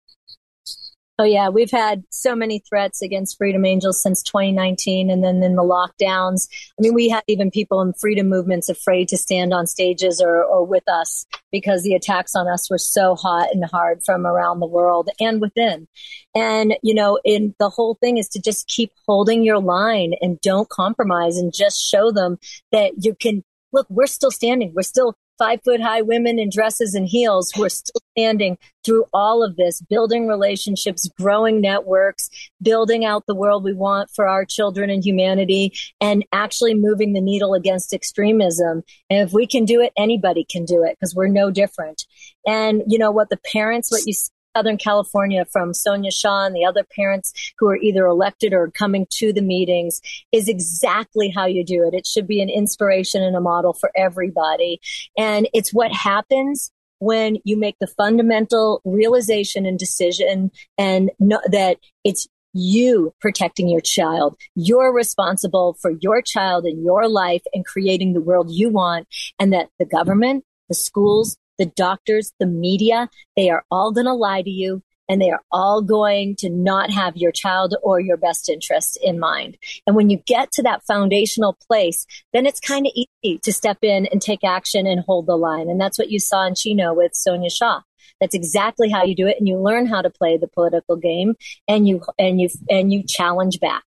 Oh 1.21 1.23
yeah, 1.23 1.49
we've 1.49 1.69
had 1.69 2.03
so 2.09 2.35
many 2.35 2.63
threats 2.67 3.03
against 3.03 3.37
Freedom 3.37 3.63
Angels 3.63 4.01
since 4.01 4.23
2019, 4.23 5.11
and 5.11 5.23
then 5.23 5.43
in 5.43 5.55
the 5.55 5.61
lockdowns. 5.61 6.49
I 6.79 6.81
mean, 6.81 6.95
we 6.95 7.09
had 7.09 7.21
even 7.27 7.51
people 7.51 7.79
in 7.79 7.93
freedom 7.93 8.27
movements 8.27 8.69
afraid 8.69 9.07
to 9.09 9.17
stand 9.17 9.53
on 9.53 9.67
stages 9.67 10.19
or, 10.19 10.43
or 10.43 10.65
with 10.65 10.89
us 10.89 11.27
because 11.51 11.83
the 11.83 11.93
attacks 11.93 12.33
on 12.33 12.47
us 12.47 12.71
were 12.71 12.79
so 12.79 13.13
hot 13.13 13.49
and 13.53 13.63
hard 13.63 14.01
from 14.03 14.25
around 14.25 14.61
the 14.61 14.65
world 14.65 15.09
and 15.19 15.39
within. 15.39 15.87
And 16.33 16.75
you 16.81 16.95
know, 16.95 17.19
in 17.23 17.53
the 17.59 17.69
whole 17.69 17.99
thing 18.01 18.17
is 18.17 18.27
to 18.29 18.41
just 18.41 18.67
keep 18.67 18.91
holding 19.07 19.43
your 19.43 19.59
line 19.59 20.13
and 20.21 20.41
don't 20.41 20.69
compromise, 20.69 21.37
and 21.37 21.53
just 21.53 21.87
show 21.87 22.11
them 22.11 22.39
that 22.71 22.93
you 22.97 23.13
can 23.13 23.43
look, 23.71 23.85
we're 23.91 24.07
still 24.07 24.31
standing. 24.31 24.73
We're 24.75 24.81
still 24.81 25.15
five 25.41 25.59
foot 25.63 25.81
high 25.81 26.03
women 26.03 26.37
in 26.37 26.51
dresses 26.51 26.93
and 26.93 27.07
heels 27.07 27.51
who 27.51 27.63
are 27.63 27.69
still 27.69 27.99
standing 28.15 28.59
through 28.85 29.05
all 29.11 29.43
of 29.43 29.55
this, 29.55 29.81
building 29.89 30.27
relationships, 30.27 31.09
growing 31.19 31.59
networks, 31.59 32.29
building 32.61 33.05
out 33.05 33.25
the 33.25 33.33
world 33.33 33.63
we 33.63 33.73
want 33.73 34.07
for 34.11 34.27
our 34.27 34.45
children 34.45 34.91
and 34.91 35.03
humanity, 35.03 35.73
and 35.99 36.23
actually 36.31 36.75
moving 36.75 37.13
the 37.13 37.21
needle 37.21 37.55
against 37.55 37.91
extremism. 37.91 38.83
And 39.09 39.27
if 39.27 39.33
we 39.33 39.47
can 39.47 39.65
do 39.65 39.81
it, 39.81 39.91
anybody 39.97 40.45
can 40.47 40.63
do 40.63 40.83
it 40.83 40.95
because 40.99 41.15
we're 41.15 41.27
no 41.27 41.49
different. 41.49 42.05
And 42.45 42.83
you 42.85 42.99
know 42.99 43.09
what 43.09 43.29
the 43.29 43.39
parents, 43.51 43.91
what 43.91 44.05
you 44.05 44.13
Southern 44.55 44.77
California 44.77 45.45
from 45.45 45.71
Sonja 45.71 46.11
Shaw 46.11 46.45
and 46.45 46.55
the 46.55 46.65
other 46.65 46.85
parents 46.95 47.53
who 47.57 47.67
are 47.67 47.77
either 47.77 48.05
elected 48.05 48.53
or 48.53 48.69
coming 48.71 49.07
to 49.11 49.31
the 49.31 49.41
meetings 49.41 50.01
is 50.31 50.47
exactly 50.47 51.29
how 51.29 51.45
you 51.45 51.63
do 51.63 51.87
it. 51.87 51.93
It 51.93 52.05
should 52.05 52.27
be 52.27 52.41
an 52.41 52.49
inspiration 52.49 53.23
and 53.23 53.35
a 53.35 53.41
model 53.41 53.73
for 53.73 53.91
everybody. 53.95 54.79
And 55.17 55.47
it's 55.53 55.73
what 55.73 55.91
happens 55.91 56.71
when 56.99 57.37
you 57.43 57.57
make 57.57 57.75
the 57.79 57.87
fundamental 57.87 58.81
realization 58.85 59.65
and 59.65 59.79
decision 59.79 60.51
and 60.77 61.09
know 61.19 61.39
that 61.47 61.77
it's 62.03 62.27
you 62.53 63.13
protecting 63.21 63.69
your 63.69 63.81
child. 63.81 64.35
You're 64.55 64.93
responsible 64.93 65.77
for 65.81 65.91
your 66.01 66.21
child 66.21 66.65
and 66.65 66.83
your 66.83 67.07
life 67.07 67.41
and 67.53 67.65
creating 67.65 68.13
the 68.13 68.21
world 68.21 68.51
you 68.51 68.69
want 68.69 69.07
and 69.39 69.53
that 69.53 69.69
the 69.79 69.85
government, 69.85 70.43
the 70.67 70.75
schools, 70.75 71.37
the 71.61 71.67
doctors, 71.67 72.33
the 72.39 72.47
media, 72.47 73.07
they 73.37 73.51
are 73.51 73.63
all 73.69 73.91
going 73.91 74.07
to 74.07 74.13
lie 74.13 74.41
to 74.41 74.49
you 74.49 74.81
and 75.07 75.21
they 75.21 75.29
are 75.29 75.43
all 75.51 75.83
going 75.83 76.35
to 76.37 76.49
not 76.49 76.89
have 76.89 77.15
your 77.15 77.31
child 77.31 77.75
or 77.83 77.99
your 77.99 78.17
best 78.17 78.49
interest 78.49 78.97
in 79.03 79.19
mind. 79.19 79.59
And 79.85 79.95
when 79.95 80.09
you 80.09 80.17
get 80.25 80.51
to 80.53 80.63
that 80.63 80.83
foundational 80.87 81.55
place, 81.67 82.07
then 82.33 82.47
it's 82.47 82.59
kind 82.59 82.87
of 82.87 82.93
easy 82.95 83.37
to 83.43 83.53
step 83.53 83.77
in 83.83 84.07
and 84.07 84.19
take 84.19 84.43
action 84.43 84.87
and 84.87 85.01
hold 85.01 85.27
the 85.27 85.35
line. 85.35 85.69
And 85.69 85.79
that's 85.79 85.99
what 85.99 86.09
you 86.09 86.19
saw 86.19 86.47
in 86.47 86.55
Chino 86.55 86.95
with 86.95 87.11
Sonja 87.11 87.55
Shaw. 87.55 87.81
That's 88.19 88.33
exactly 88.33 88.89
how 88.89 89.03
you 89.03 89.15
do 89.15 89.27
it. 89.27 89.37
And 89.37 89.47
you 89.47 89.57
learn 89.57 89.85
how 89.85 90.01
to 90.01 90.09
play 90.09 90.37
the 90.37 90.47
political 90.47 90.95
game 90.95 91.35
and 91.67 91.87
you, 91.87 92.01
and 92.17 92.41
you, 92.41 92.49
and 92.71 92.91
you 92.91 93.03
challenge 93.07 93.59
back 93.59 93.83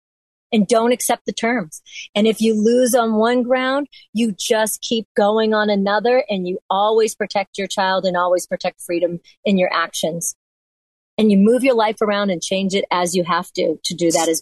and 0.53 0.67
don't 0.67 0.93
accept 0.93 1.25
the 1.25 1.33
terms. 1.33 1.81
And 2.15 2.27
if 2.27 2.39
you 2.39 2.53
lose 2.53 2.93
on 2.93 3.15
one 3.15 3.43
ground, 3.43 3.87
you 4.13 4.31
just 4.31 4.81
keep 4.81 5.07
going 5.17 5.53
on 5.53 5.69
another 5.69 6.23
and 6.29 6.47
you 6.47 6.59
always 6.69 7.15
protect 7.15 7.57
your 7.57 7.67
child 7.67 8.05
and 8.05 8.15
always 8.15 8.47
protect 8.47 8.81
freedom 8.81 9.19
in 9.43 9.57
your 9.57 9.73
actions. 9.73 10.35
And 11.17 11.31
you 11.31 11.37
move 11.37 11.63
your 11.63 11.75
life 11.75 12.01
around 12.01 12.29
and 12.29 12.41
change 12.41 12.73
it 12.73 12.85
as 12.91 13.15
you 13.15 13.23
have 13.23 13.51
to 13.53 13.79
to 13.83 13.93
do 13.93 14.11
that 14.11 14.29
as 14.29 14.41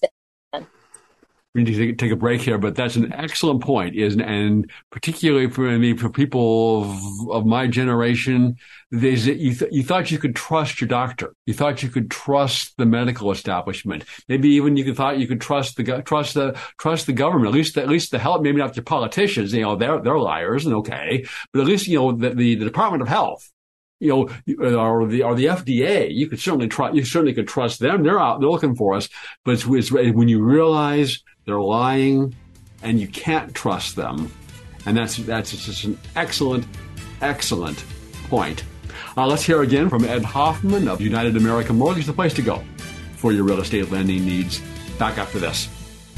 we 1.54 1.64
need 1.64 1.76
to 1.76 1.94
take 1.94 2.12
a 2.12 2.16
break 2.16 2.42
here, 2.42 2.58
but 2.58 2.76
that's 2.76 2.96
an 2.96 3.12
excellent 3.12 3.62
point, 3.62 3.96
isn't? 3.96 4.22
And 4.22 4.72
particularly 4.90 5.50
for 5.50 5.78
me, 5.78 5.98
for 5.98 6.10
people 6.10 6.84
of, 6.84 7.30
of 7.30 7.46
my 7.46 7.68
generation, 7.68 8.56
there's 8.90 9.28
you, 9.28 9.54
th- 9.54 9.72
you 9.72 9.84
thought 9.84 10.12
you 10.12 10.18
could 10.18 10.36
trust 10.36 10.80
your 10.80 10.88
doctor, 10.88 11.34
you 11.46 11.54
thought 11.54 11.84
you 11.84 11.90
could 11.90 12.10
trust 12.10 12.76
the 12.78 12.86
medical 12.86 13.32
establishment, 13.32 14.06
maybe 14.30 14.50
even 14.50 14.78
you 14.78 14.94
thought 14.94 15.20
you 15.20 15.28
could 15.28 15.42
trust 15.42 15.76
the 15.76 16.02
trust 16.04 16.36
the 16.36 16.58
trust 16.80 17.06
the 17.06 17.14
government, 17.14 17.48
at 17.50 17.54
least 17.54 17.78
at 17.78 17.90
least 17.90 18.12
the 18.12 18.20
health, 18.20 18.42
maybe 18.42 18.58
not 18.58 18.74
the 18.74 18.82
politicians, 18.82 19.52
you 19.52 19.62
know, 19.62 19.76
they're 19.76 20.02
they're 20.02 20.20
liars 20.20 20.66
and 20.66 20.76
okay, 20.76 21.26
but 21.52 21.62
at 21.62 21.68
least 21.68 21.88
you 21.88 22.00
know 22.00 22.14
the, 22.14 22.30
the, 22.30 22.56
the 22.56 22.66
Department 22.66 23.02
of 23.02 23.10
Health 23.10 23.52
you 24.02 24.10
know, 24.10 24.78
or 24.80 25.08
the 25.08 25.22
or 25.22 25.36
the 25.36 25.46
FDA, 25.46 26.12
you 26.12 26.28
could 26.28 26.40
certainly 26.40 26.68
try. 26.68 26.92
You 26.92 27.06
certainly 27.06 27.36
could 27.36 27.48
trust 27.48 27.80
them. 27.80 28.02
They're 28.02 28.20
out. 28.20 28.40
They're 28.40 28.50
looking 28.50 28.76
for 28.76 28.96
us. 28.96 29.08
But 29.46 29.52
it's, 29.52 29.66
it's, 29.68 29.92
when 29.92 30.28
you 30.28 30.44
realize 30.44 31.24
they're 31.46 31.60
lying, 31.60 32.36
and 32.84 33.00
you 33.00 33.08
can't 33.08 33.54
trust 33.54 33.96
them, 33.96 34.32
and 34.86 34.96
that's 34.96 35.18
that's 35.18 35.52
just 35.52 35.84
an 35.84 35.98
excellent, 36.16 36.66
excellent 37.22 37.84
point. 38.30 38.64
Uh, 39.18 39.28
let's 39.28 39.44
hear 39.44 39.62
again 39.62 39.90
from 39.90 40.06
Ed 40.06 40.24
Hoffman 40.24 40.88
of 40.88 41.02
United 41.02 41.36
American 41.36 41.78
Mortgage, 41.78 42.06
the 42.06 42.14
place 42.14 42.34
to 42.36 42.42
go 42.42 42.64
for 43.16 43.32
your 43.32 43.44
real 43.44 43.60
estate 43.60 43.92
lending 43.92 44.26
needs. 44.26 44.62
Back 44.98 45.18
after 45.18 45.40
this. 45.40 45.68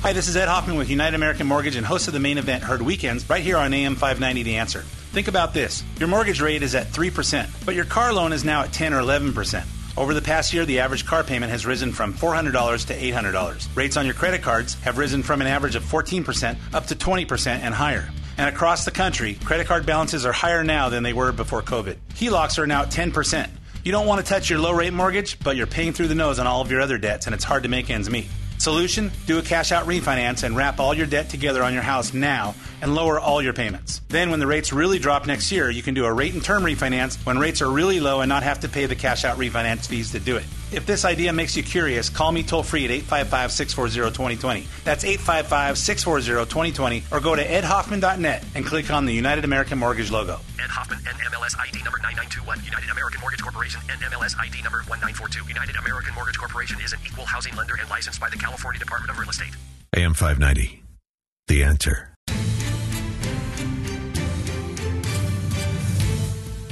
Hi, 0.02 0.12
this 0.12 0.28
is 0.28 0.36
Ed 0.36 0.50
Hoffman 0.50 0.78
with 0.78 0.90
United 0.90 1.16
American 1.16 1.48
Mortgage 1.48 1.78
and 1.78 1.86
host 1.86 2.08
of 2.08 2.14
the 2.14 2.20
main 2.20 2.38
event 2.38 2.62
heard 2.62 2.82
weekends 2.82 3.30
right 3.30 3.42
here 3.42 3.56
on 3.56 3.74
AM 3.74 3.96
590 3.96 4.44
The 4.44 4.58
Answer. 4.58 4.82
Think 4.82 5.30
about 5.30 5.54
this 5.54 5.84
your 5.98 6.10
mortgage 6.10 6.42
rate 6.42 6.62
is 6.62 6.76
at 6.76 6.88
3%, 6.88 7.66
but 7.66 7.76
your 7.76 7.86
car 7.86 8.12
loan 8.12 8.34
is 8.34 8.44
now 8.44 8.64
at 8.64 8.74
10 8.74 8.94
or 8.94 9.02
11%. 9.02 9.64
Over 9.96 10.16
the 10.16 10.24
past 10.24 10.54
year, 10.54 10.66
the 10.66 10.80
average 10.80 11.06
car 11.06 11.24
payment 11.24 11.52
has 11.52 11.68
risen 11.68 11.92
from 11.92 12.16
$400 12.16 12.88
to 12.88 12.96
$800. 12.96 13.76
Rates 13.76 13.96
on 13.96 14.06
your 14.06 14.16
credit 14.16 14.42
cards 14.42 14.74
have 14.82 14.98
risen 14.98 15.22
from 15.22 15.40
an 15.40 15.46
average 15.46 15.76
of 15.76 15.84
14% 15.84 16.58
up 16.74 16.88
to 16.88 16.96
20% 16.96 17.48
and 17.48 17.76
higher. 17.76 18.10
And 18.40 18.50
across 18.50 18.86
the 18.86 18.92
country, 18.92 19.36
credit 19.36 19.68
card 19.68 19.86
balances 19.86 20.26
are 20.26 20.32
higher 20.32 20.64
now 20.64 20.90
than 20.90 21.04
they 21.04 21.14
were 21.14 21.32
before 21.32 21.62
COVID. 21.62 21.98
HELOCs 22.16 22.58
are 22.58 22.66
now 22.66 22.82
at 22.82 22.90
10%. 22.90 23.48
You 23.84 23.92
don't 23.92 24.08
want 24.08 24.26
to 24.26 24.28
touch 24.28 24.50
your 24.50 24.58
low 24.58 24.72
rate 24.72 24.94
mortgage, 24.94 25.38
but 25.40 25.56
you're 25.56 25.68
paying 25.68 25.94
through 25.94 26.08
the 26.08 26.16
nose 26.16 26.40
on 26.40 26.48
all 26.48 26.62
of 26.62 26.72
your 26.72 26.82
other 26.82 26.98
debts, 26.98 27.28
and 27.28 27.36
it's 27.36 27.44
hard 27.44 27.62
to 27.62 27.70
make 27.70 27.92
ends 27.92 28.10
meet. 28.10 28.26
Solution? 28.64 29.12
Do 29.26 29.40
a 29.40 29.42
cash 29.42 29.74
out 29.74 29.88
refinance 29.88 30.44
and 30.44 30.56
wrap 30.56 30.80
all 30.80 30.94
your 30.94 31.06
debt 31.06 31.28
together 31.28 31.62
on 31.64 31.74
your 31.74 31.82
house 31.82 32.14
now 32.14 32.56
and 32.82 32.96
lower 32.96 33.20
all 33.20 33.42
your 33.42 33.52
payments. 33.52 34.00
Then, 34.08 34.32
when 34.32 34.40
the 34.40 34.48
rates 34.48 34.72
really 34.72 35.00
drop 35.00 35.28
next 35.28 35.52
year, 35.52 35.70
you 35.70 35.84
can 35.84 35.94
do 35.94 36.06
a 36.06 36.14
rate 36.14 36.34
and 36.34 36.42
term 36.42 36.64
refinance 36.64 37.18
when 37.26 37.40
rates 37.40 37.62
are 37.62 37.70
really 37.70 38.00
low 38.00 38.22
and 38.22 38.30
not 38.30 38.44
have 38.44 38.62
to 38.62 38.70
pay 38.70 38.86
the 38.86 38.96
cash 38.96 39.26
out 39.26 39.38
refinance 39.38 39.88
fees 39.88 40.14
to 40.14 40.20
do 40.22 40.38
it. 40.38 40.46
If 40.74 40.88
this 40.88 41.06
idea 41.06 41.32
makes 41.32 41.56
you 41.56 41.62
curious, 41.62 42.10
call 42.10 42.32
me 42.32 42.42
toll 42.42 42.64
free 42.64 42.86
at 42.86 42.92
855 42.92 43.52
640 43.52 44.16
2020. 44.16 44.68
That's 44.84 45.04
855 45.04 45.78
640 45.78 46.50
2020 46.50 47.04
or 47.12 47.20
go 47.20 47.36
to 47.36 47.46
edhoffman.net 47.46 48.44
and 48.56 48.66
click 48.66 48.92
on 48.92 49.06
the 49.06 49.14
United 49.14 49.46
American 49.46 49.78
Mortgage 49.78 50.10
logo. 50.10 50.40
Ed 50.60 50.70
Hoffman, 50.70 51.00
NMLS 51.00 51.60
ID 51.60 51.84
number 51.84 52.00
9921. 52.02 52.66
United 52.66 52.90
American 52.90 53.22
Mortgage 53.22 53.42
Corporation, 53.42 53.82
NMLS 53.82 54.34
ID 54.40 54.62
number 54.64 54.82
1942. 54.90 55.48
United 55.48 55.76
American 55.76 56.16
Mortgage 56.16 56.38
Corporation 56.38 56.82
is 56.82 56.94
an 56.94 57.00
equal 57.06 57.26
housing 57.26 57.56
lender 57.56 57.76
and 57.80 57.90
licensed 57.90 58.20
by 58.20 58.30
the 58.30 58.38
California 58.38 58.80
Department 58.80 59.12
of 59.12 59.20
Real 59.20 59.30
Estate. 59.30 59.54
AM 59.96 60.14
590. 60.14 60.82
The 61.48 61.64
answer. 61.64 62.13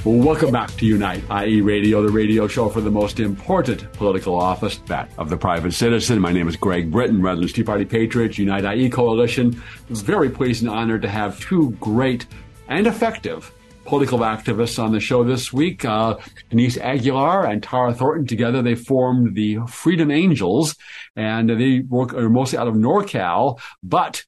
Welcome 0.04 0.50
back 0.50 0.72
to 0.78 0.84
Unite, 0.84 1.22
IE 1.30 1.60
Radio, 1.60 2.02
the 2.02 2.10
radio 2.10 2.48
show 2.48 2.68
for 2.68 2.80
the 2.80 2.90
most 2.90 3.20
important 3.20 3.92
political 3.92 4.34
office, 4.34 4.78
that 4.86 5.12
of 5.16 5.30
the 5.30 5.36
private 5.36 5.70
citizen. 5.70 6.18
My 6.18 6.32
name 6.32 6.48
is 6.48 6.56
Greg 6.56 6.90
Brittain, 6.90 7.22
Redlands 7.22 7.52
Tea 7.52 7.62
Party 7.62 7.84
Patriots, 7.84 8.36
Unite 8.36 8.64
IE 8.64 8.90
Coalition. 8.90 9.62
Very 9.90 10.28
pleased 10.28 10.62
and 10.62 10.72
honored 10.72 11.02
to 11.02 11.08
have 11.08 11.38
two 11.38 11.70
great 11.78 12.26
and 12.66 12.88
effective 12.88 13.52
political 13.84 14.18
activists 14.18 14.82
on 14.82 14.90
the 14.90 14.98
show 14.98 15.22
this 15.22 15.52
week. 15.52 15.84
Uh, 15.84 16.16
Denise 16.50 16.78
Aguilar 16.78 17.46
and 17.46 17.62
Tara 17.62 17.94
Thornton 17.94 18.26
together, 18.26 18.60
they 18.60 18.74
formed 18.74 19.36
the 19.36 19.58
Freedom 19.68 20.10
Angels, 20.10 20.74
and 21.14 21.48
they 21.48 21.78
work 21.88 22.12
mostly 22.12 22.58
out 22.58 22.66
of 22.66 22.74
NorCal, 22.74 23.60
but 23.84 24.24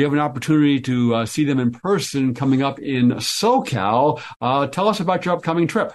we 0.00 0.04
have 0.04 0.14
an 0.14 0.18
opportunity 0.18 0.80
to 0.80 1.14
uh, 1.14 1.26
see 1.26 1.44
them 1.44 1.60
in 1.60 1.72
person 1.72 2.32
coming 2.32 2.62
up 2.62 2.78
in 2.78 3.10
SoCal. 3.10 4.18
Uh, 4.40 4.66
tell 4.66 4.88
us 4.88 4.98
about 4.98 5.26
your 5.26 5.34
upcoming 5.34 5.66
trip. 5.66 5.92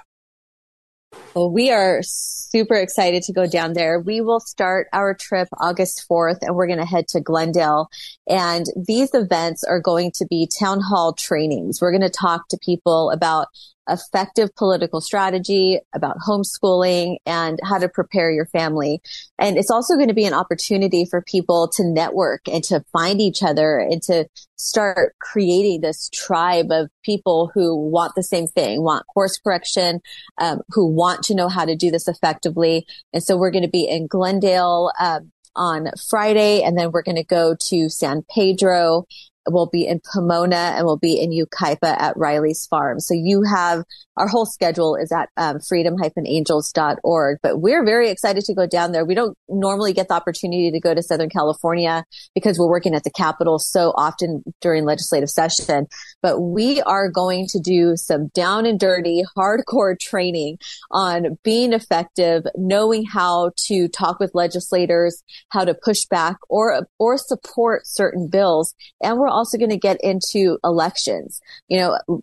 Well, 1.35 1.51
we 1.51 1.69
are 1.69 1.99
super 2.01 2.75
excited 2.75 3.23
to 3.23 3.33
go 3.33 3.45
down 3.45 3.73
there. 3.73 3.99
We 3.99 4.21
will 4.21 4.39
start 4.39 4.87
our 4.93 5.13
trip 5.13 5.49
August 5.59 6.05
4th 6.09 6.37
and 6.41 6.55
we're 6.55 6.65
going 6.65 6.79
to 6.79 6.85
head 6.85 7.09
to 7.09 7.19
Glendale. 7.19 7.89
And 8.25 8.65
these 8.87 9.13
events 9.13 9.61
are 9.65 9.81
going 9.81 10.11
to 10.15 10.25
be 10.29 10.47
town 10.47 10.79
hall 10.79 11.11
trainings. 11.11 11.81
We're 11.81 11.91
going 11.91 12.09
to 12.09 12.09
talk 12.09 12.47
to 12.49 12.57
people 12.63 13.11
about 13.11 13.47
effective 13.89 14.55
political 14.55 14.99
strategy, 14.99 15.79
about 15.93 16.17
homeschooling 16.17 17.17
and 17.25 17.59
how 17.63 17.77
to 17.77 17.87
prepare 17.87 18.31
your 18.31 18.47
family. 18.47 19.01
And 19.37 19.57
it's 19.57 19.69
also 19.69 19.95
going 19.95 20.07
to 20.07 20.13
be 20.13 20.25
an 20.25 20.33
opportunity 20.33 21.05
for 21.05 21.21
people 21.21 21.69
to 21.75 21.83
network 21.83 22.47
and 22.47 22.63
to 22.65 22.83
find 22.91 23.21
each 23.21 23.43
other 23.43 23.77
and 23.77 24.01
to 24.03 24.27
start 24.57 25.15
creating 25.19 25.81
this 25.81 26.09
tribe 26.13 26.71
of 26.71 26.89
people 27.03 27.51
who 27.53 27.75
want 27.75 28.13
the 28.15 28.23
same 28.23 28.47
thing, 28.47 28.81
want 28.81 29.05
course 29.13 29.37
correction, 29.37 30.01
um, 30.39 30.61
who 30.69 30.87
want 30.87 31.23
to 31.25 31.35
know 31.35 31.49
how 31.49 31.65
to 31.65 31.75
do 31.75 31.91
this 31.91 32.07
effectively. 32.07 32.85
And 33.13 33.23
so 33.23 33.37
we're 33.37 33.51
going 33.51 33.63
to 33.63 33.69
be 33.69 33.87
in 33.87 34.07
Glendale, 34.07 34.91
um, 34.99 35.31
on 35.55 35.89
Friday, 36.09 36.63
and 36.63 36.77
then 36.77 36.91
we're 36.91 37.01
going 37.01 37.15
to 37.15 37.23
go 37.23 37.55
to 37.69 37.89
San 37.89 38.25
Pedro 38.29 39.05
We'll 39.47 39.69
be 39.69 39.85
in 39.85 40.01
Pomona 40.13 40.73
and 40.75 40.85
we'll 40.85 40.97
be 40.97 41.19
in 41.19 41.31
Yucaipa 41.31 41.99
at 41.99 42.17
Riley's 42.17 42.65
Farm. 42.65 42.99
So 42.99 43.13
you 43.13 43.43
have 43.43 43.83
our 44.17 44.27
whole 44.27 44.45
schedule 44.45 44.95
is 44.95 45.11
at 45.11 45.29
um, 45.35 45.59
freedom-angels.org, 45.59 47.37
but 47.43 47.59
we're 47.59 47.83
very 47.83 48.09
excited 48.09 48.45
to 48.45 48.53
go 48.53 48.65
down 48.65 48.91
there. 48.91 49.03
We 49.03 49.13
don't 49.13 49.37
normally 49.49 49.93
get 49.93 50.07
the 50.07 50.13
opportunity 50.13 50.71
to 50.71 50.79
go 50.79 50.93
to 50.93 51.03
Southern 51.03 51.29
California 51.29 52.05
because 52.33 52.57
we're 52.57 52.69
working 52.69 52.95
at 52.95 53.03
the 53.03 53.11
Capitol 53.11 53.59
so 53.59 53.93
often 53.95 54.43
during 54.61 54.85
legislative 54.85 55.29
session, 55.29 55.87
but 56.21 56.39
we 56.39 56.81
are 56.81 57.09
going 57.09 57.47
to 57.49 57.59
do 57.59 57.97
some 57.97 58.27
down 58.33 58.65
and 58.65 58.79
dirty, 58.79 59.23
hardcore 59.37 59.99
training 59.99 60.57
on 60.91 61.37
being 61.43 61.73
effective, 61.73 62.43
knowing 62.55 63.03
how 63.05 63.51
to 63.67 63.89
talk 63.89 64.19
with 64.19 64.31
legislators, 64.33 65.23
how 65.49 65.65
to 65.65 65.73
push 65.73 66.05
back 66.05 66.37
or, 66.49 66.87
or 66.99 67.17
support 67.17 67.85
certain 67.85 68.29
bills. 68.29 68.73
And 69.01 69.17
we're 69.17 69.27
also 69.35 69.57
going 69.57 69.69
to 69.69 69.77
get 69.77 69.97
into 70.01 70.57
elections. 70.63 71.41
You 71.67 71.79
know, 71.79 72.21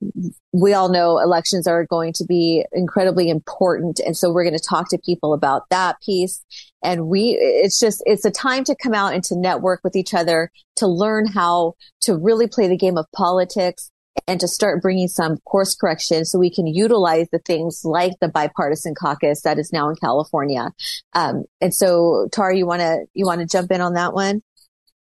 we 0.53 0.75
all 0.75 0.89
know 0.89 1.19
elections 1.19 1.67
are 1.67 1.85
going 1.85 2.13
to 2.15 2.25
be 2.25 2.65
incredibly 2.73 3.29
important. 3.29 4.01
And 4.01 4.17
so 4.17 4.33
we're 4.33 4.45
going 4.45 4.59
to 4.59 4.69
talk 4.69 4.89
to 4.91 4.99
people 4.99 5.35
about 5.35 5.69
that 5.71 6.01
piece. 6.01 6.45
And 6.83 7.07
we, 7.07 7.37
it's 7.39 7.79
just, 7.79 8.03
it's 8.07 8.25
a 8.25 8.31
time 8.31 8.65
to 8.65 8.75
come 8.75 8.95
out 8.95 9.15
and 9.15 9.23
to 9.25 9.39
network 9.39 9.81
with 9.85 9.95
each 9.95 10.15
other, 10.15 10.51
to 10.77 10.87
learn 10.87 11.27
how 11.27 11.75
to 12.03 12.17
really 12.17 12.49
play 12.49 12.69
the 12.69 12.77
game 12.77 12.97
of 12.97 13.07
politics 13.15 13.91
and 14.27 14.41
to 14.41 14.49
start 14.49 14.83
bringing 14.83 15.09
some 15.09 15.39
course 15.39 15.75
correction 15.75 16.25
so 16.25 16.39
we 16.39 16.51
can 16.51 16.67
utilize 16.67 17.29
the 17.33 17.39
things 17.39 17.83
like 17.85 18.13
the 18.21 18.29
bipartisan 18.29 18.95
caucus 18.95 19.43
that 19.43 19.59
is 19.59 19.73
now 19.73 19.89
in 19.89 19.97
California. 19.97 20.71
Um, 21.15 21.45
and 21.61 21.75
so, 21.75 22.29
Tara, 22.33 22.57
you 22.57 22.67
want 22.67 22.81
to, 22.81 23.07
you 23.15 23.27
want 23.27 23.41
to 23.41 23.47
jump 23.47 23.71
in 23.71 23.81
on 23.81 23.95
that 23.95 24.13
one? 24.13 24.43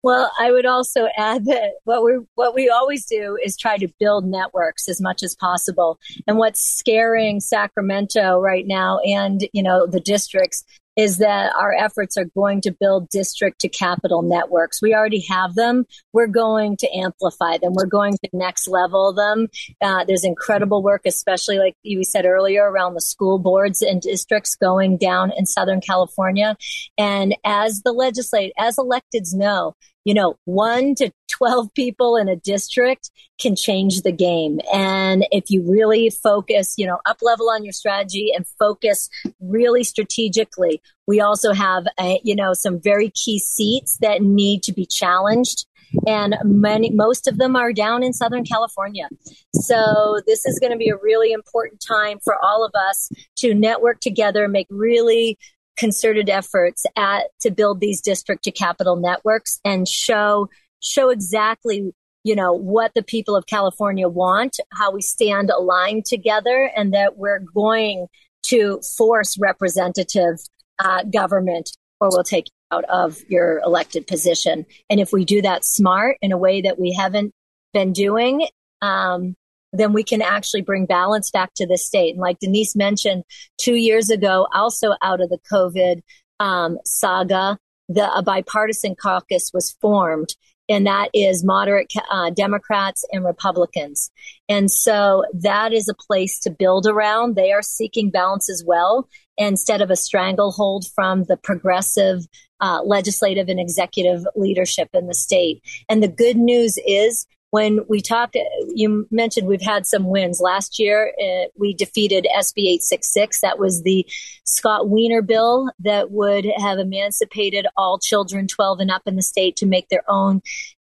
Well, 0.05 0.31
I 0.39 0.53
would 0.53 0.67
also 0.67 1.09
add 1.17 1.47
that 1.47 1.71
what 1.85 2.05
we 2.05 2.19
what 2.35 2.55
we 2.55 2.69
always 2.69 3.07
do 3.07 3.39
is 3.43 3.57
try 3.57 3.79
to 3.79 3.89
build 3.99 4.27
networks 4.27 4.87
as 4.87 5.01
much 5.01 5.23
as 5.23 5.35
possible. 5.35 5.99
And 6.29 6.37
what's 6.37 6.61
scaring 6.61 7.41
Sacramento 7.41 8.39
right 8.39 8.67
now 8.67 9.01
and, 9.01 9.49
you 9.53 9.63
know, 9.63 9.87
the 9.87 10.01
districts 10.01 10.63
is 10.97 11.19
that 11.19 11.53
our 11.57 11.73
efforts 11.73 12.17
are 12.17 12.27
going 12.37 12.61
to 12.61 12.71
build 12.71 13.09
district 13.09 13.61
to 13.61 13.69
capital 13.69 14.23
networks. 14.23 14.81
We 14.81 14.95
already 14.95 15.25
have 15.29 15.55
them. 15.55 15.87
We're 16.13 16.29
going 16.29 16.77
to 16.79 16.97
amplify 16.97 17.59
them. 17.59 17.73
We're 17.75 17.87
going 17.87 18.13
to 18.13 18.31
next 18.33 18.69
level 18.69 19.13
them. 19.13 19.49
Uh, 19.81 20.05
there's 20.05 20.25
incredible 20.25 20.83
work, 20.83 21.03
especially 21.05 21.59
like 21.59 21.75
you 21.83 22.05
said 22.05 22.27
earlier, 22.27 22.71
around 22.71 22.95
the 22.95 23.01
school 23.01 23.39
boards 23.39 23.83
and 23.83 24.01
districts 24.01 24.55
going 24.55 24.97
down 24.97 25.33
in 25.37 25.47
Southern 25.47 25.81
California. 25.81 26.57
And 26.97 27.35
as 27.45 27.83
the 27.83 27.93
legislate, 27.93 28.53
as 28.57 28.77
electeds 28.77 29.35
know, 29.35 29.75
you 30.05 30.15
know, 30.15 30.39
one 30.45 30.95
to 30.97 31.11
12 31.31 31.73
people 31.75 32.17
in 32.17 32.29
a 32.29 32.37
district 32.37 33.11
can 33.41 33.57
change 33.57 34.03
the 34.03 34.13
game. 34.13 34.61
And 34.73 35.27
if 35.31 35.51
you 35.51 35.65
really 35.69 36.11
focus, 36.11 36.75
you 36.77 36.87
know, 36.87 36.99
up 37.07 37.19
level 37.23 37.51
on 37.51 37.65
your 37.65 37.73
strategy 37.73 38.31
and 38.35 38.47
focus 38.59 39.09
really 39.41 39.83
strategically, 39.83 40.81
we 41.07 41.21
also 41.21 41.53
have, 41.53 41.87
a, 41.99 42.21
you 42.23 42.37
know, 42.37 42.53
some 42.53 42.81
very 42.81 43.11
key 43.11 43.39
seats 43.39 43.99
that 44.01 44.23
need 44.23 44.63
to 44.65 44.73
be 44.73 44.87
challenged. 44.87 45.67
And 46.07 46.35
many, 46.45 46.91
most 46.91 47.29
of 47.29 47.39
them 47.39 47.57
are 47.57 47.73
down 47.73 48.03
in 48.03 48.13
Southern 48.13 48.45
California. 48.45 49.09
So 49.55 50.21
this 50.27 50.45
is 50.45 50.59
going 50.59 50.73
to 50.73 50.79
be 50.79 50.89
a 50.89 50.97
really 50.97 51.33
important 51.33 51.83
time 51.87 52.19
for 52.25 52.37
all 52.43 52.65
of 52.65 52.73
us 52.75 53.11
to 53.37 53.55
network 53.55 54.01
together, 54.01 54.49
make 54.49 54.67
really 54.71 55.39
concerted 55.77 56.29
efforts 56.29 56.85
at 56.97 57.27
to 57.41 57.51
build 57.51 57.81
these 57.81 58.01
district 58.01 58.45
to 58.45 58.53
capital 58.53 58.97
networks 58.97 59.61
and 59.65 59.89
show 59.89 60.49
show 60.81 61.09
exactly 61.09 61.93
you 62.25 62.35
know 62.35 62.53
what 62.53 62.93
the 62.95 63.03
people 63.03 63.37
of 63.37 63.47
California 63.47 64.09
want, 64.09 64.59
how 64.73 64.91
we 64.91 65.03
stand 65.03 65.51
aligned 65.51 66.07
together, 66.07 66.71
and 66.75 66.95
that 66.95 67.17
we're 67.17 67.41
going 67.41 68.07
to 68.45 68.81
force 68.97 69.39
representative 69.39 70.39
uh, 70.79 71.05
government, 71.05 71.71
or 72.01 72.09
we'll 72.11 72.25
take 72.25 72.47
you 72.47 72.77
out 72.77 72.85
of 72.85 73.19
your 73.29 73.61
elected 73.61 74.07
position. 74.07 74.67
And 74.91 75.01
if 75.01 75.13
we 75.13 75.25
do 75.25 75.43
that 75.43 75.65
smart 75.65 76.17
in 76.21 76.33
a 76.33 76.39
way 76.39 76.63
that 76.63 76.79
we 76.79 76.93
haven't 76.93 77.33
been 77.73 77.93
doing, 77.93 78.49
um, 78.81 79.35
then 79.79 79.93
we 79.93 80.05
can 80.05 80.23
actually 80.23 80.63
bring 80.63 80.87
balance 80.87 81.31
back 81.31 81.53
to 81.57 81.67
the 81.67 81.77
state. 81.77 82.15
And 82.15 82.21
like 82.21 82.39
Denise 82.39 82.77
mentioned, 82.77 83.25
two 83.59 83.75
years 83.75 84.11
ago, 84.11 84.47
also 84.55 84.95
out 85.03 85.21
of 85.21 85.29
the 85.29 85.39
COVID 85.53 86.03
um, 86.41 86.79
saga, 86.85 87.59
the 87.89 88.11
a 88.15 88.23
bipartisan 88.23 88.95
caucus 88.95 89.51
was 89.53 89.77
formed, 89.81 90.35
and 90.69 90.87
that 90.87 91.11
is 91.13 91.45
moderate 91.45 91.93
uh, 92.11 92.31
Democrats 92.31 93.05
and 93.13 93.25
Republicans. 93.25 94.11
And 94.49 94.71
so 94.71 95.25
that 95.35 95.73
is 95.73 95.89
a 95.89 95.95
place 95.95 96.39
to 96.41 96.51
build 96.51 96.87
around. 96.87 97.35
They 97.35 97.53
are 97.53 97.63
seeking 97.63 98.11
balance 98.11 98.49
as 98.49 98.65
well, 98.67 99.09
instead 99.37 99.83
of 99.83 99.91
a 99.91 99.97
stranglehold 99.97 100.87
from 100.95 101.25
the 101.25 101.37
progressive 101.37 102.27
uh, 102.61 102.81
legislative 102.83 103.49
and 103.49 103.61
executive 103.61 104.25
leadership 104.35 104.89
in 104.95 105.07
the 105.07 105.15
state. 105.15 105.63
And 105.89 106.03
the 106.03 106.09
good 106.09 106.37
news 106.37 106.79
is 106.87 107.27
when 107.55 107.79
we 107.89 108.01
talked, 108.01 108.37
you 108.75 109.07
mentioned 109.13 109.47
we've 109.47 109.63
had 109.63 109.87
some 109.87 110.09
wins. 110.09 110.41
Last 110.41 110.81
year, 110.81 111.15
uh, 111.23 111.47
we 111.57 111.73
defeated 111.73 112.27
SB 112.37 112.63
866. 112.63 113.43
That 113.43 113.61
was 113.61 113.85
the 113.85 114.05
Scott 114.43 114.89
Wiener 114.89 115.23
bill 115.23 115.71
that 115.79 116.11
would 116.11 116.49
have 116.57 116.81
emancipated 116.81 117.69
all 117.77 118.01
children 118.01 118.49
12 118.49 118.81
and 118.81 118.91
up 118.91 119.03
in 119.07 119.15
the 119.15 119.23
state 119.23 119.55
to 119.59 119.67
make 119.67 119.89
their 119.89 120.03
own 120.09 120.43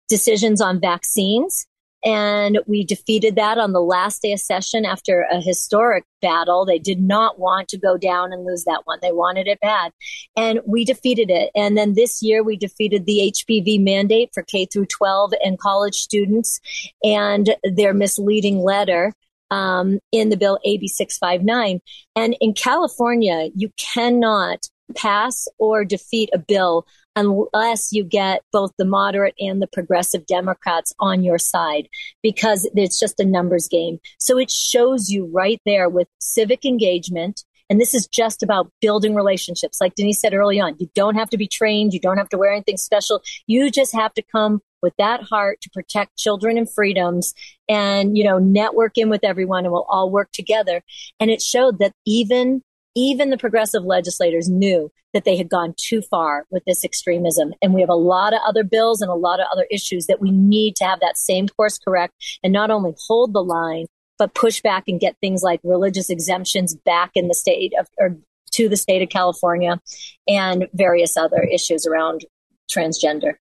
decisions 0.07 0.61
on 0.61 0.79
vaccines. 0.79 1.67
And 2.03 2.59
we 2.67 2.83
defeated 2.83 3.35
that 3.35 3.57
on 3.57 3.71
the 3.71 3.81
last 3.81 4.21
day 4.21 4.33
of 4.33 4.39
session 4.39 4.85
after 4.85 5.25
a 5.31 5.39
historic 5.39 6.03
battle. 6.21 6.65
They 6.65 6.79
did 6.79 6.99
not 6.99 7.39
want 7.39 7.69
to 7.69 7.77
go 7.77 7.97
down 7.97 8.33
and 8.33 8.45
lose 8.45 8.65
that 8.65 8.81
one. 8.85 8.99
They 9.01 9.11
wanted 9.11 9.47
it 9.47 9.59
bad. 9.61 9.91
And 10.35 10.59
we 10.65 10.83
defeated 10.83 11.29
it. 11.29 11.49
And 11.55 11.77
then 11.77 11.93
this 11.93 12.21
year 12.21 12.43
we 12.43 12.57
defeated 12.57 13.05
the 13.05 13.33
HPV 13.33 13.81
mandate 13.81 14.31
for 14.33 14.43
K 14.43 14.65
through 14.65 14.87
12 14.87 15.33
and 15.43 15.59
college 15.59 15.95
students 15.95 16.59
and 17.03 17.55
their 17.63 17.93
misleading 17.93 18.59
letter. 18.59 19.13
Um, 19.51 19.99
in 20.11 20.29
the 20.29 20.37
bill 20.37 20.57
AB 20.65 20.87
659. 20.87 21.79
And 22.15 22.35
in 22.41 22.53
California, 22.55 23.49
you 23.53 23.69
cannot 23.77 24.65
pass 24.95 25.47
or 25.59 25.85
defeat 25.85 26.31
a 26.33 26.39
bill 26.39 26.87
unless 27.15 27.91
you 27.91 28.03
get 28.03 28.41
both 28.51 28.71
the 28.77 28.85
moderate 28.85 29.35
and 29.39 29.61
the 29.61 29.67
progressive 29.67 30.25
Democrats 30.25 30.93
on 30.99 31.23
your 31.23 31.37
side 31.37 31.87
because 32.21 32.69
it's 32.75 32.99
just 32.99 33.19
a 33.19 33.25
numbers 33.25 33.67
game. 33.67 33.99
So 34.19 34.37
it 34.37 34.49
shows 34.49 35.09
you 35.09 35.29
right 35.33 35.61
there 35.65 35.89
with 35.89 36.07
civic 36.19 36.65
engagement. 36.65 37.43
And 37.69 37.79
this 37.79 37.93
is 37.93 38.07
just 38.07 38.43
about 38.43 38.71
building 38.81 39.15
relationships. 39.15 39.79
Like 39.79 39.95
Denise 39.95 40.19
said 40.19 40.33
early 40.33 40.59
on, 40.59 40.75
you 40.79 40.89
don't 40.95 41.15
have 41.15 41.29
to 41.29 41.37
be 41.37 41.47
trained. 41.47 41.93
You 41.93 41.99
don't 41.99 42.17
have 42.17 42.29
to 42.29 42.37
wear 42.37 42.51
anything 42.51 42.77
special. 42.77 43.21
You 43.47 43.71
just 43.71 43.93
have 43.93 44.13
to 44.15 44.21
come 44.21 44.61
with 44.81 44.93
that 44.97 45.23
heart 45.23 45.61
to 45.61 45.69
protect 45.69 46.17
children 46.17 46.57
and 46.57 46.69
freedoms 46.69 47.33
and, 47.69 48.17
you 48.17 48.23
know, 48.23 48.37
network 48.37 48.97
in 48.97 49.09
with 49.09 49.23
everyone 49.23 49.63
and 49.63 49.71
we'll 49.71 49.87
all 49.89 50.11
work 50.11 50.29
together. 50.33 50.83
And 51.19 51.31
it 51.31 51.41
showed 51.41 51.79
that 51.79 51.93
even 52.05 52.61
even 52.95 53.29
the 53.29 53.37
progressive 53.37 53.83
legislators 53.83 54.49
knew 54.49 54.91
that 55.13 55.25
they 55.25 55.37
had 55.37 55.49
gone 55.49 55.73
too 55.77 56.01
far 56.01 56.45
with 56.49 56.63
this 56.65 56.83
extremism. 56.83 57.53
And 57.61 57.73
we 57.73 57.81
have 57.81 57.89
a 57.89 57.95
lot 57.95 58.33
of 58.33 58.39
other 58.45 58.63
bills 58.63 59.01
and 59.01 59.11
a 59.11 59.15
lot 59.15 59.39
of 59.39 59.47
other 59.51 59.67
issues 59.69 60.07
that 60.07 60.21
we 60.21 60.31
need 60.31 60.75
to 60.77 60.85
have 60.85 60.99
that 60.99 61.17
same 61.17 61.47
course 61.47 61.77
correct 61.77 62.13
and 62.43 62.51
not 62.51 62.71
only 62.71 62.95
hold 63.07 63.33
the 63.33 63.43
line, 63.43 63.85
but 64.17 64.33
push 64.33 64.61
back 64.61 64.83
and 64.87 64.99
get 64.99 65.17
things 65.21 65.41
like 65.43 65.59
religious 65.63 66.09
exemptions 66.09 66.75
back 66.75 67.11
in 67.15 67.27
the 67.27 67.33
state 67.33 67.73
of, 67.79 67.87
or 67.97 68.17
to 68.51 68.69
the 68.69 68.77
state 68.77 69.01
of 69.01 69.09
California 69.09 69.79
and 70.27 70.67
various 70.73 71.17
other 71.17 71.41
issues 71.41 71.85
around 71.85 72.25
transgender. 72.71 73.33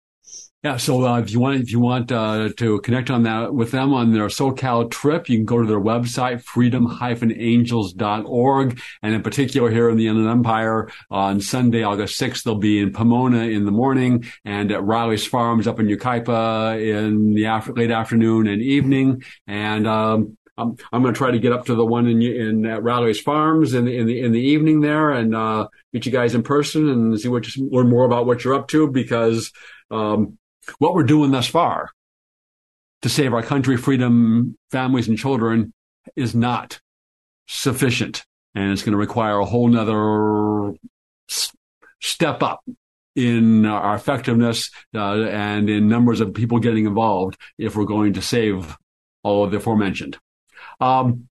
Yeah, 0.63 0.77
so 0.77 1.07
uh, 1.07 1.19
if 1.19 1.31
you 1.31 1.39
want, 1.39 1.59
if 1.59 1.71
you 1.71 1.79
want 1.79 2.11
uh, 2.11 2.49
to 2.57 2.79
connect 2.81 3.09
on 3.09 3.23
that 3.23 3.51
with 3.51 3.71
them 3.71 3.95
on 3.95 4.13
their 4.13 4.27
SoCal 4.27 4.91
trip, 4.91 5.27
you 5.27 5.39
can 5.39 5.45
go 5.45 5.59
to 5.59 5.65
their 5.65 5.81
website, 5.81 6.43
freedom-angels.org. 6.43 8.79
And 9.01 9.15
in 9.15 9.23
particular, 9.23 9.71
here 9.71 9.89
in 9.89 9.97
the 9.97 10.07
Inland 10.07 10.29
Empire, 10.29 10.91
on 11.09 11.41
Sunday, 11.41 11.81
August 11.81 12.21
6th, 12.21 12.43
they'll 12.43 12.59
be 12.59 12.77
in 12.77 12.93
Pomona 12.93 13.45
in 13.45 13.65
the 13.65 13.71
morning 13.71 14.23
and 14.45 14.71
at 14.71 14.83
Riley's 14.83 15.25
Farms 15.25 15.65
up 15.65 15.79
in 15.79 15.87
Yucaipa 15.87 16.79
in 16.79 17.33
the 17.33 17.47
after, 17.47 17.73
late 17.73 17.89
afternoon 17.89 18.45
and 18.45 18.61
evening. 18.61 19.23
And 19.47 19.87
um, 19.87 20.37
I'm, 20.59 20.75
I'm 20.93 21.01
going 21.01 21.11
to 21.11 21.17
try 21.17 21.31
to 21.31 21.39
get 21.39 21.53
up 21.53 21.65
to 21.65 21.75
the 21.75 21.83
one 21.83 22.05
in 22.05 22.21
in 22.21 22.67
uh, 22.67 22.79
Riley's 22.81 23.19
Farms 23.19 23.73
in 23.73 23.85
the 23.85 23.97
in 23.97 24.05
the 24.05 24.21
in 24.21 24.31
the 24.31 24.39
evening 24.39 24.81
there 24.81 25.09
and 25.09 25.33
uh, 25.33 25.69
meet 25.91 26.05
you 26.05 26.11
guys 26.11 26.35
in 26.35 26.43
person 26.43 26.87
and 26.87 27.19
see 27.19 27.29
what 27.29 27.55
you 27.55 27.67
learn 27.71 27.89
more 27.89 28.05
about 28.05 28.27
what 28.27 28.43
you're 28.43 28.53
up 28.53 28.67
to 28.67 28.87
because. 28.91 29.51
Um, 29.89 30.37
what 30.79 30.93
we're 30.93 31.03
doing 31.03 31.31
thus 31.31 31.47
far 31.47 31.89
to 33.01 33.09
save 33.09 33.33
our 33.33 33.43
country, 33.43 33.77
freedom, 33.77 34.57
families, 34.71 35.07
and 35.07 35.17
children 35.17 35.73
is 36.15 36.35
not 36.35 36.79
sufficient. 37.47 38.23
And 38.53 38.71
it's 38.71 38.83
going 38.83 38.91
to 38.91 38.97
require 38.97 39.39
a 39.39 39.45
whole 39.45 39.67
nother 39.67 40.77
s- 41.29 41.51
step 41.99 42.43
up 42.43 42.61
in 43.15 43.65
our 43.65 43.95
effectiveness 43.95 44.69
uh, 44.95 45.23
and 45.23 45.69
in 45.69 45.87
numbers 45.87 46.21
of 46.21 46.33
people 46.33 46.59
getting 46.59 46.85
involved 46.85 47.37
if 47.57 47.75
we're 47.75 47.85
going 47.85 48.13
to 48.13 48.21
save 48.21 48.77
all 49.23 49.43
of 49.43 49.51
the 49.51 49.57
aforementioned. 49.57 50.17
Um, 50.79 51.27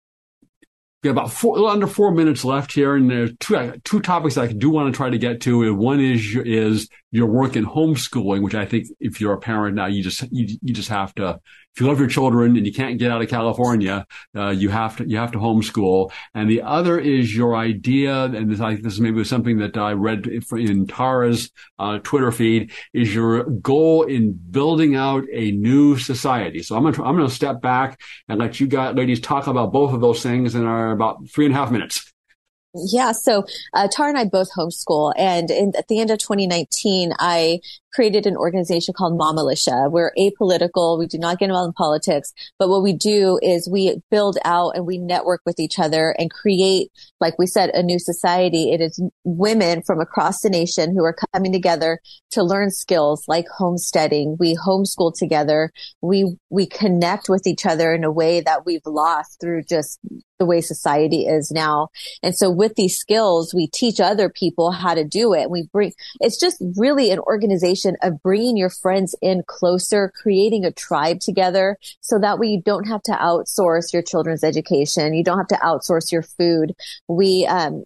we 1.06 1.10
have 1.10 1.18
about 1.18 1.32
four, 1.32 1.70
under 1.70 1.86
four 1.86 2.12
minutes 2.12 2.44
left 2.44 2.74
here, 2.74 2.96
and 2.96 3.10
there's 3.10 3.32
two 3.40 3.56
uh, 3.56 3.74
two 3.84 4.00
topics 4.00 4.38
I 4.38 4.48
do 4.48 4.72
want 4.72 4.92
to 4.92 4.98
try 4.98 5.12
to 5.12 5.18
get 5.20 5.40
to. 5.42 5.74
One 5.76 6.00
is 6.00 6.36
is 6.36 6.90
your 7.12 7.28
work 7.28 7.56
in 7.56 7.64
homeschooling, 7.64 8.42
which 8.42 8.56
I 8.56 8.66
think 8.66 8.88
if 9.00 9.22
you're 9.22 9.34
a 9.34 9.40
parent 9.40 9.76
now, 9.76 9.86
you 9.86 10.02
just 10.02 10.24
you, 10.32 10.58
you 10.64 10.74
just 10.74 10.90
have 10.90 11.14
to 11.16 11.40
if 11.76 11.82
you 11.82 11.88
love 11.88 12.00
your 12.00 12.08
children 12.08 12.56
and 12.56 12.66
you 12.66 12.72
can't 12.72 12.98
get 12.98 13.12
out 13.12 13.22
of 13.22 13.28
California, 13.28 14.08
uh, 14.34 14.50
you 14.50 14.70
have 14.70 14.96
to 14.98 15.10
you 15.10 15.18
have 15.18 15.34
to 15.34 15.40
homeschool. 15.40 16.10
And 16.34 16.50
the 16.50 16.62
other 16.62 16.98
is 16.98 17.36
your 17.36 17.54
idea, 17.56 18.24
and 18.24 18.50
this, 18.50 18.62
I, 18.62 18.76
this 18.76 18.94
is 18.94 19.02
maybe 19.02 19.24
something 19.26 19.58
that 19.58 19.76
I 19.76 19.92
read 19.92 20.26
in 20.54 20.88
Tara's 20.88 21.52
uh, 21.78 22.00
Twitter 22.00 22.32
feed, 22.32 22.72
is 22.94 23.14
your 23.14 23.44
goal 23.44 24.04
in 24.04 24.40
building 24.52 24.96
out 24.96 25.26
a 25.34 25.52
new 25.52 25.98
society. 25.98 26.64
So 26.64 26.78
I'm 26.78 26.84
gonna 26.84 27.04
I'm 27.04 27.18
gonna 27.18 27.30
step 27.30 27.62
back 27.62 28.00
and 28.30 28.40
let 28.40 28.62
you 28.62 28.68
guys 28.68 28.96
ladies 28.96 29.20
talk 29.20 29.48
about 29.48 29.74
both 29.74 29.94
of 29.94 30.00
those 30.00 30.24
things 30.24 30.56
in 30.56 30.66
our 30.66 30.92
about 30.92 31.28
three 31.30 31.46
and 31.46 31.54
a 31.54 31.58
half 31.58 31.72
minutes. 31.72 32.10
Yeah. 32.76 33.12
So 33.12 33.46
uh, 33.74 33.88
Tara 33.90 34.10
and 34.10 34.18
I 34.18 34.26
both 34.26 34.50
homeschool, 34.58 35.14
and 35.18 35.50
in, 35.52 35.74
at 35.78 35.88
the 35.88 36.00
end 36.00 36.12
of 36.12 36.20
2019, 36.20 37.14
I 37.20 37.60
created 37.96 38.26
an 38.26 38.36
organization 38.36 38.94
called 38.94 39.18
Mom 39.18 39.36
Militia. 39.36 39.88
We're 39.90 40.12
apolitical. 40.20 41.00
We 41.00 41.08
do 41.08 41.18
not 41.18 41.40
get 41.40 41.46
involved 41.46 41.70
in 41.70 41.74
politics, 41.74 42.34
but 42.60 42.68
what 42.68 42.84
we 42.84 42.92
do 42.94 43.40
is 43.42 43.70
we 43.72 44.02
build 44.12 44.38
out 44.44 44.76
and 44.76 44.86
we 44.86 44.98
network 44.98 45.42
with 45.46 45.60
each 45.60 45.80
other 45.80 46.14
and 46.20 46.30
create, 46.30 46.92
like 47.22 47.40
we 47.40 47.48
said, 47.48 47.70
a 47.70 47.82
new 47.82 47.98
society. 47.98 48.72
It 48.72 48.82
is 48.82 49.02
women 49.24 49.82
from 49.82 50.02
across 50.02 50.42
the 50.42 50.50
nation 50.50 50.94
who 50.94 51.06
are 51.06 51.16
coming 51.34 51.54
together 51.54 52.00
to 52.32 52.44
learn 52.44 52.70
skills 52.70 53.24
like 53.28 53.46
homesteading. 53.58 54.36
We 54.40 54.58
homeschool 54.58 55.14
together. 55.18 55.72
We, 56.02 56.36
we 56.50 56.66
connect 56.66 57.30
with 57.30 57.48
each 57.48 57.66
other 57.66 57.94
in 57.94 58.04
a 58.04 58.12
way 58.12 58.42
that 58.42 58.66
we've 58.66 58.86
lost 58.86 59.40
through 59.40 59.64
just 59.64 60.00
the 60.38 60.46
way 60.46 60.60
society 60.60 61.26
is 61.26 61.52
now. 61.52 61.88
And 62.22 62.36
so 62.36 62.52
with 62.52 62.76
these 62.76 62.98
skills, 62.98 63.54
we 63.54 63.68
teach 63.68 64.00
other 64.00 64.30
people 64.30 64.72
how 64.72 64.94
to 64.94 65.06
do 65.06 65.34
it. 65.34 65.50
We 65.50 65.70
bring, 65.72 65.94
it's 66.20 66.40
just 66.40 66.62
really 66.76 67.12
an 67.12 67.20
organization 67.20 67.85
of 68.02 68.22
bringing 68.22 68.58
your 68.58 68.70
friends 68.70 69.16
in 69.22 69.44
closer, 69.48 70.12
creating 70.16 70.66
a 70.66 70.72
tribe 70.72 71.20
together 71.20 71.78
so 72.02 72.20
that 72.20 72.40
way 72.40 72.48
you 72.48 72.62
don't 72.62 72.86
have 72.86 73.04
to 73.04 73.12
outsource 73.12 73.94
your 73.94 74.02
children's 74.02 74.44
education. 74.44 75.14
You 75.14 75.24
don't 75.24 75.38
have 75.38 75.48
to 75.48 75.56
outsource 75.56 76.12
your 76.12 76.24
food. 76.24 76.76
We, 77.08 77.46
um, 77.46 77.84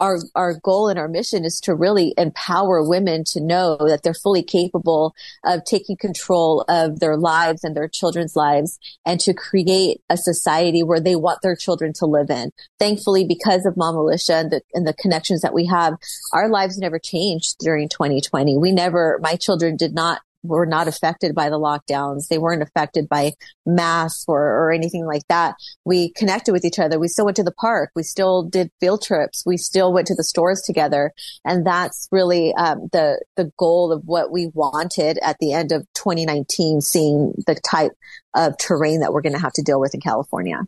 our 0.00 0.18
our 0.34 0.58
goal 0.62 0.88
and 0.88 0.98
our 0.98 1.08
mission 1.08 1.44
is 1.44 1.60
to 1.60 1.74
really 1.74 2.14
empower 2.16 2.86
women 2.86 3.24
to 3.24 3.40
know 3.40 3.76
that 3.80 4.02
they're 4.02 4.14
fully 4.14 4.42
capable 4.42 5.14
of 5.44 5.64
taking 5.64 5.96
control 5.96 6.64
of 6.68 7.00
their 7.00 7.16
lives 7.16 7.64
and 7.64 7.76
their 7.76 7.88
children's 7.88 8.36
lives 8.36 8.78
and 9.04 9.20
to 9.20 9.34
create 9.34 10.00
a 10.08 10.16
society 10.16 10.82
where 10.82 11.00
they 11.00 11.16
want 11.16 11.40
their 11.42 11.56
children 11.56 11.92
to 11.94 12.06
live 12.06 12.30
in. 12.30 12.50
Thankfully, 12.78 13.24
because 13.26 13.66
of 13.66 13.76
Mom 13.76 13.94
Militia 13.94 14.34
and 14.34 14.50
the, 14.50 14.60
and 14.74 14.86
the 14.86 14.94
connections 14.94 15.40
that 15.42 15.54
we 15.54 15.66
have, 15.66 15.94
our 16.32 16.48
lives 16.48 16.78
never 16.78 16.98
changed 16.98 17.56
during 17.58 17.88
2020. 17.88 18.56
We 18.56 18.72
never, 18.72 19.18
my 19.22 19.36
children 19.36 19.76
did 19.76 19.94
not 19.94 20.20
were 20.42 20.66
not 20.66 20.88
affected 20.88 21.34
by 21.34 21.50
the 21.50 21.58
lockdowns. 21.58 22.28
They 22.28 22.38
weren't 22.38 22.62
affected 22.62 23.08
by 23.08 23.32
masks 23.66 24.24
or, 24.28 24.40
or 24.40 24.72
anything 24.72 25.04
like 25.04 25.26
that. 25.28 25.56
We 25.84 26.12
connected 26.12 26.52
with 26.52 26.64
each 26.64 26.78
other. 26.78 26.98
We 26.98 27.08
still 27.08 27.24
went 27.24 27.36
to 27.36 27.42
the 27.42 27.52
park. 27.52 27.90
We 27.94 28.02
still 28.02 28.42
did 28.44 28.70
field 28.80 29.02
trips. 29.02 29.42
We 29.44 29.56
still 29.56 29.92
went 29.92 30.06
to 30.08 30.14
the 30.14 30.24
stores 30.24 30.62
together. 30.62 31.12
And 31.44 31.66
that's 31.66 32.08
really 32.12 32.54
um, 32.54 32.88
the 32.92 33.22
the 33.36 33.50
goal 33.58 33.92
of 33.92 34.02
what 34.04 34.30
we 34.30 34.50
wanted 34.54 35.18
at 35.22 35.38
the 35.40 35.52
end 35.52 35.72
of 35.72 35.86
2019, 35.94 36.80
seeing 36.80 37.34
the 37.46 37.54
type 37.54 37.92
of 38.34 38.56
terrain 38.58 39.00
that 39.00 39.12
we're 39.12 39.22
going 39.22 39.34
to 39.34 39.40
have 39.40 39.52
to 39.54 39.62
deal 39.62 39.80
with 39.80 39.94
in 39.94 40.00
California. 40.00 40.60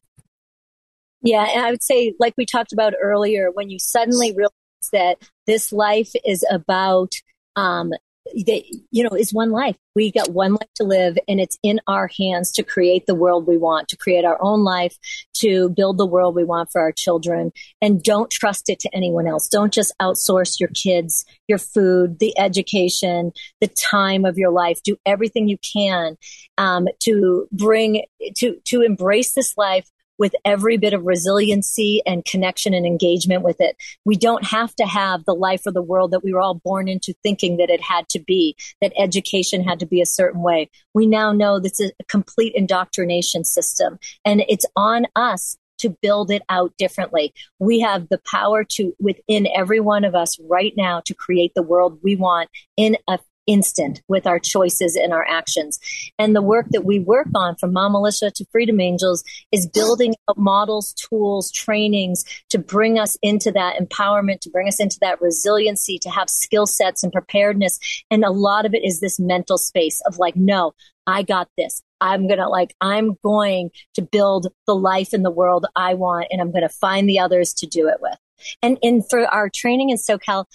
Yeah, 1.23 1.47
and 1.55 1.65
I 1.65 1.71
would 1.71 1.83
say, 1.83 2.15
like 2.19 2.35
we 2.39 2.47
talked 2.47 2.73
about 2.73 2.95
earlier, 3.01 3.51
when 3.53 3.69
you 3.69 3.79
suddenly 3.79 4.33
realize 4.35 4.51
that 4.93 5.17
this 5.47 5.71
life 5.71 6.13
is 6.25 6.45
about 6.51 7.13
um, 7.57 7.93
that 8.27 8.63
you 8.91 9.03
know 9.03 9.17
is 9.17 9.33
one 9.33 9.51
life. 9.51 9.77
We 9.95 10.13
got 10.13 10.31
one 10.31 10.53
life 10.53 10.69
to 10.77 10.85
live 10.85 11.19
and 11.27 11.41
it's 11.41 11.59
in 11.63 11.81
our 11.87 12.09
hands 12.19 12.53
to 12.53 12.63
create 12.63 13.07
the 13.07 13.15
world 13.15 13.47
we 13.47 13.57
want 13.57 13.89
to 13.89 13.97
create 13.97 14.25
our 14.25 14.39
own 14.41 14.63
life 14.63 14.97
to 15.35 15.71
build 15.71 15.99
the 15.99 16.07
world 16.07 16.35
we 16.35 16.45
want 16.45 16.71
for 16.71 16.81
our 16.81 16.93
children. 16.93 17.53
And 17.81 18.03
don't 18.03 18.31
trust 18.31 18.69
it 18.69 18.79
to 18.81 18.91
anyone 18.95 19.27
else. 19.27 19.49
Don't 19.49 19.73
just 19.73 19.95
outsource 20.01 20.61
your 20.61 20.71
kids 20.75 21.25
your 21.49 21.59
food 21.59 22.19
the 22.21 22.39
education 22.39 23.33
the 23.61 23.69
time 23.69 24.25
of 24.25 24.39
your 24.39 24.51
life. 24.51 24.83
Do 24.83 24.97
everything 25.05 25.49
you 25.49 25.59
can 25.59 26.17
um, 26.59 26.87
to 27.01 27.49
bring 27.53 28.05
to 28.37 28.57
to 28.67 28.83
embrace 28.83 29.35
this 29.35 29.57
life 29.57 29.91
with 30.21 30.35
every 30.45 30.77
bit 30.77 30.93
of 30.93 31.05
resiliency 31.05 32.03
and 32.07 32.25
connection 32.27 32.75
and 32.75 32.87
engagement 32.87 33.43
with 33.43 33.61
it. 33.61 33.77
We 34.05 34.17
don't 34.17 34.45
have 34.45 34.77
to 34.77 34.85
have 34.85 35.25
the 35.25 35.35
life 35.35 35.67
of 35.67 35.75
the 35.75 35.83
world 35.83 36.13
that 36.13 36.23
we 36.23 36.33
were 36.33 36.41
all 36.41 36.55
born 36.55 36.87
into 36.87 37.15
thinking 37.23 37.57
that 37.57 37.71
it 37.71 37.81
had 37.81 38.09
to 38.11 38.21
be, 38.21 38.55
that 38.83 38.93
education 38.97 39.65
had 39.65 39.81
to 39.81 39.87
be 39.87 40.03
a 40.03 40.07
certain 40.07 40.43
way. 40.43 40.71
We 40.95 41.07
now 41.07 41.33
know 41.33 41.59
this 41.59 41.81
is 41.81 41.91
a 41.99 42.05
complete 42.05 42.53
indoctrination 42.55 43.45
system 43.45 43.99
and 44.25 44.45
it's 44.47 44.67
on 44.77 45.07
us 45.17 45.57
to 45.79 45.97
build 46.03 46.31
it 46.31 46.43
out 46.51 46.75
differently. 46.77 47.33
We 47.59 47.81
have 47.81 48.11
the 48.11 48.21
power 48.31 48.65
to, 48.65 48.95
within 49.01 49.49
every 49.57 49.81
one 49.81 50.05
of 50.05 50.15
us 50.15 50.39
right 50.41 50.75
now, 50.77 51.01
to 51.07 51.15
create 51.15 51.53
the 51.55 51.63
world 51.63 51.99
we 52.03 52.17
want 52.17 52.51
in 52.77 52.99
a 53.09 53.19
instant 53.51 54.01
with 54.07 54.29
our 54.29 54.39
choices 54.39 54.95
and 54.95 55.13
our 55.13 55.27
actions. 55.27 55.81
And 56.21 56.37
the 56.37 56.43
work 56.43 56.67
that 56.71 56.85
we 56.85 57.01
work 57.01 57.27
on 57.35 57.57
from 57.57 57.73
Mom 57.73 57.93
Militia 57.93 58.31
to 58.37 58.47
Freedom 58.53 58.81
Angels 58.81 59.25
is 59.51 59.67
building 59.67 60.15
models, 60.37 60.95
tools, 60.95 61.51
trainings 61.51 62.25
to 62.51 62.59
bring 62.59 62.97
us 62.97 63.19
into 63.23 63.51
that 63.51 63.77
empowerment, 63.77 64.41
to 64.43 64.51
bring 64.51 64.69
us 64.69 64.79
into 64.79 64.99
that 65.01 65.21
resiliency, 65.21 65.99
to 65.99 66.11
have 66.11 66.31
skill 66.31 66.67
sets 66.67 67.03
and 67.03 67.13
preparedness. 67.13 67.81
And 68.09 68.25
a 68.25 68.31
lot 68.31 68.67
of 68.67 68.73
it 68.73 68.85
is 68.85 69.01
this 69.01 69.19
mental 69.19 69.59
space 69.59 70.01
of 70.07 70.19
like, 70.19 70.37
no, 70.37 70.73
I 71.09 71.25
got 71.25 71.49
this. 71.59 71.83
I'm 72.01 72.29
going 72.29 72.39
to 72.39 72.49
like, 72.49 72.75
I'm 72.81 73.17
going 73.25 73.71
to 73.95 74.03
build 74.03 74.47
the 74.69 74.77
life 74.77 75.13
in 75.13 75.25
the 75.25 75.31
world 75.31 75.67
I 75.75 75.95
want 75.95 76.29
and 76.31 76.41
I'm 76.41 76.53
going 76.53 76.63
to 76.63 76.69
find 76.69 77.09
the 77.09 77.19
others 77.19 77.53
to 77.55 77.67
do 77.67 77.89
it 77.89 77.97
with. 78.01 78.17
And, 78.63 78.79
and 78.83 79.03
for 79.09 79.27
our 79.27 79.49
training 79.49 79.91
in 79.91 79.97
SoCal, 79.97 80.47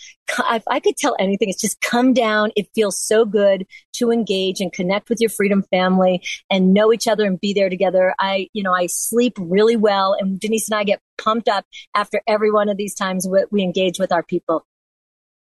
if 0.52 0.64
I 0.68 0.80
could 0.80 0.98
tell 0.98 1.16
anything, 1.20 1.50
it's 1.50 1.62
just 1.62 1.80
come 1.82 2.14
down. 2.14 2.52
It 2.56 2.68
feels 2.74 3.00
so 3.00 3.26
good 3.26 3.66
to 3.94 4.12
engage 4.12 4.62
and 4.62 4.72
connect 4.72 5.10
with 5.10 5.20
your 5.22 5.30
freedom 5.30 5.64
family 5.72 6.24
and 6.50 6.74
know 6.74 6.92
each 6.92 7.08
other 7.08 7.26
and 7.26 7.40
be 7.40 7.54
there 7.54 7.70
together. 7.70 8.14
I, 8.20 8.50
you 8.54 8.64
know, 8.64 8.74
I 8.74 8.88
sleep 8.88 9.34
really 9.40 9.76
well 9.76 10.16
and 10.20 10.40
Denise 10.40 10.70
and 10.70 10.78
I 10.78 10.84
get 10.84 11.00
pumped 11.18 11.48
up 11.48 11.66
after 11.96 12.22
every 12.28 12.52
one 12.52 12.70
of 12.70 12.78
these 12.78 12.96
times 12.96 13.28
we, 13.28 13.46
we 13.52 13.64
engage 13.64 14.00
with 14.00 14.12
our 14.12 14.24
people. 14.24 14.66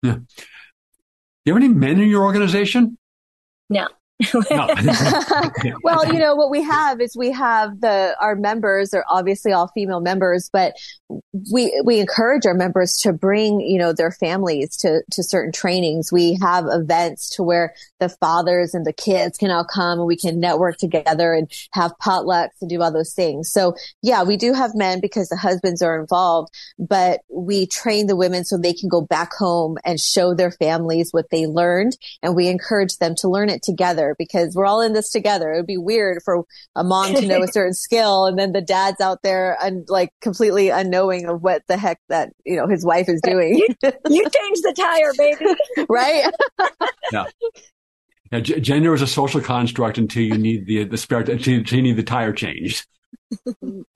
Yeah. 0.03 0.15
Do 0.15 1.51
you 1.51 1.55
have 1.55 1.63
any 1.63 1.73
men 1.73 2.01
in 2.01 2.09
your 2.09 2.23
organization? 2.23 2.99
No. 3.71 3.89
well, 5.83 6.07
you 6.13 6.19
know 6.19 6.35
what 6.35 6.51
we 6.51 6.63
have 6.63 7.01
is 7.01 7.17
we 7.17 7.33
have 7.33 7.81
the 7.81 8.15
our 8.21 8.37
members 8.37 8.95
are 8.95 9.05
obviously 9.09 9.53
all 9.53 9.69
female 9.69 10.01
members, 10.01 10.49
but 10.53 10.75
we 11.53 11.81
we 11.85 11.99
encourage 11.99 12.47
our 12.47 12.55
members 12.55 12.97
to 12.99 13.13
bring 13.13 13.61
you 13.61 13.79
know 13.79 13.93
their 13.93 14.11
families 14.11 14.77
to 14.79 15.03
to 15.11 15.23
certain 15.23 15.53
trainings. 15.53 16.13
We 16.13 16.39
have 16.41 16.67
events 16.69 17.31
to 17.37 17.43
where 17.43 17.75
the 18.01 18.09
fathers 18.09 18.75
and 18.75 18.87
the 18.87 18.93
kids 18.93 19.39
can 19.39 19.51
all 19.51 19.65
come 19.65 19.99
and 19.99 20.07
we 20.07 20.17
can 20.17 20.41
network 20.41 20.77
together 20.77 21.33
and 21.33 21.51
have 21.73 21.93
potlucks 22.03 22.61
and 22.61 22.71
do 22.71 22.81
all 22.83 22.93
those 22.93 23.15
things. 23.15 23.51
So 23.51 23.75
yeah, 24.03 24.23
we 24.23 24.37
do 24.37 24.53
have 24.53 24.75
men 24.75 25.01
because 25.01 25.29
the 25.29 25.37
husbands 25.37 25.83
are 25.83 26.01
involved, 26.01 26.53
but 26.79 27.21
we 27.29 27.67
train 27.67 28.07
the 28.07 28.17
women 28.17 28.45
so 28.45 28.57
they 28.57 28.75
can 28.75 28.89
go 28.89 29.01
back 29.01 29.33
home 29.33 29.79
and 29.85 29.99
show 29.99 30.35
their 30.35 30.53
families 30.53 31.09
what 31.13 31.31
they 31.31 31.47
learned, 31.47 31.97
and 32.23 32.37
we 32.37 32.49
encourage 32.49 32.97
them 32.99 33.15
to 33.17 33.29
learn 33.29 33.49
it 33.49 33.63
together 33.63 34.02
because 34.19 34.55
we're 34.55 34.67
all 34.67 34.81
in 34.81 34.93
this 34.93 35.11
together. 35.11 35.53
It 35.53 35.57
would 35.57 35.67
be 35.67 35.79
weird 35.79 36.23
for 36.25 36.45
a 36.77 36.85
mom 36.85 37.15
to 37.15 37.27
know 37.27 37.43
a 37.43 37.49
certain 37.53 37.75
skill 37.75 38.27
and 38.27 38.39
then 38.39 38.53
the 38.53 38.61
dad's 38.61 39.01
out 39.01 39.23
there 39.23 39.57
and 39.63 39.85
like 39.89 40.11
completely 40.21 40.69
unknowing 40.69 41.27
of 41.27 41.43
what 41.43 41.63
the 41.69 41.77
heck 41.77 42.01
that, 42.09 42.31
you 42.45 42.57
know, 42.57 42.67
his 42.67 42.85
wife 42.85 43.09
is 43.09 43.21
doing. 43.23 43.57
you, 43.57 43.67
you 43.83 43.83
change 44.31 44.61
the 44.63 44.75
tire, 44.77 45.13
baby. 45.17 45.87
right? 45.89 46.31
yeah. 47.13 47.25
Yeah, 48.31 48.41
g- 48.41 48.61
gender 48.61 48.95
is 48.95 49.03
a 49.03 49.07
social 49.07 49.43
construct 49.43 49.99
until 49.99 50.23
you 50.23 50.39
need 50.39 50.67
the 50.67 50.85
the 50.85 50.97
spare 50.97 51.21
until 51.21 51.53
you 51.53 51.83
need 51.83 51.97
the 51.97 52.03
tire 52.03 52.33
changed. 52.33 52.87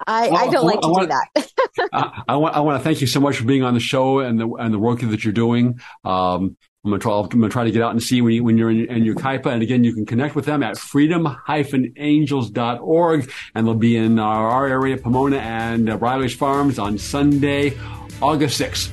I, 0.07 0.29
well, 0.29 0.37
I 0.37 0.51
don't 0.51 0.65
like 0.65 0.81
to 0.81 0.89
want, 0.89 1.11
do 1.11 1.17
that. 1.35 1.89
I, 1.93 2.23
I, 2.29 2.37
want 2.37 2.57
I 2.57 2.61
want 2.61 2.79
to 2.79 2.85
thank 2.85 3.01
you 3.01 3.07
so 3.07 3.21
much 3.21 3.39
for 3.39 3.45
being 3.45 3.63
on 3.63 3.75
the 3.75 3.81
show 3.81 4.21
and 4.21 4.39
the 4.39 4.49
and 4.49 4.73
the 4.73 4.79
work 4.79 5.01
that 5.01 5.25
you're 5.25 5.33
doing. 5.33 5.81
Um, 6.05 6.57
I'm 6.87 6.93
gonna 6.93 7.01
try. 7.01 7.19
I'm 7.19 7.29
gonna 7.29 7.49
try 7.49 7.65
to 7.65 7.73
get 7.73 7.83
out 7.83 7.91
and 7.91 8.01
see 8.01 8.23
when, 8.23 8.33
you, 8.33 8.45
when 8.45 8.57
you're 8.57 8.71
in, 8.71 8.87
in 8.87 9.03
Yucaipa. 9.03 9.47
And 9.47 9.61
again, 9.61 9.83
you 9.83 9.93
can 9.93 10.07
connect 10.07 10.37
with 10.37 10.45
them 10.45 10.63
at 10.63 10.79
freedom-angels.org, 10.79 13.33
and 13.57 13.67
they'll 13.67 13.75
be 13.75 13.97
in 13.97 14.21
our, 14.21 14.49
our 14.49 14.69
area, 14.69 14.97
Pomona 14.97 15.39
and 15.39 15.91
uh, 15.91 15.99
Riley's 15.99 16.37
Farms 16.37 16.79
on 16.79 16.97
Sunday, 16.97 17.77
August 18.23 18.61
6th. 18.61 18.91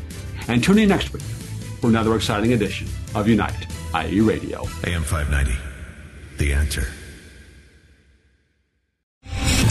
And 0.48 0.64
tune 0.64 0.80
in 0.80 0.90
next 0.90 1.14
week 1.14 1.22
for 1.80 1.86
another 1.88 2.16
exciting 2.16 2.54
edition 2.54 2.88
of 3.14 3.28
Unite, 3.28 3.68
IE 3.94 4.22
Radio, 4.22 4.64
AM 4.86 5.04
590. 5.04 5.56
The 6.38 6.54
answer. 6.54 6.88